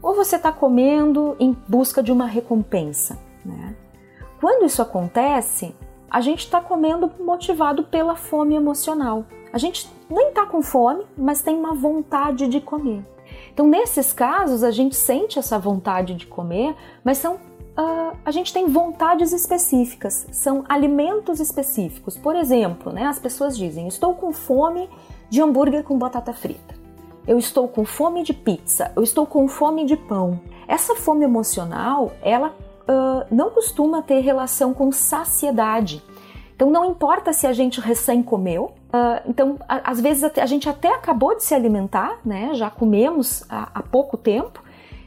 Ou 0.01 0.15
você 0.15 0.35
está 0.35 0.51
comendo 0.51 1.35
em 1.39 1.55
busca 1.67 2.03
de 2.03 2.11
uma 2.11 2.25
recompensa? 2.25 3.17
Né? 3.43 3.75
Quando 4.39 4.65
isso 4.65 4.81
acontece, 4.81 5.75
a 6.09 6.21
gente 6.21 6.39
está 6.39 6.61
comendo 6.61 7.11
motivado 7.19 7.83
pela 7.83 8.15
fome 8.15 8.55
emocional. 8.55 9.25
A 9.51 9.57
gente 9.57 9.89
nem 10.09 10.29
está 10.29 10.45
com 10.45 10.61
fome, 10.61 11.05
mas 11.17 11.41
tem 11.41 11.55
uma 11.55 11.73
vontade 11.73 12.47
de 12.47 12.59
comer. 12.59 13.05
Então, 13.53 13.67
nesses 13.67 14.11
casos, 14.11 14.63
a 14.63 14.71
gente 14.71 14.95
sente 14.95 15.37
essa 15.37 15.59
vontade 15.59 16.15
de 16.15 16.25
comer, 16.25 16.75
mas 17.03 17.19
são 17.19 17.35
uh, 17.35 18.17
a 18.25 18.31
gente 18.31 18.51
tem 18.51 18.67
vontades 18.67 19.31
específicas, 19.31 20.27
são 20.31 20.63
alimentos 20.67 21.39
específicos. 21.39 22.17
Por 22.17 22.35
exemplo, 22.35 22.91
né, 22.91 23.05
as 23.05 23.19
pessoas 23.19 23.57
dizem: 23.57 23.87
estou 23.87 24.15
com 24.15 24.31
fome 24.31 24.89
de 25.29 25.41
hambúrguer 25.41 25.83
com 25.83 25.97
batata 25.97 26.33
frita. 26.33 26.73
Eu 27.25 27.37
estou 27.37 27.67
com 27.67 27.85
fome 27.85 28.23
de 28.23 28.33
pizza. 28.33 28.91
Eu 28.95 29.03
estou 29.03 29.25
com 29.25 29.47
fome 29.47 29.85
de 29.85 29.95
pão. 29.95 30.41
Essa 30.67 30.95
fome 30.95 31.23
emocional, 31.23 32.11
ela 32.21 32.49
uh, 32.49 33.25
não 33.31 33.49
costuma 33.49 34.01
ter 34.01 34.19
relação 34.19 34.73
com 34.73 34.91
saciedade. 34.91 36.03
Então 36.55 36.69
não 36.69 36.85
importa 36.85 37.31
se 37.31 37.47
a 37.47 37.53
gente 37.53 37.79
recém 37.79 38.21
comeu, 38.21 38.73
uh, 38.93 39.21
então 39.27 39.57
a, 39.67 39.91
às 39.91 39.99
vezes 39.99 40.23
a, 40.23 40.31
a, 40.41 40.45
gente 40.45 40.69
até 40.69 40.93
acabou 40.93 41.35
de 41.35 41.43
se 41.43 41.53
alimentar, 41.53 42.19
né? 42.23 42.53
Já 42.53 42.69
comemos 42.69 43.43
há, 43.49 43.69
há 43.73 43.83
pouco 43.83 44.17
tempo 44.17 44.61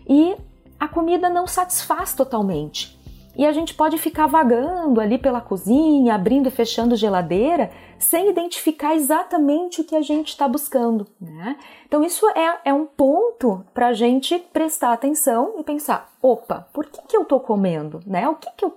e 0.09 0.37
a 0.79 0.89
comida 0.89 1.29
não 1.31 1.47
satisfaz 1.47 2.15
totalmente. 2.15 2.97
E 3.37 3.45
a 3.45 3.53
gente 3.53 3.75
pode 3.75 3.99
ficar 3.99 4.27
vagando 4.27 4.99
ali 4.99 5.19
pela 5.19 5.43
cozinha, 5.43 6.15
abrindo 6.15 6.49
e 6.49 6.51
fechando 6.51 6.97
geladeira, 6.97 7.71
sem 7.99 8.31
identificar 8.31 8.95
exatamente 8.95 9.83
o 9.83 9.85
que 9.85 9.95
a 9.95 10.01
gente 10.01 10.29
está 10.29 10.49
buscando. 10.49 11.07
Né? 11.21 11.57
Então, 11.87 12.03
isso 12.03 12.27
é, 12.31 12.61
é 12.65 12.73
um 12.73 12.87
ponto 12.87 13.63
para 13.75 13.89
a 13.89 13.93
gente 13.93 14.39
prestar 14.39 14.93
atenção 14.93 15.55
e 15.59 15.63
pensar: 15.63 16.11
opa, 16.23 16.67
por 16.73 16.87
que, 16.87 17.03
que 17.03 17.17
eu 17.17 17.23
estou 17.23 17.39
comendo? 17.39 18.01
Né? 18.07 18.27
O 18.27 18.37
que, 18.37 18.49
que 18.57 18.65
eu 18.65 18.75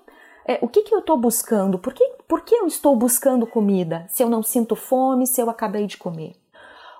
é, 0.49 0.57
o 0.63 0.67
que, 0.67 0.81
que 0.81 0.95
eu 0.95 0.99
estou 0.99 1.15
buscando? 1.15 1.77
Por 1.77 1.93
que, 1.93 2.03
por 2.27 2.41
que 2.41 2.55
eu 2.55 2.65
estou 2.65 2.95
buscando 2.95 3.45
comida 3.45 4.07
se 4.09 4.23
eu 4.23 4.29
não 4.31 4.41
sinto 4.41 4.75
fome, 4.75 5.27
se 5.27 5.39
eu 5.39 5.47
acabei 5.47 5.85
de 5.85 5.95
comer? 5.95 6.35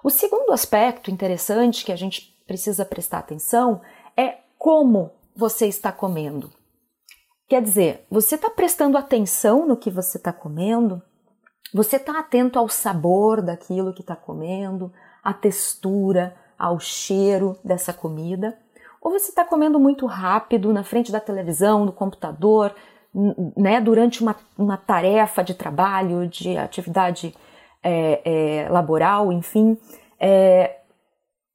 O 0.04 0.12
segundo 0.12 0.52
aspecto 0.52 1.10
interessante 1.10 1.84
que 1.84 1.91
a 1.91 1.95
gente 1.95 2.38
precisa 2.45 2.86
prestar 2.86 3.18
atenção 3.18 3.82
é 4.16 4.38
como 4.56 5.10
você 5.36 5.66
está 5.66 5.91
comendo. 5.91 6.52
Quer 7.47 7.64
dizer, 7.64 8.06
você 8.08 8.36
está 8.36 8.52
prestando 8.52 9.00
atenção 9.00 9.68
no 9.68 9.76
que 9.76 9.89
você 9.89 10.18
está 10.18 10.32
comendo? 10.32 11.02
Você 11.74 11.95
está 11.95 12.20
atento 12.20 12.60
ao 12.60 12.70
sabor 12.70 13.41
daquilo 13.41 13.93
que 13.95 14.02
está 14.02 14.16
comendo, 14.16 14.93
à 15.24 15.34
textura, 15.34 16.36
ao 16.56 16.80
cheiro 16.80 17.58
dessa 17.64 17.93
comida? 17.93 18.60
Ou 19.02 19.10
você 19.10 19.30
está 19.30 19.43
comendo 19.43 19.80
muito 19.80 20.06
rápido 20.06 20.72
na 20.72 20.84
frente 20.84 21.12
da 21.12 21.20
televisão, 21.20 21.84
do 21.84 21.91
computador, 21.91 22.76
né, 23.57 23.82
durante 23.82 24.22
uma, 24.22 24.36
uma 24.57 24.78
tarefa 24.78 25.43
de 25.43 25.53
trabalho, 25.53 26.28
de 26.28 26.57
atividade 26.57 27.34
é, 27.84 28.22
é, 28.24 28.70
laboral, 28.70 29.32
enfim. 29.32 29.78
É, 30.20 30.78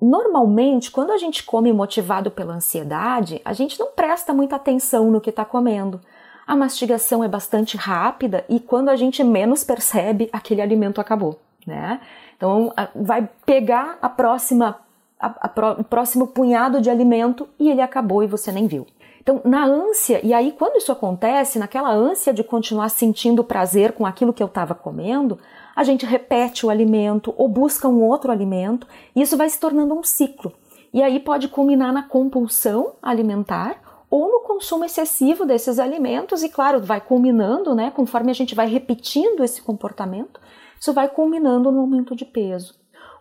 normalmente, 0.00 0.90
quando 0.90 1.12
a 1.12 1.16
gente 1.16 1.44
come 1.44 1.72
motivado 1.72 2.30
pela 2.30 2.54
ansiedade, 2.54 3.40
a 3.44 3.52
gente 3.52 3.78
não 3.78 3.88
presta 3.88 4.32
muita 4.32 4.56
atenção 4.56 5.10
no 5.10 5.20
que 5.20 5.30
está 5.30 5.44
comendo. 5.44 6.00
A 6.46 6.54
mastigação 6.54 7.24
é 7.24 7.28
bastante 7.28 7.76
rápida 7.76 8.44
e 8.48 8.60
quando 8.60 8.90
a 8.90 8.96
gente 8.96 9.24
menos 9.24 9.64
percebe, 9.64 10.28
aquele 10.32 10.60
alimento 10.60 11.00
acabou, 11.00 11.40
né? 11.66 12.00
Então, 12.36 12.72
vai 12.94 13.26
pegar 13.46 13.96
a 14.02 14.08
próxima, 14.08 14.78
a, 15.18 15.48
a, 15.48 15.72
o 15.78 15.84
próximo 15.84 16.26
punhado 16.26 16.82
de 16.82 16.90
alimento 16.90 17.48
e 17.58 17.70
ele 17.70 17.80
acabou 17.80 18.22
e 18.22 18.26
você 18.26 18.52
nem 18.52 18.66
viu. 18.66 18.86
Então, 19.24 19.40
na 19.42 19.64
ânsia, 19.64 20.20
e 20.22 20.34
aí 20.34 20.52
quando 20.52 20.76
isso 20.76 20.92
acontece, 20.92 21.58
naquela 21.58 21.90
ânsia 21.90 22.30
de 22.30 22.44
continuar 22.44 22.90
sentindo 22.90 23.42
prazer 23.42 23.92
com 23.92 24.04
aquilo 24.04 24.34
que 24.34 24.42
eu 24.42 24.46
estava 24.46 24.74
comendo, 24.74 25.38
a 25.74 25.82
gente 25.82 26.04
repete 26.04 26.66
o 26.66 26.70
alimento 26.70 27.32
ou 27.34 27.48
busca 27.48 27.88
um 27.88 28.02
outro 28.02 28.30
alimento, 28.30 28.86
e 29.16 29.22
isso 29.22 29.34
vai 29.34 29.48
se 29.48 29.58
tornando 29.58 29.94
um 29.94 30.02
ciclo. 30.02 30.52
E 30.92 31.02
aí 31.02 31.18
pode 31.18 31.48
culminar 31.48 31.90
na 31.90 32.02
compulsão 32.02 32.96
alimentar 33.02 34.04
ou 34.10 34.30
no 34.30 34.40
consumo 34.40 34.84
excessivo 34.84 35.46
desses 35.46 35.78
alimentos, 35.78 36.42
e 36.42 36.50
claro, 36.50 36.82
vai 36.82 37.00
culminando, 37.00 37.74
né, 37.74 37.90
conforme 37.90 38.30
a 38.30 38.34
gente 38.34 38.54
vai 38.54 38.68
repetindo 38.68 39.42
esse 39.42 39.62
comportamento, 39.62 40.38
isso 40.78 40.92
vai 40.92 41.08
culminando 41.08 41.72
no 41.72 41.80
aumento 41.80 42.14
de 42.14 42.26
peso. 42.26 42.74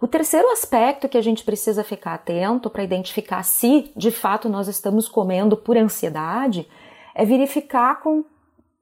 O 0.03 0.07
terceiro 0.07 0.49
aspecto 0.49 1.07
que 1.07 1.17
a 1.17 1.21
gente 1.21 1.45
precisa 1.45 1.81
ficar 1.81 2.15
atento 2.15 2.69
para 2.69 2.83
identificar 2.83 3.41
se 3.41 3.89
de 3.95 4.11
fato 4.11 4.49
nós 4.49 4.67
estamos 4.67 5.07
comendo 5.07 5.55
por 5.55 5.77
ansiedade 5.77 6.67
é 7.15 7.23
verificar 7.23 8.01
com, 8.01 8.25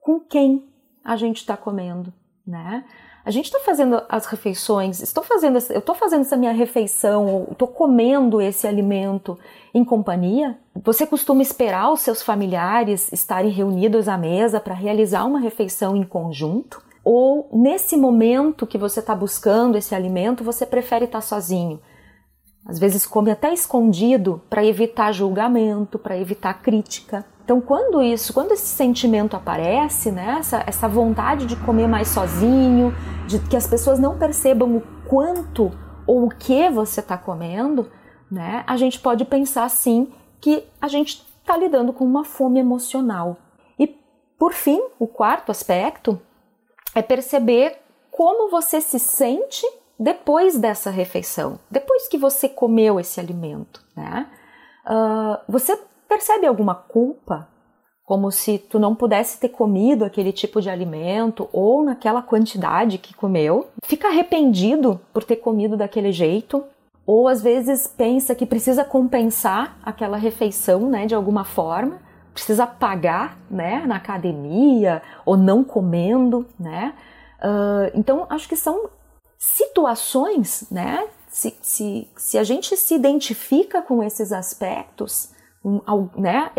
com 0.00 0.18
quem 0.18 0.64
a 1.04 1.14
gente 1.14 1.36
está 1.36 1.56
comendo, 1.56 2.12
né? 2.44 2.84
A 3.24 3.30
gente 3.30 3.44
está 3.44 3.60
fazendo 3.60 4.02
as 4.08 4.26
refeições, 4.26 5.00
estou 5.00 5.22
fazendo, 5.22 5.58
eu 5.70 5.78
estou 5.78 5.94
fazendo 5.94 6.22
essa 6.22 6.36
minha 6.36 6.50
refeição, 6.50 7.46
estou 7.52 7.68
comendo 7.68 8.40
esse 8.40 8.66
alimento 8.66 9.38
em 9.72 9.84
companhia. 9.84 10.58
Você 10.74 11.06
costuma 11.06 11.40
esperar 11.40 11.92
os 11.92 12.00
seus 12.00 12.20
familiares 12.20 13.12
estarem 13.12 13.52
reunidos 13.52 14.08
à 14.08 14.18
mesa 14.18 14.58
para 14.58 14.74
realizar 14.74 15.24
uma 15.24 15.38
refeição 15.38 15.96
em 15.96 16.02
conjunto? 16.02 16.82
Ou 17.04 17.48
nesse 17.52 17.96
momento 17.96 18.66
que 18.66 18.78
você 18.78 19.00
está 19.00 19.14
buscando 19.14 19.76
esse 19.76 19.94
alimento, 19.94 20.44
você 20.44 20.64
prefere 20.64 21.06
estar 21.06 21.18
tá 21.18 21.22
sozinho? 21.22 21.80
Às 22.64 22.78
vezes 22.78 23.04
come 23.04 23.30
até 23.30 23.52
escondido 23.52 24.40
para 24.48 24.64
evitar 24.64 25.12
julgamento, 25.12 25.98
para 25.98 26.16
evitar 26.16 26.54
crítica. 26.54 27.24
Então, 27.44 27.60
quando 27.60 28.00
isso, 28.00 28.32
quando 28.32 28.52
esse 28.52 28.66
sentimento 28.66 29.34
aparece, 29.34 30.12
né, 30.12 30.36
essa, 30.38 30.62
essa 30.64 30.88
vontade 30.88 31.44
de 31.44 31.56
comer 31.56 31.88
mais 31.88 32.06
sozinho, 32.06 32.94
de 33.26 33.40
que 33.40 33.56
as 33.56 33.66
pessoas 33.66 33.98
não 33.98 34.16
percebam 34.16 34.76
o 34.76 34.82
quanto 35.08 35.72
ou 36.06 36.26
o 36.26 36.28
que 36.28 36.70
você 36.70 37.00
está 37.00 37.18
comendo, 37.18 37.90
né, 38.30 38.62
a 38.64 38.76
gente 38.76 39.00
pode 39.00 39.24
pensar 39.24 39.68
sim 39.68 40.12
que 40.40 40.64
a 40.80 40.86
gente 40.86 41.26
está 41.40 41.56
lidando 41.56 41.92
com 41.92 42.04
uma 42.04 42.24
fome 42.24 42.60
emocional. 42.60 43.36
E, 43.76 43.88
por 44.38 44.52
fim, 44.52 44.80
o 45.00 45.08
quarto 45.08 45.50
aspecto 45.50 46.20
é 46.94 47.02
perceber 47.02 47.78
como 48.10 48.50
você 48.50 48.80
se 48.80 48.98
sente 48.98 49.66
depois 49.98 50.58
dessa 50.58 50.90
refeição, 50.90 51.58
depois 51.70 52.08
que 52.08 52.18
você 52.18 52.48
comeu 52.48 52.98
esse 52.98 53.20
alimento, 53.20 53.82
né? 53.96 54.26
Uh, 54.84 55.38
você 55.48 55.78
percebe 56.08 56.46
alguma 56.46 56.74
culpa, 56.74 57.48
como 58.04 58.30
se 58.30 58.58
tu 58.58 58.78
não 58.78 58.94
pudesse 58.94 59.38
ter 59.38 59.48
comido 59.48 60.04
aquele 60.04 60.32
tipo 60.32 60.60
de 60.60 60.68
alimento 60.68 61.48
ou 61.52 61.84
naquela 61.84 62.20
quantidade 62.20 62.98
que 62.98 63.14
comeu? 63.14 63.68
Fica 63.84 64.08
arrependido 64.08 65.00
por 65.12 65.24
ter 65.24 65.36
comido 65.36 65.76
daquele 65.76 66.10
jeito? 66.10 66.64
Ou 67.06 67.28
às 67.28 67.40
vezes 67.42 67.86
pensa 67.86 68.34
que 68.34 68.44
precisa 68.44 68.84
compensar 68.84 69.78
aquela 69.84 70.16
refeição, 70.16 70.90
né, 70.90 71.06
de 71.06 71.14
alguma 71.14 71.44
forma? 71.44 72.00
Precisa 72.32 72.66
pagar, 72.66 73.38
né, 73.50 73.84
na 73.86 73.96
academia 73.96 75.02
ou 75.24 75.36
não 75.36 75.62
comendo, 75.62 76.46
né? 76.58 76.94
Uh, 77.38 77.90
então 77.94 78.26
acho 78.30 78.48
que 78.48 78.56
são 78.56 78.88
situações, 79.38 80.66
né? 80.70 81.06
Se, 81.28 81.56
se, 81.62 82.08
se 82.16 82.38
a 82.38 82.44
gente 82.44 82.76
se 82.76 82.94
identifica 82.94 83.82
com 83.82 84.02
esses 84.02 84.32
aspectos, 84.32 85.30
um, 85.64 85.80
né, 86.16 86.50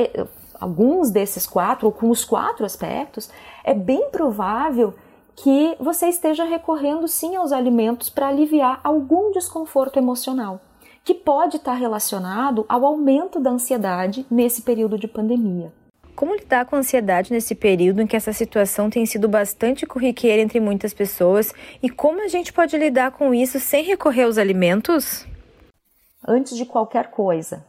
alguns 0.60 1.12
desses 1.12 1.46
quatro, 1.46 1.88
ou 1.88 1.92
com 1.92 2.10
os 2.10 2.26
quatro 2.26 2.66
aspectos, 2.66 3.30
é 3.64 3.74
bem 3.74 4.10
provável 4.10 4.94
que 5.36 5.76
você 5.80 6.08
esteja 6.08 6.44
recorrendo 6.44 7.08
sim 7.08 7.36
aos 7.36 7.52
alimentos 7.52 8.10
para 8.10 8.28
aliviar 8.28 8.80
algum 8.84 9.32
desconforto 9.32 9.98
emocional 9.98 10.60
que 11.04 11.14
pode 11.14 11.58
estar 11.58 11.74
relacionado 11.74 12.66
ao 12.70 12.86
aumento 12.86 13.40
da 13.40 13.50
ansiedade 13.50 14.26
nesse 14.32 14.62
período 14.62 14.98
de 14.98 15.08
pandemia. 15.08 15.72
Como 16.16 16.36
lidar 16.36 16.66
com 16.66 16.76
a 16.76 16.80
ansiedade 16.80 17.34
nesse 17.34 17.56
período 17.56 18.02
em 18.02 18.08
que 18.08 18.16
essa 18.16 18.32
situação 18.32 18.90
tem 18.90 19.06
sido 19.06 19.28
bastante 19.28 19.86
corriqueira 19.86 20.42
entre 20.42 20.60
muitas 20.60 20.94
pessoas 20.94 21.52
e 21.82 21.90
como 21.90 22.24
a 22.24 22.28
gente 22.28 22.54
pode 22.54 22.78
lidar 22.78 23.12
com 23.12 23.34
isso 23.34 23.60
sem 23.60 23.84
recorrer 23.84 24.24
aos 24.24 24.38
alimentos? 24.38 25.26
Antes 26.26 26.56
de 26.56 26.66
qualquer 26.66 27.10
coisa, 27.10 27.66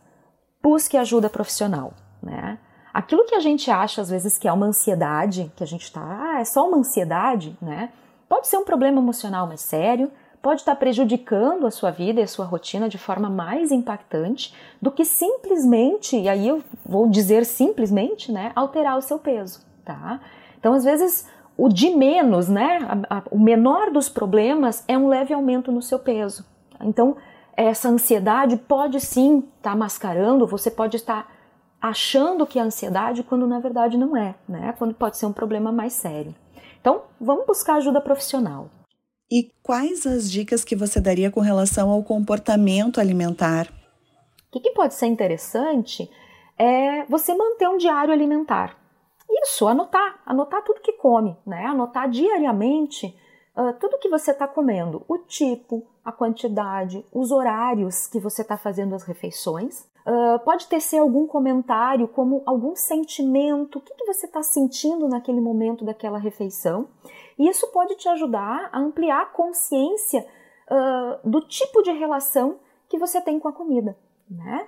busque 0.62 0.97
ajuda 0.97 1.30
profissional, 1.30 1.95
né? 2.22 2.59
Aquilo 2.93 3.24
que 3.24 3.35
a 3.35 3.41
gente 3.41 3.70
acha 3.70 4.03
às 4.03 4.11
vezes 4.11 4.39
que 4.39 4.47
é 4.47 4.53
uma 4.53 4.66
ansiedade, 4.66 5.51
que 5.57 5.64
a 5.64 5.66
gente 5.66 5.82
está, 5.82 6.01
ah, 6.01 6.41
é 6.41 6.45
só 6.45 6.68
uma 6.68 6.76
ansiedade, 6.76 7.57
né? 7.61 7.91
Pode 8.28 8.47
ser 8.47 8.59
um 8.59 8.64
problema 8.64 9.01
emocional 9.01 9.49
mais 9.49 9.62
sério, 9.62 10.12
pode 10.45 10.61
estar 10.61 10.77
prejudicando 10.77 11.67
a 11.67 11.71
sua 11.71 11.91
vida 11.91 12.21
e 12.21 12.23
a 12.23 12.27
sua 12.27 12.45
rotina 12.45 12.87
de 12.87 12.99
forma 12.99 13.31
mais 13.31 13.73
impactante 13.73 14.55
do 14.81 14.91
que 14.91 15.03
simplesmente, 15.03 16.19
e 16.19 16.29
aí 16.29 16.47
eu 16.47 16.63
vou 16.85 17.09
dizer 17.09 17.47
simplesmente, 17.47 18.31
né, 18.31 18.53
alterar 18.55 18.99
o 18.99 19.01
seu 19.01 19.19
peso, 19.19 19.65
tá? 19.87 20.21
Então, 20.61 20.75
às 20.75 20.85
vezes, 20.85 21.27
o 21.57 21.67
de 21.71 21.89
menos, 21.89 22.47
né, 22.47 22.79
a, 23.09 23.17
a, 23.17 23.23
o 23.31 23.39
menor 23.39 23.91
dos 23.91 24.11
problemas 24.11 24.85
é 24.87 24.99
um 24.99 25.09
leve 25.09 25.33
aumento 25.33 25.73
no 25.73 25.81
seu 25.81 25.99
peso. 25.99 26.45
Então, 26.79 27.17
essa 27.57 27.89
ansiedade 27.89 28.59
pode 28.59 29.01
sim 29.01 29.39
estar 29.39 29.71
tá 29.71 29.77
mascarando, 29.77 30.47
você 30.47 30.71
pode 30.71 30.97
estar 30.97 31.27
achando 31.81 32.47
que 32.47 32.59
é 32.59 32.63
ansiedade 32.63 33.23
quando 33.23 33.47
na 33.47 33.61
verdade 33.61 33.97
não 33.97 34.15
é, 34.15 34.35
né? 34.47 34.75
Quando 34.77 34.93
pode 34.93 35.17
ser 35.17 35.25
um 35.25 35.33
problema 35.33 35.73
mais 35.73 35.95
sério. 35.95 36.35
Então, 36.79 37.03
vamos 37.19 37.47
buscar 37.47 37.77
ajuda 37.77 37.99
profissional. 37.99 38.69
E 39.31 39.53
quais 39.62 40.07
as 40.07 40.31
dicas 40.31 40.64
que 40.64 40.77
você 40.77 41.01
daria 41.01 41.31
com 41.31 41.41
relação 41.41 41.91
ao 41.91 42.03
comportamento 42.03 43.01
alimentar? 43.01 43.72
O 44.55 44.61
que, 44.61 44.70
pode 44.70 44.95
ser 44.95 45.07
interessante 45.07 46.09
é 46.57 47.05
você 47.07 47.35
manter 47.35 47.68
um 47.68 47.77
diário 47.77 48.12
alimentar. 48.12 48.79
Isso, 49.43 49.66
anotar, 49.66 50.20
anotar 50.25 50.62
tudo 50.62 50.81
que 50.81 50.93
come, 50.93 51.37
né? 51.45 51.64
Anotar 51.64 52.09
diariamente 52.09 53.07
uh, 53.57 53.72
tudo 53.81 53.99
que 53.99 54.09
você 54.09 54.31
está 54.31 54.47
comendo, 54.47 55.05
o 55.09 55.18
tipo, 55.18 55.87
a 56.05 56.12
quantidade, 56.12 57.05
os 57.12 57.33
horários 57.33 58.07
que 58.07 58.20
você 58.20 58.43
está 58.43 58.57
fazendo 58.57 58.95
as 58.95 59.03
refeições. 59.03 59.87
Uh, 60.07 60.39
pode 60.45 60.66
ter 60.66 60.81
ser 60.81 60.99
algum 60.99 61.27
comentário, 61.27 62.07
como 62.07 62.43
algum 62.45 62.77
sentimento, 62.77 63.79
o 63.79 63.81
que, 63.81 63.95
que 63.95 64.05
você 64.05 64.27
está 64.27 64.43
sentindo 64.43 65.09
naquele 65.09 65.41
momento 65.41 65.85
daquela 65.85 66.18
refeição. 66.18 66.89
E 67.39 67.49
isso 67.49 67.66
pode 67.68 67.97
te 67.97 68.09
ajudar 68.09 68.68
a 68.72 68.78
ampliar 68.78 69.22
a 69.22 69.26
consciência 69.26 70.26
uh, 70.70 71.28
do 71.28 71.41
tipo 71.41 71.82
de 71.82 71.93
relação 71.93 72.59
que 72.89 72.99
você 72.99 73.20
tem 73.20 73.39
com 73.39 73.49
a 73.49 73.53
comida. 73.53 73.97
Né? 74.30 74.66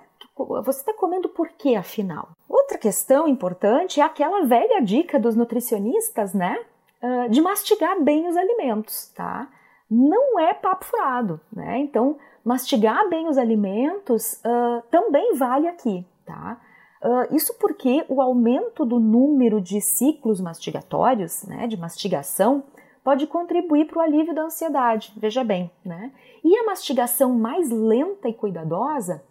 Você 0.63 0.79
está 0.79 0.93
comendo 0.93 1.29
por 1.29 1.49
quê, 1.49 1.75
afinal? 1.75 2.29
Outra 2.47 2.77
questão 2.77 3.27
importante 3.27 3.99
é 3.99 4.03
aquela 4.03 4.45
velha 4.45 4.81
dica 4.81 5.19
dos 5.19 5.35
nutricionistas, 5.35 6.33
né? 6.33 6.63
Uh, 7.01 7.29
de 7.29 7.41
mastigar 7.41 8.01
bem 8.01 8.27
os 8.27 8.35
alimentos, 8.35 9.07
tá? 9.15 9.47
Não 9.89 10.39
é 10.39 10.53
papo 10.53 10.85
furado, 10.85 11.39
né? 11.51 11.79
Então, 11.79 12.17
mastigar 12.43 13.07
bem 13.09 13.27
os 13.27 13.37
alimentos 13.37 14.33
uh, 14.33 14.81
também 14.91 15.33
vale 15.35 15.67
aqui, 15.67 16.05
tá? 16.25 16.59
Uh, 17.07 17.33
isso 17.33 17.53
porque 17.57 18.03
o 18.09 18.21
aumento 18.21 18.85
do 18.85 18.99
número 18.99 19.61
de 19.61 19.79
ciclos 19.79 20.41
mastigatórios, 20.41 21.43
né, 21.43 21.65
de 21.65 21.77
mastigação, 21.77 22.65
pode 23.01 23.25
contribuir 23.27 23.87
para 23.87 23.99
o 23.99 24.01
alívio 24.01 24.35
da 24.35 24.41
ansiedade, 24.41 25.13
veja 25.15 25.41
bem, 25.41 25.71
né? 25.85 26.11
E 26.43 26.57
a 26.57 26.65
mastigação 26.65 27.33
mais 27.33 27.69
lenta 27.69 28.27
e 28.27 28.33
cuidadosa, 28.33 29.23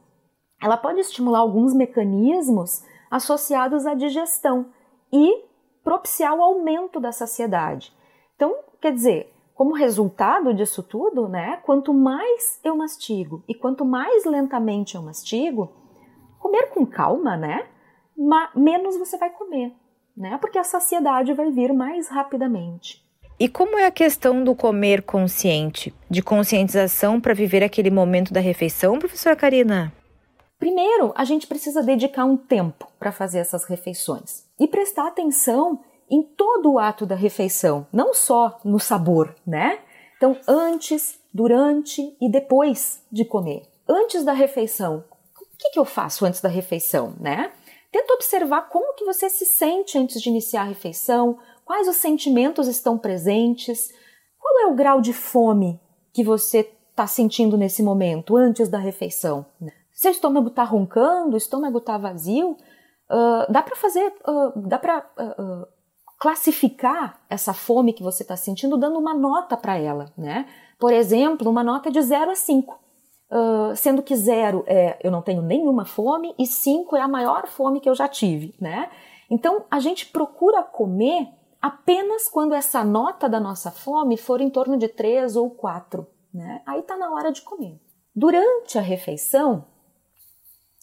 ela 0.62 0.79
pode 0.79 1.01
estimular 1.01 1.41
alguns 1.41 1.74
mecanismos 1.74 2.83
associados 3.11 3.85
à 3.85 3.93
digestão 3.93 4.72
e 5.12 5.45
propiciar 5.85 6.35
o 6.35 6.43
aumento 6.43 6.99
da 6.99 7.12
saciedade. 7.12 7.95
Então, 8.35 8.57
quer 8.81 8.95
dizer, 8.95 9.31
como 9.55 9.74
resultado 9.74 10.55
disso 10.55 10.83
tudo, 10.83 11.29
né, 11.29 11.59
quanto 11.59 11.93
mais 11.93 12.59
eu 12.64 12.74
mastigo 12.74 13.45
e 13.47 13.55
quanto 13.55 13.85
mais 13.85 14.24
lentamente 14.24 14.95
eu 14.95 15.03
mastigo, 15.03 15.86
comer 16.47 16.69
com 16.69 16.87
calma, 16.87 17.37
né, 17.37 17.67
menos 18.55 18.97
você 18.97 19.19
vai 19.19 19.31
comer, 19.31 19.73
né, 20.17 20.39
porque 20.41 20.59
a 20.59 20.65
saciedade 20.65 21.33
vai 21.35 21.51
vir 21.51 21.73
mais 21.73 22.09
rapidamente. 22.09 23.05
E 23.39 23.49
como 23.49 23.77
é 23.77 23.85
a 23.85 23.91
questão 23.91 24.45
do 24.45 24.55
comer 24.55 25.03
consciente, 25.03 25.93
de 26.09 26.23
conscientização 26.23 27.21
para 27.21 27.35
viver 27.35 27.65
aquele 27.65 27.91
momento 27.91 28.33
da 28.33 28.41
refeição, 28.41 28.99
professora 28.99 29.35
Karina? 29.35 29.93
Primeiro, 30.59 31.13
a 31.17 31.25
gente 31.25 31.47
precisa 31.47 31.83
dedicar 31.83 32.25
um 32.25 32.37
tempo 32.37 32.87
para 32.99 33.13
fazer 33.13 33.41
essas 33.41 33.65
refeições 33.65 34.45
e 34.59 34.67
prestar 34.67 35.09
atenção 35.09 35.81
em 36.09 36.23
todo 36.23 36.73
o 36.73 36.79
ato 36.79 37.05
da 37.05 37.17
refeição, 37.17 37.87
não 37.93 38.15
só 38.15 38.59
no 38.65 38.79
sabor, 38.79 39.35
né? 39.47 39.81
Então, 40.17 40.39
antes, 40.49 41.19
durante 41.35 42.17
e 42.19 42.31
depois 42.31 43.05
de 43.13 43.25
comer. 43.25 43.65
Antes 43.87 44.25
da 44.25 44.33
refeição, 44.33 45.05
o 45.57 45.59
que, 45.59 45.71
que 45.71 45.79
eu 45.79 45.87
faço 45.87 46.27
antes 46.27 46.43
da 46.43 46.51
refeição, 46.51 47.15
né? 47.19 47.51
Tenta 47.91 48.13
observar 48.13 48.69
como 48.69 48.95
que 48.95 49.07
você 49.07 49.31
se 49.31 49.47
sente 49.47 49.97
antes 49.97 50.21
de 50.21 50.29
iniciar 50.29 50.63
a 50.63 50.67
refeição, 50.67 51.39
quais 51.65 51.89
os 51.89 51.97
sentimentos 51.97 52.69
estão 52.69 52.99
presentes, 52.99 53.89
qual 54.39 54.61
é 54.61 54.67
o 54.67 54.75
grau 54.75 55.01
de 55.01 55.15
fome 55.15 55.81
que 56.13 56.23
você 56.23 56.61
está 56.91 57.07
sentindo 57.07 57.57
nesse 57.57 57.83
momento, 57.83 58.37
antes 58.37 58.69
da 58.69 58.79
refeição. 58.79 59.47
Se 59.93 60.09
o 60.09 60.11
estômago 60.11 60.49
está 60.49 60.63
roncando, 60.63 61.35
o 61.35 61.39
estômago 61.39 61.79
está 61.79 61.97
vazio, 61.97 62.51
uh, 62.51 63.51
dá 63.51 63.63
para 63.63 63.77
fazer, 63.77 64.13
uh, 64.29 64.69
dá 64.69 64.79
para 64.79 64.99
uh, 65.19 65.67
classificar 66.19 67.21
essa 67.31 67.55
fome 67.55 67.95
que 67.95 68.03
você 68.03 68.23
está 68.23 68.37
sentindo 68.37 68.77
dando 68.77 68.99
uma 68.99 69.15
nota 69.15 69.57
para 69.57 69.79
ela, 69.79 70.13
né? 70.19 70.47
Por 70.79 70.93
exemplo, 70.93 71.51
uma 71.51 71.65
nota 71.65 71.91
de 71.91 72.01
0 72.03 72.31
a 72.31 72.35
5. 72.35 72.86
Uh, 73.29 73.74
sendo 73.74 74.05
que 74.05 74.14
0 74.14 74.62
é 74.68 74.99
eu 75.03 75.11
não 75.11 75.20
tenho 75.20 75.43
nenhuma 75.43 75.85
fome 75.85 76.33
e 76.39 76.47
5 76.47 76.95
é 76.95 77.01
a 77.01 77.09
maior 77.09 77.49
fome 77.49 77.81
que 77.81 77.89
eu 77.89 77.95
já 77.95 78.07
tive, 78.07 78.55
né? 78.61 78.89
Então 79.29 79.64
a 79.68 79.81
gente 79.81 80.07
procura 80.07 80.62
comer 80.62 81.29
apenas 81.61 82.29
quando 82.29 82.55
essa 82.55 82.85
nota 82.85 83.29
da 83.29 83.41
nossa 83.41 83.72
fome 83.72 84.16
for 84.16 84.41
em 84.41 84.49
torno 84.49 84.79
de 84.79 84.87
3 84.87 85.35
ou 85.35 85.51
4, 85.51 86.07
né? 86.33 86.62
Aí 86.64 86.81
está 86.81 86.97
na 86.97 87.12
hora 87.12 87.33
de 87.33 87.43
comer. 87.43 87.81
Durante 88.14 88.79
a 88.79 88.83
refeição, 88.83 89.66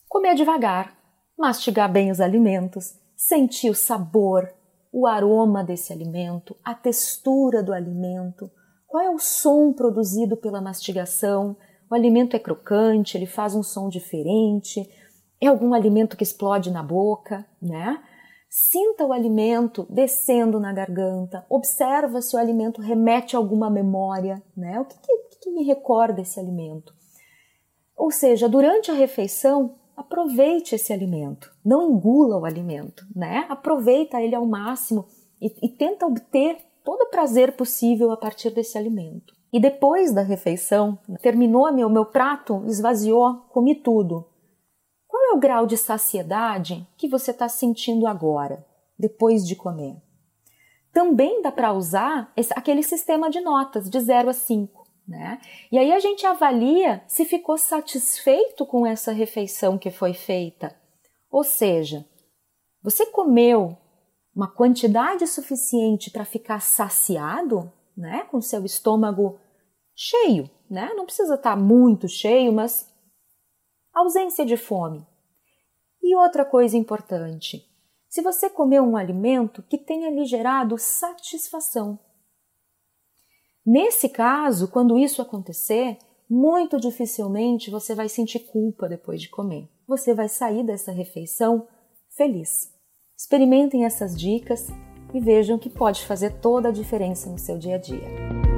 comer 0.10 0.36
devagar, 0.36 0.98
mastigar 1.38 1.92
bem 1.92 2.12
os 2.12 2.20
alimentos, 2.20 3.00
sentir 3.16 3.70
o 3.70 3.76
sabor, 3.76 4.54
o 4.92 5.08
aroma 5.08 5.64
desse 5.64 5.92
alimento, 5.92 6.56
a 6.64 6.76
textura 6.76 7.64
do 7.64 7.74
alimento, 7.74 8.52
qual 8.86 9.04
é 9.04 9.10
o 9.10 9.18
som 9.18 9.74
produzido 9.74 10.38
pela 10.38 10.62
mastigação. 10.62 11.58
O 11.94 11.96
alimento 11.96 12.36
é 12.36 12.40
crocante, 12.40 13.16
ele 13.16 13.28
faz 13.28 13.54
um 13.54 13.62
som 13.62 13.88
diferente, 13.88 14.90
é 15.40 15.46
algum 15.46 15.76
alimento 15.76 16.18
que 16.18 16.24
explode 16.24 16.72
na 16.72 16.82
boca, 16.82 17.46
né? 17.62 18.02
Sinta 18.50 19.06
o 19.06 19.14
alimento 19.14 19.86
descendo 19.92 20.60
na 20.60 20.74
garganta, 20.74 21.46
observa 21.48 22.20
se 22.20 22.36
o 22.36 22.40
alimento 22.40 22.82
remete 22.82 23.36
a 23.36 23.40
alguma 23.40 23.70
memória, 23.70 24.42
né? 24.58 24.80
O 24.80 24.86
que, 24.86 24.98
que, 24.98 25.40
que 25.40 25.52
me 25.52 25.64
recorda 25.66 26.20
esse 26.20 26.40
alimento? 26.40 26.96
Ou 27.96 28.10
seja, 28.10 28.50
durante 28.50 28.90
a 28.90 28.96
refeição, 28.96 29.76
aproveite 29.96 30.74
esse 30.74 30.92
alimento, 30.92 31.56
não 31.64 31.92
engula 31.92 32.40
o 32.40 32.46
alimento, 32.46 33.06
né? 33.16 33.46
Aproveita 33.50 34.20
ele 34.20 34.34
ao 34.34 34.48
máximo 34.48 35.06
e, 35.40 35.54
e 35.62 35.70
tenta 35.70 36.08
obter 36.08 36.58
todo 36.84 37.04
o 37.04 37.12
prazer 37.12 37.56
possível 37.56 38.10
a 38.10 38.18
partir 38.18 38.50
desse 38.50 38.80
alimento. 38.80 39.43
E 39.54 39.60
depois 39.60 40.12
da 40.12 40.24
refeição, 40.24 40.98
terminou 41.22 41.72
meu, 41.72 41.88
meu 41.88 42.06
prato, 42.06 42.64
esvaziou, 42.66 43.36
comi 43.52 43.76
tudo. 43.76 44.28
Qual 45.08 45.24
é 45.32 45.34
o 45.36 45.40
grau 45.40 45.68
de 45.68 45.78
saciedade 45.78 46.88
que 46.98 47.08
você 47.08 47.30
está 47.30 47.48
sentindo 47.48 48.08
agora, 48.08 48.66
depois 48.98 49.46
de 49.46 49.56
comer? 49.56 50.02
Também 50.92 51.40
dá 51.44 51.52
para 51.52 51.72
usar 51.72 52.34
esse, 52.36 52.52
aquele 52.56 52.82
sistema 52.82 53.30
de 53.30 53.42
notas 53.42 53.88
de 53.92 54.00
0 54.00 54.32
a 54.32 54.34
5. 54.34 54.88
Né? 55.08 55.40
E 55.72 55.78
aí 55.78 55.92
a 55.92 56.00
gente 56.00 56.26
avalia 56.26 57.04
se 57.08 57.24
ficou 57.24 57.58
satisfeito 57.58 58.66
com 58.66 58.88
essa 58.88 59.12
refeição 59.12 59.78
que 59.78 59.92
foi 59.92 60.16
feita. 60.16 60.76
Ou 61.30 61.44
seja, 61.44 62.04
você 62.82 63.06
comeu 63.06 63.78
uma 64.36 64.48
quantidade 64.48 65.28
suficiente 65.28 66.10
para 66.10 66.26
ficar 66.26 66.60
saciado, 66.60 67.72
né? 67.96 68.26
Com 68.32 68.42
seu 68.42 68.66
estômago 68.66 69.40
cheio, 69.96 70.50
né? 70.70 70.94
Não 70.96 71.06
precisa 71.06 71.36
estar 71.36 71.56
tá 71.56 71.62
muito 71.62 72.08
cheio, 72.08 72.52
mas 72.52 72.92
ausência 73.94 74.46
de 74.46 74.58
fome. 74.58 75.06
E 76.02 76.16
outra 76.16 76.44
coisa 76.44 76.76
importante, 76.78 77.66
se 78.10 78.22
você 78.22 78.50
comeu 78.50 78.84
um 78.84 78.98
alimento 78.98 79.64
que 79.64 79.78
tenha 79.78 80.10
lhe 80.10 80.26
gerado 80.26 80.78
satisfação, 80.78 82.00
Nesse 83.66 84.10
caso, 84.10 84.68
quando 84.68 84.98
isso 84.98 85.22
acontecer, 85.22 85.98
muito 86.30 86.78
dificilmente 86.80 87.72
você 87.72 87.96
vai 87.96 88.10
sentir 88.10 88.40
culpa 88.40 88.90
depois 88.90 89.22
de 89.22 89.30
comer. 89.30 89.70
Você 89.88 90.14
vai 90.14 90.28
sair 90.28 90.66
dessa 90.66 90.92
refeição 90.92 91.66
feliz. 92.18 92.74
Experimentem 93.18 93.86
essas 93.86 94.20
dicas 94.20 94.68
e 95.14 95.20
vejam 95.20 95.58
que 95.58 95.70
pode 95.70 96.06
fazer 96.06 96.42
toda 96.42 96.70
a 96.70 96.74
diferença 96.74 97.30
no 97.30 97.38
seu 97.38 97.58
dia 97.58 97.76
a 97.76 97.78
dia. 97.78 98.53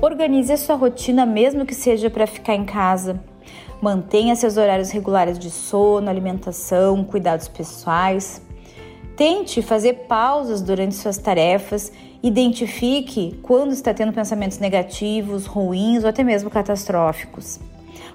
Organize 0.00 0.52
a 0.52 0.56
sua 0.56 0.76
rotina, 0.76 1.26
mesmo 1.26 1.66
que 1.66 1.74
seja 1.74 2.08
para 2.08 2.26
ficar 2.26 2.54
em 2.54 2.64
casa. 2.64 3.20
Mantenha 3.80 4.36
seus 4.36 4.56
horários 4.56 4.90
regulares 4.90 5.38
de 5.38 5.50
sono, 5.50 6.08
alimentação, 6.08 7.04
cuidados 7.04 7.48
pessoais. 7.48 8.40
Tente 9.16 9.60
fazer 9.62 10.06
pausas 10.06 10.62
durante 10.62 10.94
suas 10.94 11.18
tarefas 11.18 11.92
Identifique 12.20 13.38
quando 13.42 13.72
está 13.72 13.94
tendo 13.94 14.12
pensamentos 14.12 14.58
negativos, 14.58 15.46
ruins 15.46 16.02
ou 16.02 16.10
até 16.10 16.24
mesmo 16.24 16.50
catastróficos. 16.50 17.60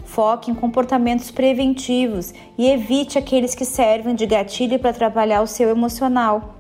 Foque 0.04 0.52
em 0.52 0.56
comportamentos 0.56 1.32
preventivos 1.32 2.34
e 2.58 2.70
evite 2.70 3.18
aqueles 3.18 3.56
que 3.56 3.64
servem 3.64 4.14
de 4.14 4.26
gatilho 4.26 4.78
para 4.78 4.90
atrapalhar 4.90 5.42
o 5.42 5.48
seu 5.48 5.70
emocional. 5.70 6.56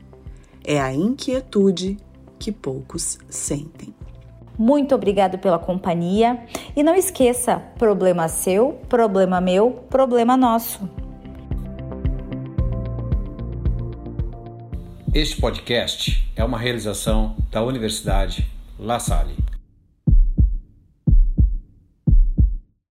é 0.64 0.80
a 0.80 0.94
inquietude 0.94 1.98
que 2.40 2.52
poucos 2.52 3.18
sentem. 3.30 3.94
Muito 4.58 4.94
obrigado 4.94 5.38
pela 5.38 5.58
companhia 5.58 6.46
e 6.76 6.84
não 6.84 6.96
esqueça: 6.96 7.58
problema 7.78 8.28
seu, 8.28 8.74
problema 8.88 9.42
meu, 9.42 9.72
problema 9.90 10.38
nosso. 10.38 10.88
Este 15.14 15.40
podcast 15.40 16.28
é 16.36 16.44
uma 16.44 16.58
realização 16.58 17.36
da 17.52 17.64
Universidade 17.64 18.50
La 18.80 19.00
Salle. 19.00 19.53